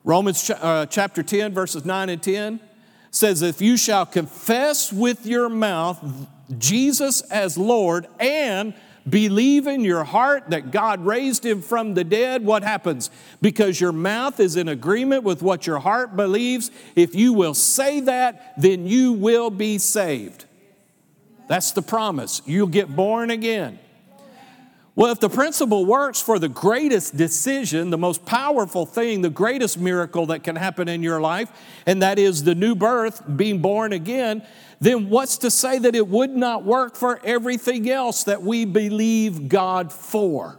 Romans 0.05 0.49
uh, 0.49 0.87
chapter 0.87 1.25
10, 1.25 1.53
verses 1.53 1.85
9 1.85 2.09
and 2.09 2.23
10 2.23 2.61
says, 3.11 3.43
If 3.43 3.61
you 3.61 3.77
shall 3.77 4.07
confess 4.07 4.93
with 4.93 5.27
your 5.27 5.49
mouth 5.49 6.29
Jesus 6.57 7.21
as 7.23 7.59
Lord 7.59 8.07
and 8.21 8.75
believe 9.09 9.67
in 9.67 9.83
your 9.83 10.05
heart 10.05 10.51
that 10.51 10.71
God 10.71 11.05
raised 11.05 11.45
him 11.45 11.63
from 11.63 11.95
the 11.95 12.05
dead, 12.05 12.45
what 12.45 12.63
happens? 12.63 13.11
Because 13.41 13.81
your 13.81 13.93
mouth 13.93 14.41
is 14.41 14.57
in 14.57 14.69
agreement 14.69 15.25
with 15.25 15.43
what 15.43 15.67
your 15.67 15.79
heart 15.79 16.17
believes, 16.17 16.71
if 16.97 17.15
you 17.15 17.33
will 17.33 17.55
say 17.55 18.01
that, 18.01 18.55
then 18.61 18.87
you 18.87 19.13
will 19.13 19.51
be 19.51 19.79
saved. 19.79 20.45
That's 21.49 21.73
the 21.73 21.83
promise. 21.83 22.43
You'll 22.47 22.69
get 22.69 22.95
born 22.95 23.31
again. 23.31 23.79
Well, 24.97 25.13
if 25.13 25.21
the 25.21 25.31
principle 25.31 25.87
works 25.87 26.21
for 26.21 26.39
the 26.39 26.49
greatest 26.49 27.17
decision, 27.17 27.91
the 27.91 27.99
most 27.99 28.27
powerful 28.27 28.85
thing, 28.85 29.23
the 29.23 29.31
greatest 29.31 29.79
miracle 29.79 30.27
that 30.27 30.45
can 30.45 30.57
happen 30.57 30.89
in 30.89 31.03
your 31.03 31.21
life, 31.21 31.51
and 31.87 32.03
that 32.03 32.19
is 32.19 32.45
the 32.45 32.55
new 32.55 32.75
birth, 32.75 33.23
being 33.37 33.61
born 33.61 33.93
again, 33.93 34.47
then 34.81 35.11
what's 35.11 35.39
to 35.39 35.51
say 35.51 35.79
that 35.79 35.95
it 35.95 36.09
would 36.09 36.31
not 36.31 36.65
work 36.65 36.97
for 36.97 37.21
everything 37.23 37.91
else 37.91 38.25
that 38.25 38.43
we 38.43 38.65
believe 38.65 39.49
God 39.49 39.93
for? 39.93 40.59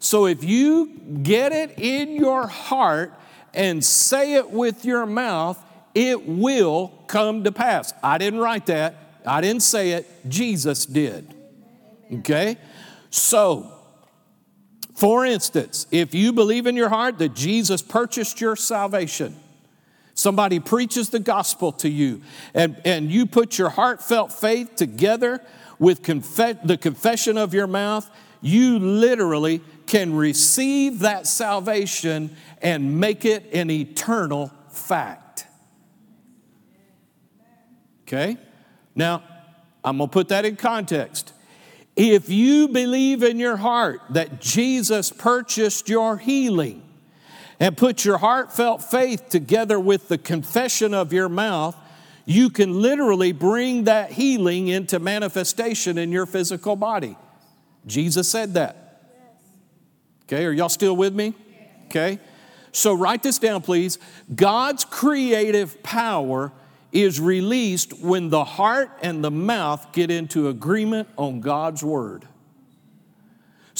So 0.00 0.26
if 0.26 0.42
you 0.42 0.98
get 1.22 1.52
it 1.52 1.78
in 1.78 2.16
your 2.16 2.46
heart 2.46 3.14
and 3.54 3.84
say 3.84 4.34
it 4.34 4.50
with 4.50 4.84
your 4.84 5.06
mouth, 5.06 5.62
it 5.94 6.26
will 6.26 6.88
come 7.06 7.44
to 7.44 7.52
pass. 7.52 7.92
I 8.02 8.18
didn't 8.18 8.40
write 8.40 8.66
that, 8.66 8.96
I 9.26 9.40
didn't 9.40 9.62
say 9.62 9.92
it, 9.92 10.08
Jesus 10.28 10.86
did. 10.86 11.34
Okay? 12.12 12.56
So, 13.10 13.72
for 14.94 15.24
instance, 15.24 15.86
if 15.90 16.14
you 16.14 16.32
believe 16.32 16.66
in 16.66 16.76
your 16.76 16.88
heart 16.88 17.18
that 17.18 17.34
Jesus 17.34 17.82
purchased 17.82 18.40
your 18.40 18.56
salvation, 18.56 19.36
somebody 20.20 20.60
preaches 20.60 21.08
the 21.08 21.18
gospel 21.18 21.72
to 21.72 21.88
you, 21.88 22.20
and, 22.52 22.80
and 22.84 23.10
you 23.10 23.26
put 23.26 23.58
your 23.58 23.70
heartfelt 23.70 24.32
faith 24.32 24.76
together 24.76 25.40
with 25.78 26.02
confe- 26.02 26.64
the 26.66 26.76
confession 26.76 27.38
of 27.38 27.54
your 27.54 27.66
mouth, 27.66 28.08
you 28.42 28.78
literally 28.78 29.62
can 29.86 30.14
receive 30.14 31.00
that 31.00 31.26
salvation 31.26 32.36
and 32.60 33.00
make 33.00 33.24
it 33.24 33.52
an 33.54 33.70
eternal 33.70 34.52
fact. 34.68 35.46
Okay? 38.02 38.36
Now, 38.94 39.22
I'm 39.82 39.96
going 39.96 40.08
to 40.08 40.12
put 40.12 40.28
that 40.28 40.44
in 40.44 40.56
context. 40.56 41.32
If 41.96 42.28
you 42.28 42.68
believe 42.68 43.22
in 43.22 43.38
your 43.38 43.56
heart 43.56 44.00
that 44.10 44.40
Jesus 44.40 45.10
purchased 45.10 45.88
your 45.88 46.18
healing 46.18 46.82
and 47.60 47.76
put 47.76 48.04
your 48.04 48.18
heartfelt 48.18 48.82
faith 48.82 49.28
together 49.28 49.78
with 49.78 50.08
the 50.08 50.18
confession 50.18 50.94
of 50.94 51.12
your 51.12 51.28
mouth, 51.28 51.76
you 52.24 52.48
can 52.48 52.80
literally 52.80 53.32
bring 53.32 53.84
that 53.84 54.12
healing 54.12 54.68
into 54.68 54.98
manifestation 54.98 55.98
in 55.98 56.10
your 56.10 56.26
physical 56.26 56.74
body. 56.74 57.16
Jesus 57.86 58.28
said 58.28 58.54
that. 58.54 59.02
Okay, 60.24 60.44
are 60.46 60.52
y'all 60.52 60.68
still 60.68 60.96
with 60.96 61.14
me? 61.14 61.34
Okay. 61.86 62.18
So 62.72 62.94
write 62.94 63.22
this 63.22 63.38
down, 63.38 63.62
please. 63.62 63.98
God's 64.34 64.84
creative 64.84 65.82
power 65.82 66.52
is 66.92 67.20
released 67.20 67.98
when 68.00 68.30
the 68.30 68.44
heart 68.44 68.90
and 69.02 69.24
the 69.24 69.30
mouth 69.30 69.92
get 69.92 70.10
into 70.10 70.48
agreement 70.48 71.08
on 71.16 71.40
God's 71.40 71.82
word. 71.82 72.26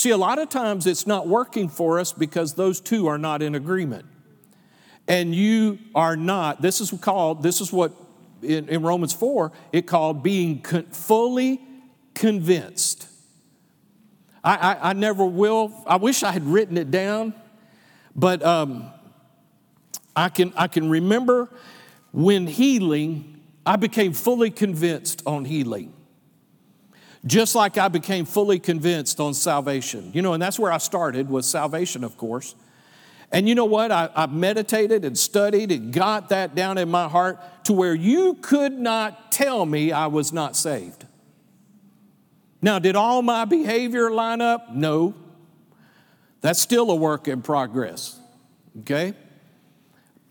See, 0.01 0.09
a 0.09 0.17
lot 0.17 0.39
of 0.39 0.49
times 0.49 0.87
it's 0.87 1.07
not 1.07 1.29
working 1.29 1.69
for 1.69 2.01
us 2.01 2.11
because 2.11 2.55
those 2.55 2.81
two 2.81 3.07
are 3.09 3.19
not 3.19 3.43
in 3.43 3.55
agreement. 3.55 4.07
And 5.07 5.35
you 5.35 5.79
are 5.95 6.17
not, 6.17 6.63
this 6.63 6.81
is 6.81 6.91
called, 7.03 7.43
this 7.43 7.61
is 7.61 7.71
what 7.71 7.93
in, 8.41 8.71
in 8.71 8.83
Romans 8.83 9.13
4, 9.13 9.53
it 9.75 9.87
called 9.87 10.23
being 10.23 10.63
con- 10.63 10.87
fully 10.87 11.61
convinced. 12.15 13.09
I, 14.43 14.55
I, 14.73 14.89
I, 14.89 14.93
never 14.95 15.23
will, 15.23 15.71
I 15.87 15.97
wish 15.97 16.23
I 16.23 16.33
had 16.33 16.45
written 16.47 16.79
it 16.79 16.91
down, 16.91 17.35
but 18.17 18.43
um, 18.43 18.91
I, 20.17 20.31
can, 20.31 20.55
I 20.57 20.69
can 20.69 20.89
remember 20.89 21.51
when 22.13 22.47
healing, 22.47 23.43
I 23.67 23.77
became 23.77 24.15
fully 24.15 24.51
convinced 24.51 25.23
on 25.27 25.45
healing. 25.45 25.93
Just 27.27 27.55
like 27.55 27.77
I 27.77 27.89
became 27.89 28.25
fully 28.25 28.59
convinced 28.59 29.21
on 29.21 29.35
salvation. 29.35 30.11
You 30.15 30.23
know, 30.23 30.33
and 30.33 30.43
that's 30.43 30.59
where 30.59 30.73
I 30.73 30.79
started 30.79 31.29
with 31.29 31.45
salvation, 31.45 32.03
of 32.03 32.17
course. 32.17 32.55
And 33.33 33.49
you 33.49 33.55
know 33.55 33.67
what? 33.67 33.93
I, 33.93 34.09
I, 34.15 34.27
meditated 34.27 35.05
and 35.05 35.17
studied 35.17 35.71
and 35.71 35.93
got 35.93 36.31
that 36.31 36.55
down 36.55 36.79
in 36.79 36.91
my 36.91 37.09
heart 37.09 37.39
to 37.65 37.73
where 37.73 37.95
you 37.95 38.35
could 38.35 38.73
not 38.73 39.31
tell 39.31 39.65
me 39.65 39.93
I 39.93 40.09
was 40.09 40.33
not 40.33 40.57
saved. 40.57 41.07
Now, 42.63 42.79
did 42.79 42.97
all 42.97 43.23
my 43.23 43.45
behavior 43.45 44.11
line 44.11 44.41
up? 44.41 44.75
No. 44.75 45.15
That's 46.41 46.61
still 46.61 46.91
a 46.91 46.97
work 46.97 47.29
in 47.29 47.43
progress. 47.43 48.19
Okay? 48.81 49.15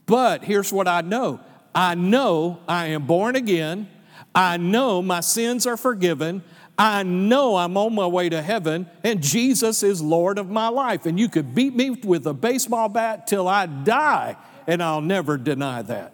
But 0.05 0.43
here's 0.43 0.73
what 0.73 0.87
I 0.87 1.01
know 1.01 1.39
I 1.73 1.95
know 1.95 2.59
I 2.67 2.87
am 2.87 3.05
born 3.05 3.35
again. 3.35 3.87
I 4.33 4.57
know 4.57 5.01
my 5.01 5.21
sins 5.21 5.65
are 5.65 5.77
forgiven. 5.77 6.43
I 6.79 7.03
know 7.03 7.57
I'm 7.57 7.75
on 7.75 7.93
my 7.93 8.07
way 8.07 8.29
to 8.29 8.41
heaven 8.41 8.89
and 9.03 9.21
Jesus 9.21 9.83
is 9.83 10.01
Lord 10.01 10.39
of 10.39 10.49
my 10.49 10.69
life. 10.69 11.05
And 11.05 11.19
you 11.19 11.27
could 11.27 11.53
beat 11.53 11.75
me 11.75 11.89
with 11.89 12.25
a 12.25 12.33
baseball 12.33 12.87
bat 12.87 13.27
till 13.27 13.49
I 13.49 13.65
die, 13.65 14.37
and 14.65 14.81
I'll 14.81 15.01
never 15.01 15.37
deny 15.37 15.81
that. 15.81 16.13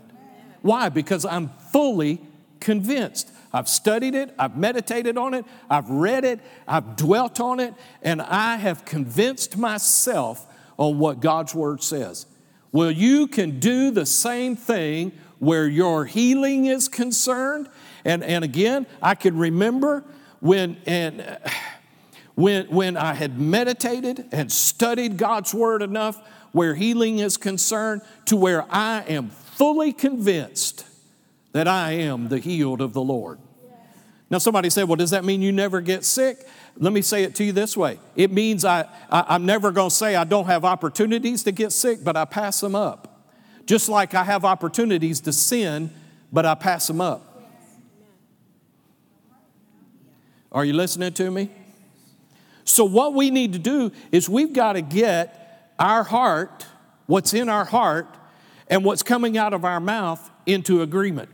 Why? 0.63 0.89
Because 0.89 1.23
I'm 1.23 1.49
fully 1.71 2.19
convinced. 2.59 3.31
I've 3.53 3.69
studied 3.69 4.15
it, 4.15 4.33
I've 4.39 4.57
meditated 4.57 5.17
on 5.17 5.35
it, 5.35 5.45
I've 5.69 5.89
read 5.89 6.25
it, 6.25 6.41
I've 6.67 6.97
dwelt 6.97 7.39
on 7.39 7.59
it, 7.59 7.73
and 8.01 8.21
I 8.21 8.57
have 8.57 8.83
convinced 8.83 9.55
myself 9.55 10.45
on 10.77 10.97
what 10.97 11.21
God's 11.21 11.55
Word 11.55 11.83
says. 11.83 12.25
Well, 12.71 12.91
you 12.91 13.27
can 13.27 13.59
do 13.59 13.91
the 13.91 14.05
same 14.05 14.57
thing 14.57 15.13
where 15.39 15.67
your 15.67 16.05
healing 16.05 16.65
is 16.65 16.89
concerned. 16.89 17.69
And, 18.03 18.23
and 18.23 18.43
again, 18.43 18.87
I 19.01 19.15
can 19.15 19.37
remember 19.37 20.03
when, 20.45 20.77
and, 20.85 21.39
when, 22.35 22.67
when 22.67 22.97
I 22.97 23.15
had 23.15 23.39
meditated 23.39 24.27
and 24.31 24.51
studied 24.51 25.17
God's 25.17 25.55
Word 25.55 25.81
enough 25.81 26.21
where 26.51 26.75
healing 26.75 27.17
is 27.17 27.35
concerned 27.35 28.03
to 28.25 28.37
where 28.37 28.63
I 28.69 29.03
am 29.07 29.29
fully 29.29 29.91
convinced 29.91 30.85
that 31.53 31.67
I 31.67 31.93
am 31.93 32.27
the 32.27 32.37
healed 32.37 32.79
of 32.79 32.93
the 32.93 33.01
Lord. 33.01 33.39
Now, 34.29 34.37
somebody 34.37 34.69
said, 34.69 34.87
Well, 34.87 34.97
does 34.97 35.09
that 35.09 35.25
mean 35.25 35.41
you 35.41 35.51
never 35.51 35.81
get 35.81 36.05
sick? 36.05 36.45
Let 36.77 36.93
me 36.93 37.01
say 37.01 37.23
it 37.23 37.33
to 37.35 37.43
you 37.43 37.51
this 37.51 37.75
way 37.75 37.97
it 38.15 38.31
means 38.31 38.65
I, 38.65 38.85
I, 39.09 39.35
am 39.35 39.47
never 39.47 39.71
going 39.71 39.89
to 39.89 39.95
say 39.95 40.15
I 40.15 40.25
don't 40.25 40.45
have 40.45 40.63
opportunities 40.63 41.43
to 41.43 41.51
get 41.51 41.71
sick, 41.71 42.03
but 42.03 42.15
I 42.15 42.25
pass 42.25 42.59
them 42.59 42.75
up. 42.75 43.31
Just 43.65 43.89
like 43.89 44.13
I 44.13 44.23
have 44.23 44.45
opportunities 44.45 45.21
to 45.21 45.33
sin, 45.33 45.91
but 46.31 46.45
I 46.45 46.53
pass 46.53 46.85
them 46.85 47.01
up. 47.01 47.34
Are 50.55 50.63
you 50.63 50.71
listening 50.71 51.11
to 51.13 51.29
me? 51.29 51.49
So, 52.63 52.85
what 52.85 53.13
we 53.13 53.29
need 53.29 53.51
to 53.53 53.59
do 53.59 53.91
is 54.13 54.29
we've 54.29 54.53
got 54.53 54.73
to 54.73 54.81
get 54.81 55.73
our 55.77 56.01
heart, 56.01 56.65
what's 57.07 57.33
in 57.33 57.49
our 57.49 57.65
heart, 57.65 58.07
and 58.69 58.85
what's 58.85 59.03
coming 59.03 59.37
out 59.37 59.53
of 59.53 59.65
our 59.65 59.81
mouth 59.81 60.31
into 60.45 60.81
agreement. 60.81 61.27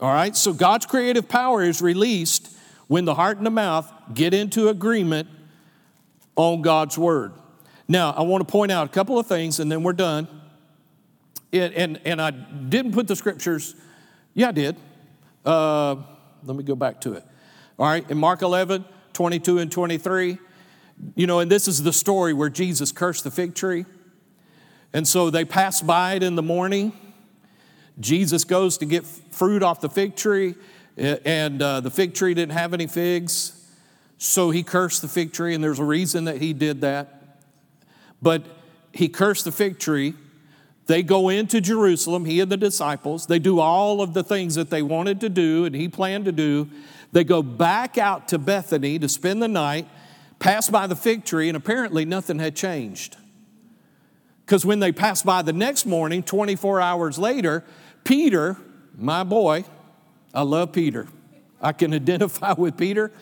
All 0.00 0.12
right? 0.12 0.36
So, 0.36 0.52
God's 0.52 0.86
creative 0.86 1.28
power 1.28 1.62
is 1.62 1.80
released 1.80 2.52
when 2.88 3.04
the 3.04 3.14
heart 3.14 3.36
and 3.36 3.46
the 3.46 3.50
mouth 3.50 3.90
get 4.12 4.34
into 4.34 4.68
agreement 4.68 5.28
on 6.34 6.62
God's 6.62 6.98
word. 6.98 7.32
Now, 7.86 8.10
I 8.10 8.22
want 8.22 8.46
to 8.46 8.50
point 8.50 8.72
out 8.72 8.86
a 8.86 8.90
couple 8.90 9.20
of 9.20 9.26
things 9.28 9.60
and 9.60 9.70
then 9.70 9.84
we're 9.84 9.92
done. 9.92 10.26
And, 11.52 12.00
and, 12.04 12.20
I 12.20 12.30
didn't 12.30 12.92
put 12.92 13.08
the 13.08 13.16
scriptures, 13.16 13.74
yeah, 14.34 14.48
I 14.48 14.52
did. 14.52 14.76
Uh, 15.44 15.96
let 16.44 16.56
me 16.56 16.62
go 16.62 16.74
back 16.74 17.00
to 17.02 17.14
it. 17.14 17.24
All 17.78 17.86
right, 17.86 18.08
in 18.10 18.18
Mark 18.18 18.42
11, 18.42 18.84
22 19.12 19.58
and 19.58 19.72
23, 19.72 20.38
you 21.14 21.26
know, 21.26 21.38
and 21.38 21.50
this 21.50 21.66
is 21.66 21.82
the 21.82 21.92
story 21.92 22.32
where 22.32 22.50
Jesus 22.50 22.92
cursed 22.92 23.24
the 23.24 23.30
fig 23.30 23.54
tree. 23.54 23.86
And 24.92 25.06
so 25.06 25.30
they 25.30 25.44
pass 25.44 25.80
by 25.80 26.14
it 26.14 26.22
in 26.22 26.34
the 26.34 26.42
morning. 26.42 26.92
Jesus 27.98 28.44
goes 28.44 28.78
to 28.78 28.86
get 28.86 29.06
fruit 29.06 29.62
off 29.62 29.80
the 29.80 29.88
fig 29.88 30.16
tree, 30.16 30.54
and 30.96 31.62
uh, 31.62 31.80
the 31.80 31.90
fig 31.90 32.14
tree 32.14 32.34
didn't 32.34 32.52
have 32.52 32.74
any 32.74 32.86
figs. 32.86 33.56
So 34.18 34.50
he 34.50 34.62
cursed 34.62 35.02
the 35.02 35.08
fig 35.08 35.32
tree, 35.32 35.54
and 35.54 35.62
there's 35.62 35.78
a 35.78 35.84
reason 35.84 36.24
that 36.24 36.38
he 36.38 36.52
did 36.52 36.80
that. 36.82 37.38
But 38.20 38.44
he 38.92 39.08
cursed 39.08 39.44
the 39.44 39.52
fig 39.52 39.78
tree. 39.78 40.14
They 40.90 41.04
go 41.04 41.28
into 41.28 41.60
Jerusalem, 41.60 42.24
he 42.24 42.40
and 42.40 42.50
the 42.50 42.56
disciples. 42.56 43.28
They 43.28 43.38
do 43.38 43.60
all 43.60 44.02
of 44.02 44.12
the 44.12 44.24
things 44.24 44.56
that 44.56 44.70
they 44.70 44.82
wanted 44.82 45.20
to 45.20 45.28
do 45.28 45.64
and 45.64 45.72
he 45.72 45.88
planned 45.88 46.24
to 46.24 46.32
do. 46.32 46.68
They 47.12 47.22
go 47.22 47.44
back 47.44 47.96
out 47.96 48.26
to 48.30 48.38
Bethany 48.38 48.98
to 48.98 49.08
spend 49.08 49.40
the 49.40 49.46
night, 49.46 49.86
pass 50.40 50.68
by 50.68 50.88
the 50.88 50.96
fig 50.96 51.24
tree, 51.24 51.48
and 51.48 51.56
apparently 51.56 52.04
nothing 52.04 52.40
had 52.40 52.56
changed. 52.56 53.16
Because 54.44 54.66
when 54.66 54.80
they 54.80 54.90
passed 54.90 55.24
by 55.24 55.42
the 55.42 55.52
next 55.52 55.86
morning, 55.86 56.24
24 56.24 56.80
hours 56.80 57.20
later, 57.20 57.62
Peter, 58.02 58.56
my 58.98 59.22
boy, 59.22 59.64
I 60.34 60.42
love 60.42 60.72
Peter. 60.72 61.06
I 61.62 61.70
can 61.70 61.94
identify 61.94 62.54
with 62.54 62.76
Peter. 62.76 63.12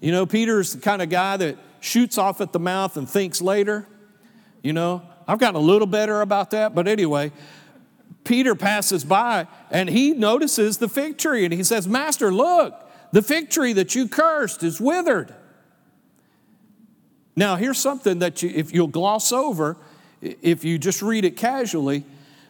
You 0.00 0.12
know, 0.12 0.24
Peter's 0.24 0.74
the 0.74 0.80
kind 0.80 1.02
of 1.02 1.08
guy 1.08 1.36
that 1.36 1.58
shoots 1.80 2.16
off 2.16 2.40
at 2.40 2.52
the 2.52 2.60
mouth 2.60 2.96
and 2.96 3.10
thinks 3.10 3.42
later. 3.42 3.88
You 4.62 4.72
know, 4.72 5.02
I've 5.28 5.38
gotten 5.38 5.56
a 5.56 5.64
little 5.64 5.86
better 5.86 6.22
about 6.22 6.50
that, 6.50 6.74
but 6.74 6.88
anyway, 6.88 7.30
Peter 8.24 8.54
passes 8.54 9.04
by 9.04 9.46
and 9.70 9.88
he 9.88 10.12
notices 10.12 10.78
the 10.78 10.88
fig 10.88 11.18
tree 11.18 11.44
and 11.44 11.52
he 11.52 11.62
says, 11.62 11.86
Master, 11.86 12.32
look, 12.32 12.74
the 13.12 13.22
fig 13.22 13.50
tree 13.50 13.74
that 13.74 13.94
you 13.94 14.08
cursed 14.08 14.62
is 14.62 14.80
withered. 14.80 15.34
Now, 17.36 17.56
here's 17.56 17.78
something 17.78 18.20
that 18.20 18.42
you, 18.42 18.50
if 18.54 18.72
you'll 18.72 18.88
gloss 18.88 19.30
over, 19.30 19.76
if 20.20 20.64
you 20.64 20.78
just 20.78 21.02
read 21.02 21.24
it 21.24 21.36
casually, 21.36 22.04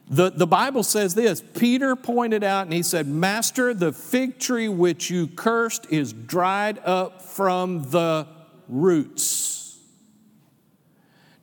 the, 0.09 0.31
the 0.31 0.47
Bible 0.47 0.83
says 0.83 1.15
this 1.15 1.43
Peter 1.43 1.95
pointed 1.97 2.43
out 2.43 2.63
and 2.63 2.73
he 2.73 2.83
said, 2.83 3.07
Master, 3.07 3.75
the 3.75 3.93
fig 3.93 4.39
tree 4.39 4.69
which 4.69 5.11
you 5.11 5.27
cursed 5.27 5.87
is 5.91 6.13
dried 6.13 6.79
up 6.85 7.23
from 7.23 7.91
the 7.91 8.27
roots. 8.69 9.58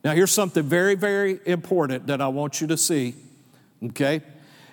Now, 0.06 0.12
here's 0.12 0.30
something 0.30 0.62
very, 0.62 0.94
very 0.94 1.40
important 1.46 2.06
that 2.06 2.20
I 2.20 2.28
want 2.28 2.60
you 2.60 2.68
to 2.68 2.76
see, 2.76 3.16
okay? 3.86 4.22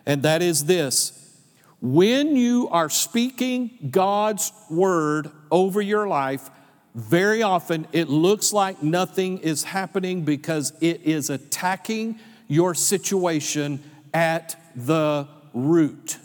And 0.05 0.21
that 0.21 0.43
is 0.43 0.65
this 0.65 1.39
when 1.81 2.35
you 2.35 2.69
are 2.69 2.87
speaking 2.87 3.89
God's 3.89 4.51
word 4.69 5.31
over 5.49 5.81
your 5.81 6.07
life, 6.07 6.51
very 6.93 7.41
often 7.41 7.87
it 7.93 8.09
looks 8.09 8.53
like 8.53 8.83
nothing 8.83 9.39
is 9.39 9.63
happening 9.63 10.21
because 10.21 10.71
it 10.81 11.01
is 11.01 11.31
attacking 11.31 12.19
your 12.47 12.75
situation 12.75 13.81
at 14.13 14.55
the 14.75 15.27
root, 15.51 16.19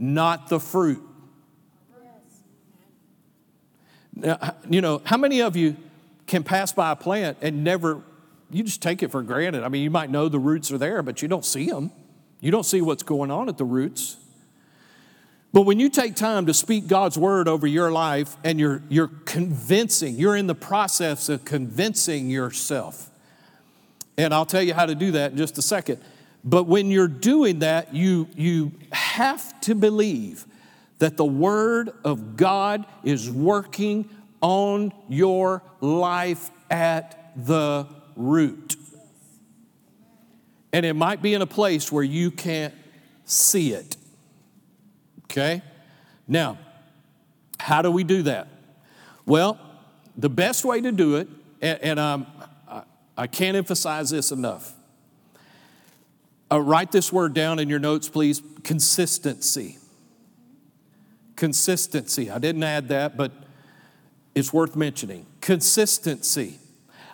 not 0.00 0.48
the 0.48 0.58
fruit. 0.58 1.00
Now, 4.16 4.56
you 4.68 4.80
know, 4.80 5.00
how 5.04 5.16
many 5.16 5.42
of 5.42 5.54
you 5.54 5.76
can 6.30 6.44
pass 6.44 6.72
by 6.72 6.92
a 6.92 6.96
plant 6.96 7.38
and 7.42 7.64
never, 7.64 8.02
you 8.52 8.62
just 8.62 8.80
take 8.80 9.02
it 9.02 9.10
for 9.10 9.20
granted? 9.20 9.64
I 9.64 9.68
mean, 9.68 9.82
you 9.82 9.90
might 9.90 10.10
know 10.10 10.28
the 10.28 10.38
roots 10.38 10.70
are 10.70 10.78
there, 10.78 11.02
but 11.02 11.22
you 11.22 11.28
don't 11.28 11.44
see 11.44 11.68
them. 11.68 11.90
You 12.38 12.52
don't 12.52 12.64
see 12.64 12.80
what's 12.80 13.02
going 13.02 13.32
on 13.32 13.48
at 13.48 13.58
the 13.58 13.64
roots. 13.64 14.16
But 15.52 15.62
when 15.62 15.80
you 15.80 15.90
take 15.90 16.14
time 16.14 16.46
to 16.46 16.54
speak 16.54 16.86
God's 16.86 17.18
word 17.18 17.48
over 17.48 17.66
your 17.66 17.90
life 17.90 18.36
and 18.44 18.60
you're, 18.60 18.80
you're 18.88 19.10
convincing, 19.24 20.14
you're 20.14 20.36
in 20.36 20.46
the 20.46 20.54
process 20.54 21.28
of 21.28 21.44
convincing 21.44 22.30
yourself. 22.30 23.10
And 24.16 24.32
I'll 24.32 24.46
tell 24.46 24.62
you 24.62 24.72
how 24.72 24.86
to 24.86 24.94
do 24.94 25.10
that 25.10 25.32
in 25.32 25.36
just 25.36 25.58
a 25.58 25.62
second. 25.62 26.00
But 26.44 26.64
when 26.64 26.92
you're 26.92 27.08
doing 27.08 27.58
that, 27.58 27.92
you, 27.92 28.28
you 28.36 28.70
have 28.92 29.60
to 29.62 29.74
believe 29.74 30.46
that 31.00 31.16
the 31.16 31.24
word 31.24 31.90
of 32.04 32.36
God 32.36 32.86
is 33.02 33.28
working 33.28 34.08
on 34.40 34.92
your 35.08 35.62
life 35.80 36.50
at 36.70 37.32
the 37.36 37.86
root. 38.16 38.76
And 40.72 40.86
it 40.86 40.94
might 40.94 41.20
be 41.20 41.34
in 41.34 41.42
a 41.42 41.46
place 41.46 41.90
where 41.90 42.04
you 42.04 42.30
can't 42.30 42.74
see 43.24 43.72
it. 43.72 43.96
Okay? 45.24 45.62
Now, 46.28 46.58
how 47.58 47.82
do 47.82 47.90
we 47.90 48.04
do 48.04 48.22
that? 48.22 48.48
Well, 49.26 49.58
the 50.16 50.30
best 50.30 50.64
way 50.64 50.80
to 50.80 50.92
do 50.92 51.16
it, 51.16 51.28
and, 51.60 51.78
and 51.82 52.00
um, 52.00 52.26
I, 52.68 52.82
I 53.16 53.26
can't 53.26 53.56
emphasize 53.56 54.10
this 54.10 54.32
enough. 54.32 54.72
Uh, 56.50 56.60
write 56.60 56.90
this 56.90 57.12
word 57.12 57.32
down 57.32 57.58
in 57.58 57.68
your 57.68 57.78
notes, 57.78 58.08
please 58.08 58.42
consistency. 58.64 59.78
Consistency. 61.36 62.30
I 62.30 62.38
didn't 62.38 62.64
add 62.64 62.88
that, 62.88 63.16
but 63.16 63.32
it's 64.34 64.52
worth 64.52 64.76
mentioning. 64.76 65.26
Consistency. 65.40 66.58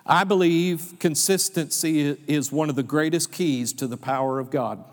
I 0.05 0.25
believe 0.25 0.95
consistency 1.01 2.17
is 2.27 2.53
one 2.53 2.71
of 2.71 2.77
the 2.77 2.83
greatest 2.83 3.33
keys 3.33 3.73
to 3.75 3.87
the 3.87 3.97
power 3.97 4.39
of 4.39 4.51
God. 4.51 4.85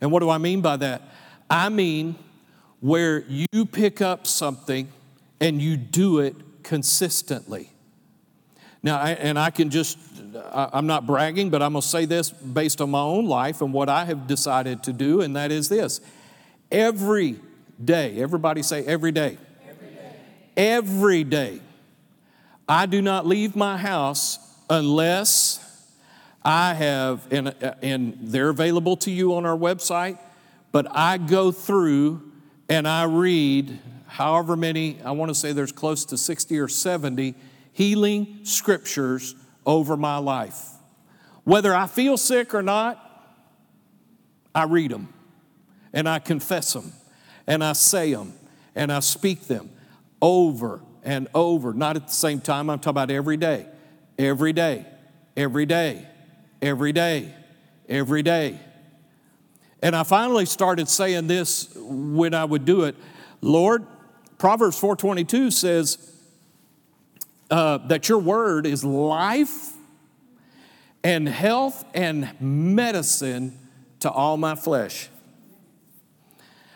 And 0.00 0.10
what 0.10 0.20
do 0.20 0.30
I 0.30 0.38
mean 0.38 0.60
by 0.60 0.76
that? 0.78 1.02
I 1.48 1.68
mean, 1.68 2.16
where 2.80 3.24
you 3.28 3.66
pick 3.66 4.00
up 4.00 4.26
something 4.26 4.88
and 5.40 5.60
you 5.60 5.76
do 5.76 6.20
it 6.20 6.34
consistently. 6.62 7.70
Now, 8.82 8.98
I, 8.98 9.10
and 9.12 9.38
I 9.38 9.50
can 9.50 9.70
just, 9.70 9.98
I, 10.36 10.70
I'm 10.72 10.86
not 10.86 11.06
bragging, 11.06 11.50
but 11.50 11.62
I'm 11.62 11.72
going 11.72 11.82
to 11.82 11.88
say 11.88 12.04
this 12.04 12.30
based 12.30 12.80
on 12.80 12.90
my 12.90 13.00
own 13.00 13.26
life 13.26 13.60
and 13.60 13.72
what 13.72 13.88
I 13.88 14.04
have 14.04 14.26
decided 14.26 14.82
to 14.84 14.92
do, 14.92 15.20
and 15.20 15.34
that 15.36 15.50
is 15.50 15.68
this. 15.68 16.00
Every 16.70 17.40
day, 17.82 18.20
everybody 18.20 18.62
say 18.62 18.84
every 18.84 19.12
day. 19.12 19.38
Every 20.58 21.24
day. 21.24 21.60
I 22.68 22.84
do 22.84 23.00
not 23.00 23.26
leave 23.26 23.56
my 23.56 23.78
house 23.78 24.38
unless 24.68 25.64
I 26.44 26.74
have, 26.74 27.26
and, 27.32 27.54
and 27.82 28.18
they're 28.20 28.50
available 28.50 28.98
to 28.98 29.10
you 29.10 29.34
on 29.36 29.46
our 29.46 29.56
website 29.56 30.18
but 30.72 30.86
I 30.90 31.18
go 31.18 31.50
through 31.50 32.32
and 32.68 32.86
I 32.86 33.04
read 33.04 33.78
however 34.06 34.56
many, 34.56 35.00
I 35.04 35.12
want 35.12 35.30
to 35.30 35.34
say 35.34 35.52
there's 35.52 35.72
close 35.72 36.04
to 36.06 36.16
60 36.16 36.58
or 36.58 36.68
70 36.68 37.34
healing 37.72 38.40
scriptures 38.42 39.34
over 39.64 39.96
my 39.96 40.18
life. 40.18 40.60
Whether 41.44 41.74
I 41.74 41.86
feel 41.86 42.16
sick 42.16 42.54
or 42.54 42.62
not, 42.62 43.04
I 44.54 44.64
read 44.64 44.90
them 44.90 45.12
and 45.92 46.08
I 46.08 46.18
confess 46.18 46.72
them 46.72 46.92
and 47.46 47.64
I 47.64 47.72
say 47.72 48.12
them 48.12 48.34
and 48.74 48.92
I 48.92 49.00
speak 49.00 49.46
them 49.46 49.70
over 50.20 50.82
and 51.02 51.28
over. 51.34 51.72
Not 51.72 51.96
at 51.96 52.06
the 52.06 52.12
same 52.12 52.40
time, 52.40 52.70
I'm 52.70 52.78
talking 52.78 52.90
about 52.90 53.10
every 53.10 53.36
day, 53.36 53.66
every 54.18 54.52
day, 54.52 54.86
every 55.36 55.66
day, 55.66 56.06
every 56.60 56.92
day, 56.92 57.34
every 57.88 58.22
day. 58.22 58.60
And 59.82 59.94
I 59.94 60.02
finally 60.02 60.44
started 60.44 60.88
saying 60.88 61.28
this 61.28 61.68
when 61.76 62.34
I 62.34 62.44
would 62.44 62.64
do 62.64 62.82
it. 62.82 62.96
Lord, 63.40 63.86
Proverbs 64.38 64.80
4:22 64.80 65.52
says 65.52 65.98
uh, 67.50 67.78
that 67.88 68.08
your 68.08 68.18
word 68.18 68.66
is 68.66 68.84
life 68.84 69.72
and 71.04 71.28
health 71.28 71.84
and 71.94 72.28
medicine 72.40 73.58
to 74.00 74.10
all 74.10 74.36
my 74.36 74.54
flesh. 74.54 75.08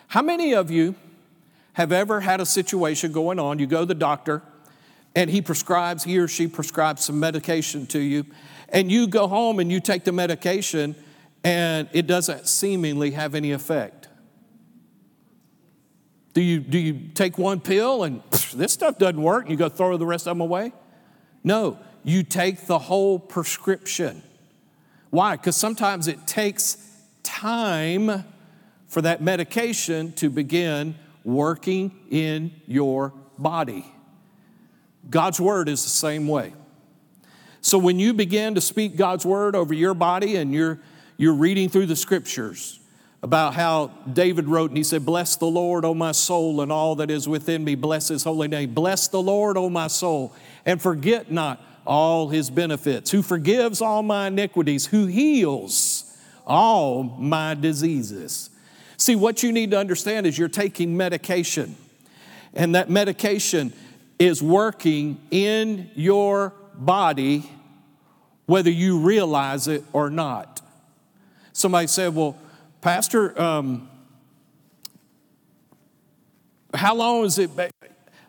How 0.09 0.23
many 0.23 0.55
of 0.55 0.71
you 0.71 0.95
have 1.75 1.93
ever 1.93 2.21
had 2.21 2.41
a 2.41 2.47
situation 2.47 3.13
going 3.13 3.39
on? 3.39 3.59
You 3.59 3.67
go 3.67 3.81
to 3.81 3.87
the 3.87 3.95
doctor 3.95 4.43
and 5.15 5.31
he 5.31 5.43
prescribes, 5.43 6.05
he 6.05 6.19
or 6.19 6.29
she 6.29 6.47
prescribes 6.47 7.05
some 7.05 7.21
medication 7.21 7.87
to 7.89 7.99
you, 7.99 8.25
and 8.69 8.91
you 8.91 9.07
go 9.07 9.29
home 9.29 9.59
and 9.59 9.71
you 9.71 9.81
take 9.81 10.05
the 10.05 10.13
medication 10.13 10.95
and 11.45 11.89
it 11.93 12.07
doesn't 12.07 12.47
seemingly 12.47 13.11
have 13.13 13.35
any 13.35 13.53
effect. 13.53 14.09
Do 16.35 16.41
you, 16.41 16.61
do 16.61 16.79
you 16.79 17.09
take 17.15 17.37
one 17.37 17.61
pill 17.61 18.05
and 18.05 18.23
this 18.55 18.73
stuff 18.73 18.99
doesn't 18.99 19.21
work 19.21 19.43
and 19.43 19.51
you 19.51 19.57
go 19.57 19.69
throw 19.69 19.97
the 19.97 20.07
rest 20.07 20.27
of 20.27 20.31
them 20.31 20.41
away? 20.41 20.73
No, 21.45 21.79
you 22.05 22.23
take 22.23 22.67
the 22.67 22.79
whole 22.79 23.19
prescription. 23.19 24.23
Why? 25.11 25.37
Because 25.37 25.57
sometimes 25.57 26.09
it 26.09 26.27
takes 26.27 26.79
time 27.23 28.25
for 28.89 29.03
that 29.03 29.21
medication 29.21 30.13
to 30.15 30.31
begin 30.31 30.95
working 31.25 31.93
in 32.11 32.53
your 32.67 33.13
body. 33.39 33.85
God's 35.09 35.41
word 35.41 35.69
is 35.69 35.83
the 35.83 35.91
same 35.91 36.29
way. 36.29 36.53
So 37.61 37.79
when 37.79 37.99
you 37.99 38.13
begin 38.13 38.55
to 38.57 38.61
speak 38.61 38.97
God's 38.97 39.25
word 39.25 39.55
over 39.55 39.73
your 39.73 39.95
body 39.95 40.37
and 40.37 40.53
your 40.53 40.81
you're 41.17 41.35
reading 41.35 41.69
through 41.69 41.87
the 41.87 41.97
scriptures 41.97 42.81
about 43.23 43.55
how 43.55 43.93
David 44.13 44.49
wrote, 44.49 44.71
and 44.71 44.77
he 44.77 44.83
said, 44.83 45.07
Bless 45.07 45.37
the 45.37 45.47
Lord, 45.47 45.85
O 45.85 45.95
my 45.95 46.11
soul, 46.11 46.61
and 46.61 46.73
all 46.73 46.97
that 46.97 47.11
is 47.11 47.29
within 47.29 47.63
me. 47.63 47.77
Bless 47.77 48.09
his 48.09 48.25
holy 48.25 48.49
name. 48.49 48.75
Bless 48.75 49.07
the 49.07 49.23
Lord, 49.23 49.57
O 49.57 49.71
my 49.71 49.87
soul, 49.87 50.35
and 50.67 50.83
forget 50.83 51.31
not 51.31 51.65
all 51.87 52.29
his 52.29 52.51
benefits, 52.51 53.11
who 53.13 53.23
forgives 53.23 53.81
all 53.81 54.03
my 54.03 54.27
iniquities, 54.27 54.87
who 54.87 55.07
heals 55.07 56.17
all 56.45 57.05
my 57.05 57.55
diseases. 57.55 58.51
See, 59.03 59.17
what 59.17 59.43
you 59.43 59.51
need 59.51 59.73
to 59.73 59.79
understand 59.81 60.29
is 60.29 60.39
you're 60.39 60.49
taking 60.49 60.97
medication, 60.97 61.75
and 62.55 62.77
that 62.77 62.89
medication 62.89 63.73
is 64.21 64.41
working 64.41 65.21
in 65.33 65.91
your 65.97 66.55
body 66.75 67.51
whether 68.47 68.71
you 68.71 69.01
realize 69.01 69.67
it 69.67 69.83
or 69.93 70.09
not. 70.09 70.61
Somebody 71.53 71.89
said, 71.89 72.15
Well, 72.15 72.39
Pastor, 72.81 73.37
um, 73.43 73.91
how 76.73 76.95
long 76.95 77.25
is 77.25 77.41
it? 77.41 77.51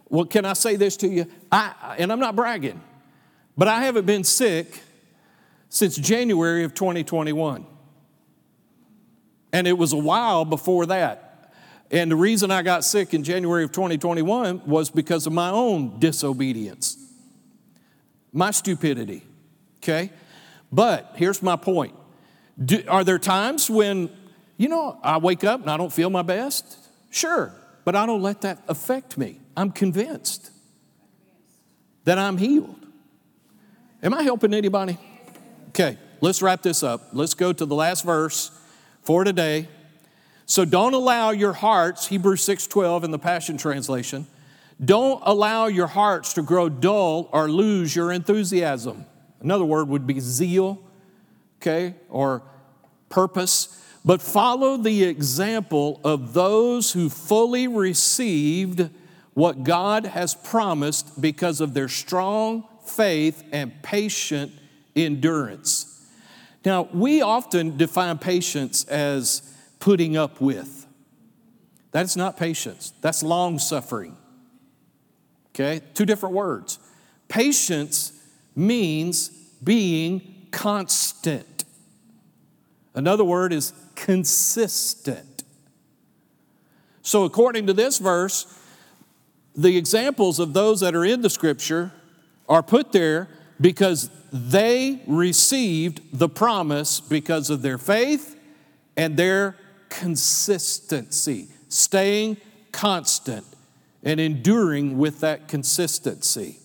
Well, 0.10 0.26
can 0.26 0.44
I 0.44 0.54
say 0.54 0.76
this 0.76 0.98
to 0.98 1.08
you? 1.08 1.28
I, 1.52 1.98
and 2.00 2.12
I'm 2.12 2.20
not 2.20 2.36
bragging, 2.36 2.82
but 3.56 3.68
I 3.68 3.84
haven't 3.84 4.08
been 4.08 4.24
sick 4.24 4.82
since 5.70 5.96
January 5.96 6.64
of 6.64 6.74
2021. 6.74 7.68
And 9.54 9.68
it 9.68 9.78
was 9.78 9.94
a 9.94 9.98
while 9.98 10.44
before 10.44 10.88
that. 10.88 11.52
And 11.92 12.10
the 12.10 12.16
reason 12.16 12.50
I 12.50 12.64
got 12.64 12.84
sick 12.84 13.14
in 13.14 13.24
January 13.24 13.64
of 13.64 13.72
2021 13.72 14.64
was 14.66 14.90
because 14.90 15.28
of 15.28 15.34
my 15.34 15.52
own 15.52 16.00
disobedience, 16.00 16.98
my 18.34 18.50
stupidity. 18.50 19.22
Okay? 19.78 20.10
But 20.72 21.12
here's 21.16 21.44
my 21.44 21.56
point 21.56 21.94
Do, 22.64 22.84
Are 22.88 23.04
there 23.04 23.20
times 23.20 23.70
when, 23.70 24.10
you 24.58 24.70
know, 24.70 25.00
I 25.04 25.20
wake 25.20 25.44
up 25.44 25.62
and 25.62 25.70
I 25.70 25.78
don't 25.78 25.94
feel 25.94 26.10
my 26.10 26.24
best? 26.24 26.80
Sure, 27.12 27.54
but 27.86 27.96
I 27.96 28.08
don't 28.08 28.24
let 28.24 28.42
that 28.42 28.64
affect 28.68 29.20
me. 29.20 29.40
I'm 29.56 29.70
convinced 29.70 30.50
that 32.06 32.18
I'm 32.18 32.40
healed. 32.40 32.88
Am 34.02 34.16
I 34.16 34.24
helping 34.24 34.56
anybody? 34.56 34.98
Okay, 35.70 36.00
let's 36.22 36.42
wrap 36.42 36.64
this 36.64 36.82
up. 36.82 37.10
Let's 37.14 37.36
go 37.36 37.54
to 37.54 37.66
the 37.68 37.76
last 37.76 38.04
verse 38.04 38.50
for 39.04 39.24
today. 39.24 39.68
So 40.46 40.66
don't 40.66 40.94
allow 40.94 41.32
your 41.32 41.54
hearts, 41.54 42.08
Hebrews 42.08 42.42
6:12 42.42 43.04
in 43.04 43.12
the 43.12 43.20
Passion 43.20 43.58
Translation, 43.58 44.28
don't 44.84 45.22
allow 45.26 45.68
your 45.68 45.88
hearts 45.88 46.34
to 46.34 46.42
grow 46.42 46.68
dull 46.70 47.30
or 47.32 47.50
lose 47.50 47.96
your 47.96 48.12
enthusiasm. 48.12 49.06
Another 49.42 49.66
word 49.66 49.88
would 49.90 50.08
be 50.08 50.20
zeal, 50.20 50.80
okay, 51.62 51.96
or 52.10 52.44
purpose. 53.10 53.80
But 54.06 54.22
follow 54.22 54.76
the 54.76 55.04
example 55.04 56.02
of 56.04 56.34
those 56.34 56.92
who 56.92 57.10
fully 57.10 57.68
received 57.68 58.90
what 59.34 59.64
God 59.64 60.06
has 60.06 60.36
promised 60.36 61.22
because 61.22 61.62
of 61.62 61.74
their 61.74 61.88
strong 61.88 62.68
faith 62.86 63.44
and 63.52 63.82
patient 63.82 64.52
endurance. 64.96 65.93
Now, 66.66 66.88
we 66.94 67.22
often 67.22 67.78
define 67.78 68.18
patience 68.18 68.86
as 68.86 69.42
putting 69.80 70.16
up 70.16 70.40
with. 70.40 70.88
That's 71.92 72.16
not 72.16 72.38
patience, 72.38 72.94
that's 73.02 73.22
long 73.22 73.60
suffering. 73.60 74.18
Okay? 75.50 75.82
Two 75.94 76.06
different 76.06 76.34
words. 76.34 76.80
Patience 77.28 78.14
means 78.56 79.30
being 79.64 80.48
constant. 80.52 81.66
Another 82.96 83.24
word 83.24 83.54
is 83.54 83.74
consistent. 83.96 85.44
So, 87.02 87.26
according 87.26 87.68
to 87.68 87.74
this 87.74 87.98
verse, 87.98 88.60
the 89.56 89.78
examples 89.78 90.40
of 90.40 90.54
those 90.54 90.80
that 90.80 90.96
are 90.96 91.06
in 91.06 91.22
the 91.22 91.30
scripture 91.30 91.92
are 92.48 92.64
put 92.64 92.92
there 92.92 93.30
because 93.64 94.10
they 94.34 95.02
received 95.08 96.02
the 96.12 96.28
promise 96.28 97.00
because 97.00 97.50
of 97.50 97.62
their 97.62 97.78
faith 97.78 98.38
and 98.98 99.16
their 99.16 99.56
consistency, 99.88 101.48
staying 101.70 102.36
constant 102.74 103.46
and 104.04 104.20
enduring 104.20 104.98
with 104.98 105.22
that 105.22 105.48
consistency. 105.48 106.60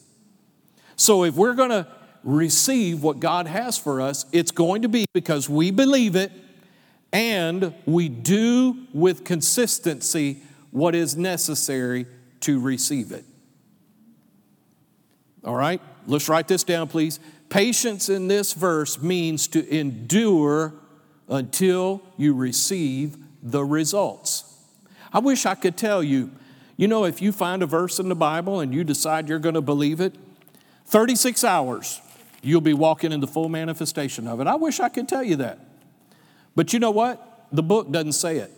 So, 0.96 1.22
if 1.22 1.36
we're 1.36 1.54
going 1.54 1.70
to 1.70 1.86
receive 2.24 3.00
what 3.04 3.20
God 3.20 3.46
has 3.46 3.78
for 3.78 4.00
us, 4.00 4.26
it's 4.32 4.50
going 4.50 4.82
to 4.82 4.88
be 4.88 5.06
because 5.14 5.48
we 5.48 5.70
believe 5.70 6.16
it 6.16 6.32
and 7.12 7.72
we 7.86 8.08
do 8.08 8.76
with 8.92 9.24
consistency 9.24 10.42
what 10.72 10.96
is 10.96 11.16
necessary 11.16 12.06
to 12.40 12.58
receive 12.58 13.12
it. 13.12 13.24
All 15.44 15.54
right, 15.54 15.80
let's 16.08 16.28
write 16.28 16.48
this 16.48 16.64
down, 16.64 16.88
please. 16.88 17.20
Patience 17.48 18.08
in 18.08 18.28
this 18.28 18.52
verse 18.52 19.00
means 19.00 19.46
to 19.48 19.68
endure 19.74 20.74
until 21.28 22.02
you 22.16 22.34
receive 22.34 23.16
the 23.42 23.64
results. 23.64 24.44
I 25.12 25.20
wish 25.20 25.46
I 25.46 25.54
could 25.54 25.76
tell 25.76 26.02
you, 26.02 26.30
you 26.76 26.88
know, 26.88 27.04
if 27.04 27.22
you 27.22 27.32
find 27.32 27.62
a 27.62 27.66
verse 27.66 27.98
in 27.98 28.08
the 28.08 28.14
Bible 28.14 28.60
and 28.60 28.74
you 28.74 28.84
decide 28.84 29.28
you're 29.28 29.38
going 29.38 29.54
to 29.54 29.60
believe 29.60 30.00
it, 30.00 30.14
36 30.86 31.44
hours, 31.44 32.00
you'll 32.42 32.60
be 32.60 32.74
walking 32.74 33.12
in 33.12 33.20
the 33.20 33.26
full 33.26 33.48
manifestation 33.48 34.26
of 34.26 34.40
it. 34.40 34.46
I 34.46 34.54
wish 34.54 34.80
I 34.80 34.88
could 34.88 35.08
tell 35.08 35.22
you 35.22 35.36
that. 35.36 35.58
But 36.54 36.72
you 36.72 36.78
know 36.78 36.90
what? 36.90 37.46
The 37.52 37.62
book 37.62 37.90
doesn't 37.90 38.12
say 38.12 38.38
it. 38.38 38.52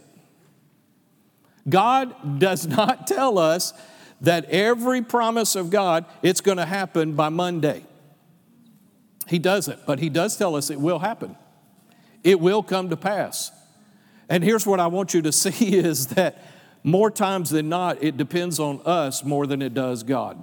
God 1.69 2.39
does 2.39 2.67
not 2.79 3.07
tell 3.07 3.39
us 3.39 3.73
that 4.21 4.45
every 4.47 5.03
promise 5.03 5.57
of 5.57 5.71
God 5.71 6.05
it's 6.23 6.41
going 6.41 6.59
to 6.59 6.67
happen 6.67 7.15
by 7.15 7.29
Monday. 7.29 7.85
He 9.27 9.39
doesn't, 9.39 9.87
but 9.87 10.01
he 10.01 10.09
does 10.09 10.37
tell 10.37 10.57
us 10.57 10.71
it 10.71 10.81
will 10.81 10.99
happen. 10.99 11.37
It 12.25 12.41
will 12.41 12.63
come 12.63 12.91
to 12.91 12.97
pass. 12.97 13.53
And 14.29 14.45
here's 14.45 14.67
what 14.67 14.81
I 14.81 14.89
want 14.89 15.15
you 15.15 15.23
to 15.23 15.33
see 15.33 15.77
is 15.77 16.09
that 16.09 16.43
more 16.83 17.11
times 17.11 17.51
than 17.51 17.69
not, 17.69 18.03
it 18.03 18.17
depends 18.17 18.59
on 18.59 18.81
us 18.85 19.25
more 19.25 19.47
than 19.47 19.63
it 19.63 19.75
does 19.75 20.03
God. 20.03 20.43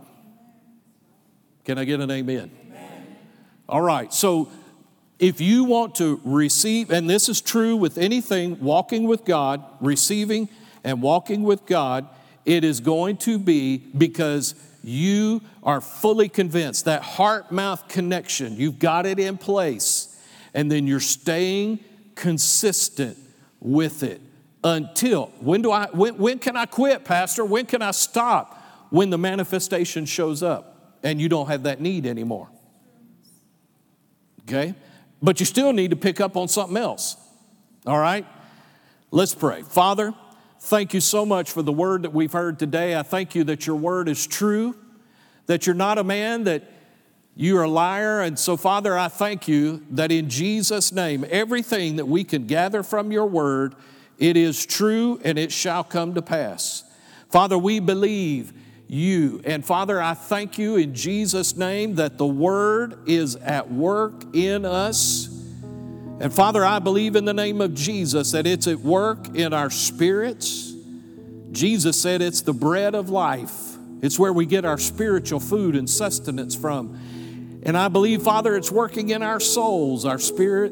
Can 1.66 1.78
I 1.78 1.84
get 1.84 2.00
an 2.00 2.10
amen? 2.10 2.52
amen? 2.68 3.18
All 3.68 3.82
right, 3.82 4.14
so 4.14 4.50
if 5.20 5.42
you 5.42 5.64
want 5.64 5.96
to 5.96 6.22
receive, 6.24 6.92
and 6.92 7.10
this 7.10 7.28
is 7.28 7.42
true 7.42 7.76
with 7.76 7.98
anything, 7.98 8.60
walking 8.62 9.08
with 9.08 9.26
God, 9.26 9.64
receiving 9.82 10.48
and 10.84 11.02
walking 11.02 11.44
with 11.44 11.66
God, 11.66 12.08
it 12.48 12.64
is 12.64 12.80
going 12.80 13.18
to 13.18 13.38
be 13.38 13.78
because 13.78 14.56
you 14.82 15.42
are 15.64 15.82
fully 15.82 16.30
convinced 16.30 16.86
that 16.86 17.04
heart 17.04 17.52
mouth 17.52 17.90
connection, 17.90 18.56
you've 18.56 18.80
got 18.80 19.06
it 19.06 19.20
in 19.20 19.38
place, 19.38 20.18
and 20.54 20.72
then 20.72 20.88
you're 20.88 21.02
staying 21.02 21.78
consistent 22.16 23.18
with 23.60 24.02
it 24.02 24.22
until 24.64 25.28
when 25.42 25.62
do 25.62 25.72
I 25.72 25.88
when, 25.92 26.18
when 26.18 26.40
can 26.40 26.56
I 26.56 26.66
quit, 26.66 27.04
Pastor? 27.04 27.44
When 27.44 27.66
can 27.66 27.82
I 27.82 27.92
stop? 27.92 28.64
When 28.90 29.10
the 29.10 29.18
manifestation 29.18 30.06
shows 30.06 30.42
up 30.42 30.96
and 31.04 31.20
you 31.20 31.28
don't 31.28 31.48
have 31.48 31.64
that 31.64 31.82
need 31.82 32.06
anymore. 32.06 32.48
Okay? 34.44 34.74
But 35.22 35.42
you 35.42 35.46
still 35.46 35.74
need 35.74 35.90
to 35.90 35.98
pick 35.98 36.22
up 36.22 36.38
on 36.38 36.48
something 36.48 36.78
else. 36.78 37.18
All 37.86 38.00
right? 38.00 38.26
Let's 39.12 39.36
pray. 39.36 39.64
Father, 39.64 40.14
Thank 40.68 40.94
you 40.94 41.00
so 41.00 41.26
much 41.26 41.52
for 41.52 41.62
the 41.62 41.72
word 41.72 42.04
that 42.04 42.12
we've 42.12 42.34
heard 42.34 42.60
today. 42.60 43.00
I 43.00 43.02
thank 43.02 43.36
you 43.36 43.46
that 43.46 43.66
your 43.66 43.78
word 43.78 44.10
is 44.10 44.28
true, 44.28 44.76
that 45.46 45.66
you're 45.66 45.74
not 45.74 45.98
a 45.98 46.04
man, 46.04 46.44
that 46.44 46.70
you 47.38 47.58
are 47.58 47.64
a 47.64 47.70
liar. 47.70 48.20
And 48.20 48.38
so, 48.38 48.58
Father, 48.58 48.98
I 48.98 49.08
thank 49.08 49.48
you 49.48 49.86
that 49.92 50.12
in 50.12 50.30
Jesus' 50.30 50.92
name, 50.92 51.26
everything 51.30 51.96
that 51.96 52.06
we 52.06 52.26
can 52.26 52.48
gather 52.48 52.84
from 52.84 53.14
your 53.14 53.28
word, 53.28 53.76
it 54.18 54.36
is 54.36 54.66
true 54.66 55.22
and 55.24 55.40
it 55.40 55.54
shall 55.54 55.86
come 55.86 56.16
to 56.16 56.22
pass. 56.22 56.84
Father, 57.30 57.58
we 57.58 57.80
believe 57.80 58.52
you. 58.90 59.40
And 59.46 59.66
Father, 59.66 60.02
I 60.02 60.16
thank 60.16 60.58
you 60.58 60.76
in 60.76 60.94
Jesus' 60.94 61.56
name 61.56 61.96
that 61.96 62.18
the 62.18 62.28
word 62.28 63.08
is 63.08 63.38
at 63.38 63.72
work 63.72 64.36
in 64.36 64.66
us 64.66 65.37
and 66.20 66.34
Father, 66.34 66.66
I 66.66 66.80
believe 66.80 67.16
in 67.16 67.26
the 67.26 67.34
name 67.34 67.62
of 67.62 67.76
Jesus 67.76 68.32
that 68.32 68.48
it's 68.48 68.68
at 68.68 68.80
work 68.80 69.36
in 69.36 69.54
our 69.54 69.70
spirits. 69.70 70.74
Jesus 71.52 72.00
said 72.02 72.22
it's 72.22 72.42
the 72.42 72.54
bread 72.54 72.96
of 72.96 73.10
life, 73.10 73.78
it's 74.02 74.18
where 74.18 74.34
we 74.34 74.46
get 74.46 74.66
our 74.66 74.78
spiritual 74.78 75.40
food 75.40 75.76
and 75.76 75.90
sustenance 75.90 76.56
from. 76.56 77.62
And 77.64 77.78
I 77.78 77.88
believe, 77.88 78.22
Father, 78.22 78.56
it's 78.56 78.72
working 78.72 79.10
in 79.10 79.22
our 79.22 79.40
souls, 79.40 80.06
our 80.06 80.20
spirit, 80.20 80.72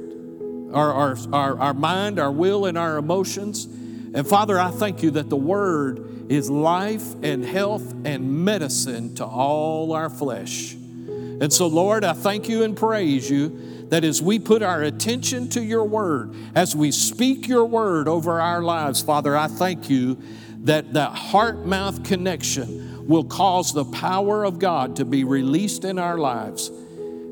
our, 0.74 0.94
our, 0.94 1.18
our, 1.34 1.60
our 1.60 1.74
mind, 1.74 2.20
our 2.20 2.32
will, 2.32 2.66
and 2.66 2.78
our 2.78 2.98
emotions. 2.98 3.66
And 3.66 4.28
Father, 4.28 4.60
I 4.60 4.72
thank 4.72 5.04
you 5.04 5.12
that 5.12 5.30
the 5.30 5.36
Word 5.36 6.32
is 6.32 6.50
life 6.50 7.14
and 7.22 7.44
health 7.44 7.94
and 8.06 8.46
medicine 8.46 9.14
to 9.16 9.26
all 9.26 9.94
our 9.94 10.10
flesh. 10.10 10.74
And 10.74 11.52
so, 11.52 11.68
Lord, 11.68 12.04
I 12.04 12.14
thank 12.14 12.48
you 12.48 12.64
and 12.64 12.76
praise 12.78 13.30
you 13.30 13.75
that 13.90 14.04
as 14.04 14.22
we 14.22 14.40
put 14.40 14.64
our 14.64 14.82
attention 14.82 15.48
to 15.50 15.64
your 15.64 15.84
word, 15.84 16.36
as 16.56 16.76
we 16.76 16.92
speak 16.92 17.48
your 17.48 17.66
word 17.66 18.08
over 18.08 18.42
our 18.42 18.62
lives, 18.62 19.02
Father, 19.02 19.38
I 19.38 19.48
thank 19.48 19.90
you 19.90 20.18
that 20.64 20.94
that 20.94 21.12
heart 21.12 21.66
mouth 21.66 22.04
connection 22.04 23.08
will 23.08 23.24
cause 23.24 23.74
the 23.74 23.86
power 23.86 24.44
of 24.44 24.58
God 24.58 24.96
to 24.96 25.06
be 25.06 25.24
released 25.24 25.86
in 25.86 26.00
our 26.00 26.18
lives. 26.18 26.70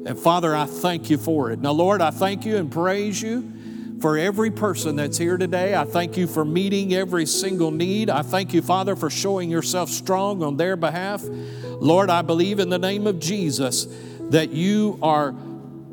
And 0.06 0.18
Father, 0.18 0.56
I 0.56 0.66
thank 0.66 1.10
you 1.10 1.18
for 1.18 1.52
it. 1.52 1.60
Now, 1.60 1.72
Lord, 1.72 2.02
I 2.02 2.12
thank 2.12 2.46
you 2.46 2.58
and 2.58 2.72
praise 2.72 3.22
you 3.22 3.52
for 4.02 4.18
every 4.18 4.52
person 4.52 4.98
that's 4.98 5.18
here 5.18 5.38
today. 5.38 5.76
I 5.76 5.86
thank 5.86 6.18
you 6.18 6.28
for 6.28 6.44
meeting 6.44 6.94
every 6.94 7.26
single 7.26 7.72
need. 7.72 8.10
I 8.10 8.22
thank 8.22 8.54
you, 8.54 8.62
Father, 8.62 8.96
for 8.96 9.10
showing 9.10 9.50
yourself 9.50 9.90
strong 9.90 10.44
on 10.44 10.58
their 10.58 10.76
behalf. 10.76 11.24
Lord, 11.24 12.10
I 12.10 12.22
believe 12.22 12.60
in 12.60 12.70
the 12.70 12.78
name 12.78 13.08
of 13.08 13.20
Jesus 13.20 13.88
that 14.30 14.50
you 14.50 15.00
are 15.02 15.34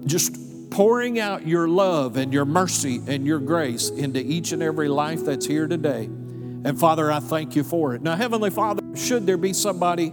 just 0.06 0.36
pouring 0.70 1.18
out 1.18 1.46
your 1.46 1.68
love 1.68 2.16
and 2.16 2.32
your 2.32 2.44
mercy 2.44 3.00
and 3.06 3.26
your 3.26 3.38
grace 3.38 3.90
into 3.90 4.20
each 4.20 4.52
and 4.52 4.62
every 4.62 4.88
life 4.88 5.24
that's 5.24 5.46
here 5.46 5.66
today. 5.66 6.04
And 6.04 6.78
Father, 6.78 7.10
I 7.10 7.20
thank 7.20 7.56
you 7.56 7.64
for 7.64 7.94
it. 7.94 8.02
Now, 8.02 8.16
Heavenly 8.16 8.50
Father, 8.50 8.82
should 8.94 9.26
there 9.26 9.36
be 9.36 9.52
somebody 9.52 10.12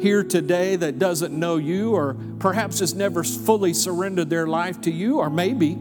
here 0.00 0.22
today 0.22 0.76
that 0.76 0.98
doesn't 0.98 1.36
know 1.36 1.56
you 1.56 1.92
or 1.92 2.16
perhaps 2.38 2.78
has 2.78 2.94
never 2.94 3.24
fully 3.24 3.74
surrendered 3.74 4.30
their 4.30 4.46
life 4.46 4.80
to 4.82 4.92
you, 4.92 5.18
or 5.18 5.28
maybe 5.28 5.76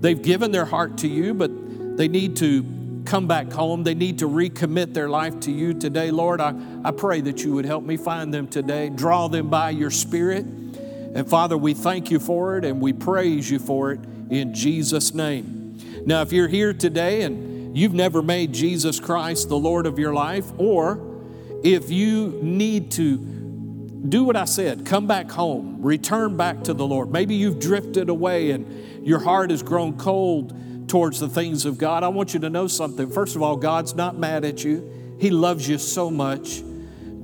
they've 0.00 0.20
given 0.20 0.50
their 0.50 0.64
heart 0.64 0.98
to 0.98 1.08
you, 1.08 1.32
but 1.34 1.50
they 1.96 2.08
need 2.08 2.36
to 2.36 2.64
come 3.04 3.28
back 3.28 3.52
home. 3.52 3.84
They 3.84 3.94
need 3.94 4.18
to 4.18 4.28
recommit 4.28 4.92
their 4.92 5.08
life 5.08 5.38
to 5.40 5.52
you 5.52 5.74
today. 5.74 6.10
Lord, 6.10 6.40
I, 6.40 6.54
I 6.84 6.90
pray 6.90 7.20
that 7.20 7.44
you 7.44 7.52
would 7.52 7.64
help 7.64 7.84
me 7.84 7.96
find 7.96 8.34
them 8.34 8.48
today, 8.48 8.88
draw 8.88 9.28
them 9.28 9.50
by 9.50 9.70
your 9.70 9.90
Spirit. 9.90 10.44
And 11.14 11.28
Father, 11.28 11.56
we 11.56 11.74
thank 11.74 12.10
you 12.10 12.18
for 12.18 12.58
it 12.58 12.64
and 12.64 12.80
we 12.80 12.92
praise 12.92 13.50
you 13.50 13.58
for 13.58 13.92
it 13.92 14.00
in 14.30 14.52
Jesus' 14.52 15.14
name. 15.14 15.78
Now, 16.04 16.22
if 16.22 16.32
you're 16.32 16.48
here 16.48 16.72
today 16.72 17.22
and 17.22 17.76
you've 17.76 17.94
never 17.94 18.22
made 18.22 18.52
Jesus 18.52 18.98
Christ 19.00 19.48
the 19.48 19.56
Lord 19.56 19.86
of 19.86 19.98
your 19.98 20.12
life, 20.12 20.46
or 20.58 21.00
if 21.62 21.90
you 21.90 22.38
need 22.42 22.90
to 22.92 23.16
do 23.16 24.24
what 24.24 24.36
I 24.36 24.44
said, 24.44 24.84
come 24.84 25.06
back 25.06 25.30
home, 25.30 25.82
return 25.82 26.36
back 26.36 26.64
to 26.64 26.74
the 26.74 26.86
Lord. 26.86 27.10
Maybe 27.10 27.36
you've 27.36 27.58
drifted 27.58 28.08
away 28.08 28.50
and 28.50 29.06
your 29.06 29.20
heart 29.20 29.50
has 29.50 29.62
grown 29.62 29.96
cold 29.96 30.88
towards 30.88 31.20
the 31.20 31.28
things 31.28 31.64
of 31.64 31.78
God, 31.78 32.02
I 32.02 32.08
want 32.08 32.34
you 32.34 32.40
to 32.40 32.50
know 32.50 32.66
something. 32.66 33.10
First 33.10 33.36
of 33.36 33.42
all, 33.42 33.56
God's 33.56 33.94
not 33.94 34.18
mad 34.18 34.44
at 34.44 34.64
you, 34.64 35.16
He 35.18 35.30
loves 35.30 35.68
you 35.68 35.78
so 35.78 36.10
much. 36.10 36.62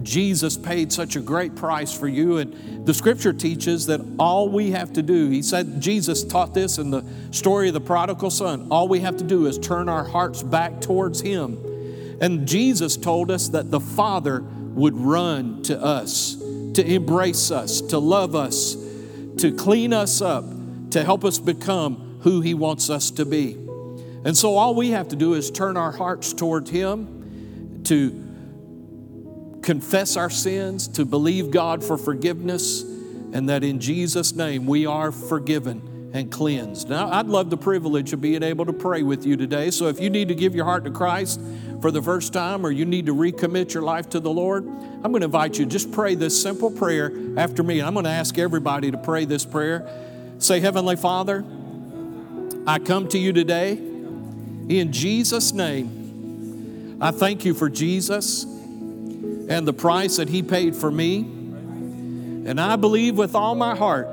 Jesus 0.02 0.56
paid 0.56 0.92
such 0.92 1.16
a 1.16 1.20
great 1.20 1.54
price 1.54 1.96
for 1.96 2.08
you. 2.08 2.38
And 2.38 2.86
the 2.86 2.94
scripture 2.94 3.32
teaches 3.32 3.86
that 3.86 4.00
all 4.18 4.48
we 4.48 4.70
have 4.70 4.92
to 4.94 5.02
do, 5.02 5.28
he 5.28 5.42
said, 5.42 5.80
Jesus 5.80 6.24
taught 6.24 6.54
this 6.54 6.78
in 6.78 6.90
the 6.90 7.04
story 7.30 7.68
of 7.68 7.74
the 7.74 7.80
prodigal 7.80 8.30
son. 8.30 8.68
All 8.70 8.88
we 8.88 9.00
have 9.00 9.16
to 9.18 9.24
do 9.24 9.46
is 9.46 9.58
turn 9.58 9.88
our 9.88 10.04
hearts 10.04 10.42
back 10.42 10.80
towards 10.80 11.20
him. 11.20 11.58
And 12.20 12.46
Jesus 12.46 12.96
told 12.96 13.30
us 13.30 13.48
that 13.48 13.70
the 13.70 13.80
Father 13.80 14.42
would 14.42 14.96
run 14.96 15.62
to 15.64 15.82
us, 15.82 16.36
to 16.74 16.84
embrace 16.84 17.50
us, 17.50 17.80
to 17.82 17.98
love 17.98 18.34
us, 18.34 18.76
to 19.38 19.52
clean 19.52 19.92
us 19.92 20.20
up, 20.20 20.44
to 20.90 21.02
help 21.02 21.24
us 21.24 21.38
become 21.38 22.18
who 22.22 22.40
He 22.40 22.54
wants 22.54 22.90
us 22.90 23.10
to 23.12 23.24
be. 23.24 23.54
And 24.24 24.36
so 24.36 24.56
all 24.56 24.74
we 24.74 24.90
have 24.90 25.08
to 25.08 25.16
do 25.16 25.34
is 25.34 25.50
turn 25.50 25.76
our 25.76 25.92
hearts 25.92 26.32
toward 26.32 26.68
Him, 26.68 27.82
to 27.84 28.10
confess 29.70 30.16
our 30.16 30.28
sins, 30.28 30.88
to 30.88 31.04
believe 31.04 31.52
God 31.52 31.84
for 31.84 31.96
forgiveness, 31.96 32.82
and 32.82 33.48
that 33.48 33.62
in 33.62 33.78
Jesus' 33.78 34.34
name 34.34 34.66
we 34.66 34.84
are 34.84 35.12
forgiven 35.12 36.10
and 36.12 36.28
cleansed. 36.28 36.90
Now, 36.90 37.08
I'd 37.08 37.28
love 37.28 37.50
the 37.50 37.56
privilege 37.56 38.12
of 38.12 38.20
being 38.20 38.42
able 38.42 38.66
to 38.66 38.72
pray 38.72 39.04
with 39.04 39.24
you 39.24 39.36
today. 39.36 39.70
So 39.70 39.86
if 39.86 40.00
you 40.00 40.10
need 40.10 40.26
to 40.26 40.34
give 40.34 40.56
your 40.56 40.64
heart 40.64 40.82
to 40.86 40.90
Christ 40.90 41.40
for 41.80 41.92
the 41.92 42.02
first 42.02 42.32
time 42.32 42.66
or 42.66 42.72
you 42.72 42.84
need 42.84 43.06
to 43.06 43.14
recommit 43.14 43.72
your 43.72 43.84
life 43.84 44.10
to 44.10 44.18
the 44.18 44.28
Lord, 44.28 44.66
I'm 44.66 45.12
going 45.12 45.20
to 45.20 45.26
invite 45.26 45.56
you 45.56 45.66
just 45.66 45.92
pray 45.92 46.16
this 46.16 46.42
simple 46.42 46.72
prayer 46.72 47.12
after 47.36 47.62
me. 47.62 47.80
I'm 47.80 47.94
going 47.94 48.06
to 48.06 48.10
ask 48.10 48.38
everybody 48.38 48.90
to 48.90 48.98
pray 48.98 49.24
this 49.24 49.44
prayer. 49.44 49.88
Say, 50.40 50.58
Heavenly 50.58 50.96
Father, 50.96 51.44
I 52.66 52.80
come 52.80 53.06
to 53.10 53.18
you 53.18 53.32
today 53.32 53.74
in 53.74 54.90
Jesus' 54.90 55.52
name. 55.52 56.98
I 57.00 57.12
thank 57.12 57.44
you 57.44 57.54
for 57.54 57.70
Jesus 57.70 58.46
and 59.50 59.68
the 59.68 59.74
price 59.74 60.16
that 60.16 60.30
He 60.30 60.42
paid 60.42 60.74
for 60.74 60.90
me. 60.90 61.18
And 61.18 62.58
I 62.58 62.76
believe 62.76 63.18
with 63.18 63.34
all 63.34 63.54
my 63.54 63.76
heart 63.76 64.08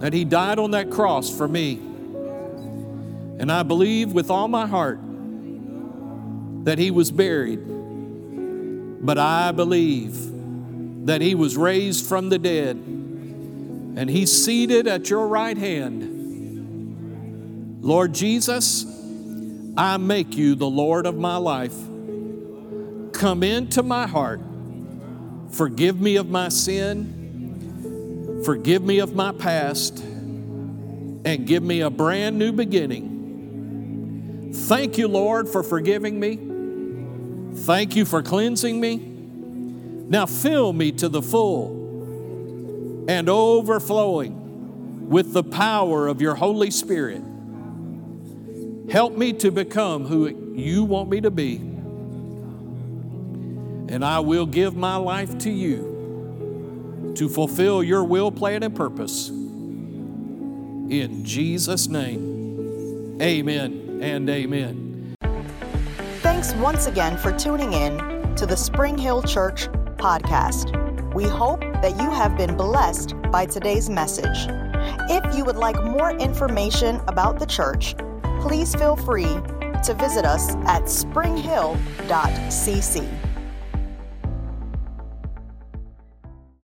that 0.00 0.12
He 0.12 0.26
died 0.26 0.58
on 0.58 0.72
that 0.72 0.90
cross 0.90 1.34
for 1.34 1.48
me. 1.48 1.76
And 3.38 3.50
I 3.50 3.62
believe 3.62 4.12
with 4.12 4.30
all 4.30 4.48
my 4.48 4.66
heart 4.66 4.98
that 6.64 6.78
He 6.78 6.90
was 6.90 7.10
buried. 7.10 7.60
But 7.64 9.16
I 9.16 9.52
believe 9.52 11.06
that 11.06 11.22
He 11.22 11.34
was 11.34 11.56
raised 11.56 12.04
from 12.04 12.28
the 12.28 12.38
dead 12.38 12.76
and 12.76 14.10
He's 14.10 14.44
seated 14.44 14.86
at 14.86 15.08
your 15.08 15.26
right 15.26 15.56
hand 15.56 16.12
Lord 17.86 18.14
Jesus, 18.14 18.84
I 19.76 19.96
make 19.96 20.36
you 20.36 20.56
the 20.56 20.66
Lord 20.66 21.06
of 21.06 21.16
my 21.16 21.36
life. 21.36 21.76
Come 23.16 23.42
into 23.42 23.82
my 23.82 24.06
heart. 24.06 24.40
Forgive 25.52 25.98
me 25.98 26.16
of 26.16 26.28
my 26.28 26.50
sin. 26.50 28.42
Forgive 28.44 28.82
me 28.82 28.98
of 28.98 29.14
my 29.14 29.32
past. 29.32 30.00
And 30.00 31.46
give 31.46 31.62
me 31.62 31.80
a 31.80 31.88
brand 31.88 32.38
new 32.38 32.52
beginning. 32.52 34.50
Thank 34.52 34.98
you, 34.98 35.08
Lord, 35.08 35.48
for 35.48 35.62
forgiving 35.62 36.20
me. 36.20 37.56
Thank 37.62 37.96
you 37.96 38.04
for 38.04 38.22
cleansing 38.22 38.78
me. 38.78 38.98
Now 38.98 40.26
fill 40.26 40.74
me 40.74 40.92
to 40.92 41.08
the 41.08 41.22
full 41.22 43.06
and 43.08 43.30
overflowing 43.30 45.08
with 45.08 45.32
the 45.32 45.42
power 45.42 46.06
of 46.06 46.20
your 46.20 46.34
Holy 46.34 46.70
Spirit. 46.70 47.22
Help 48.90 49.16
me 49.16 49.32
to 49.32 49.50
become 49.50 50.04
who 50.04 50.52
you 50.54 50.84
want 50.84 51.08
me 51.08 51.22
to 51.22 51.30
be. 51.30 51.75
And 53.88 54.04
I 54.04 54.20
will 54.20 54.46
give 54.46 54.76
my 54.76 54.96
life 54.96 55.38
to 55.38 55.50
you 55.50 57.12
to 57.16 57.28
fulfill 57.28 57.82
your 57.82 58.04
will, 58.04 58.30
plan, 58.30 58.62
and 58.62 58.74
purpose. 58.74 59.28
In 59.28 61.24
Jesus' 61.24 61.88
name, 61.88 63.18
amen 63.20 64.00
and 64.02 64.28
amen. 64.28 65.14
Thanks 66.20 66.52
once 66.54 66.86
again 66.86 67.16
for 67.16 67.32
tuning 67.32 67.72
in 67.72 68.34
to 68.36 68.46
the 68.46 68.56
Spring 68.56 68.98
Hill 68.98 69.22
Church 69.22 69.68
podcast. 69.96 71.14
We 71.14 71.24
hope 71.24 71.60
that 71.60 72.00
you 72.00 72.10
have 72.10 72.36
been 72.36 72.56
blessed 72.56 73.14
by 73.30 73.46
today's 73.46 73.88
message. 73.88 74.46
If 75.08 75.34
you 75.34 75.44
would 75.44 75.56
like 75.56 75.82
more 75.82 76.10
information 76.12 77.00
about 77.08 77.38
the 77.38 77.46
church, 77.46 77.96
please 78.40 78.74
feel 78.74 78.96
free 78.96 79.38
to 79.84 79.94
visit 79.98 80.24
us 80.24 80.54
at 80.66 80.90
springhill.cc. 80.90 83.25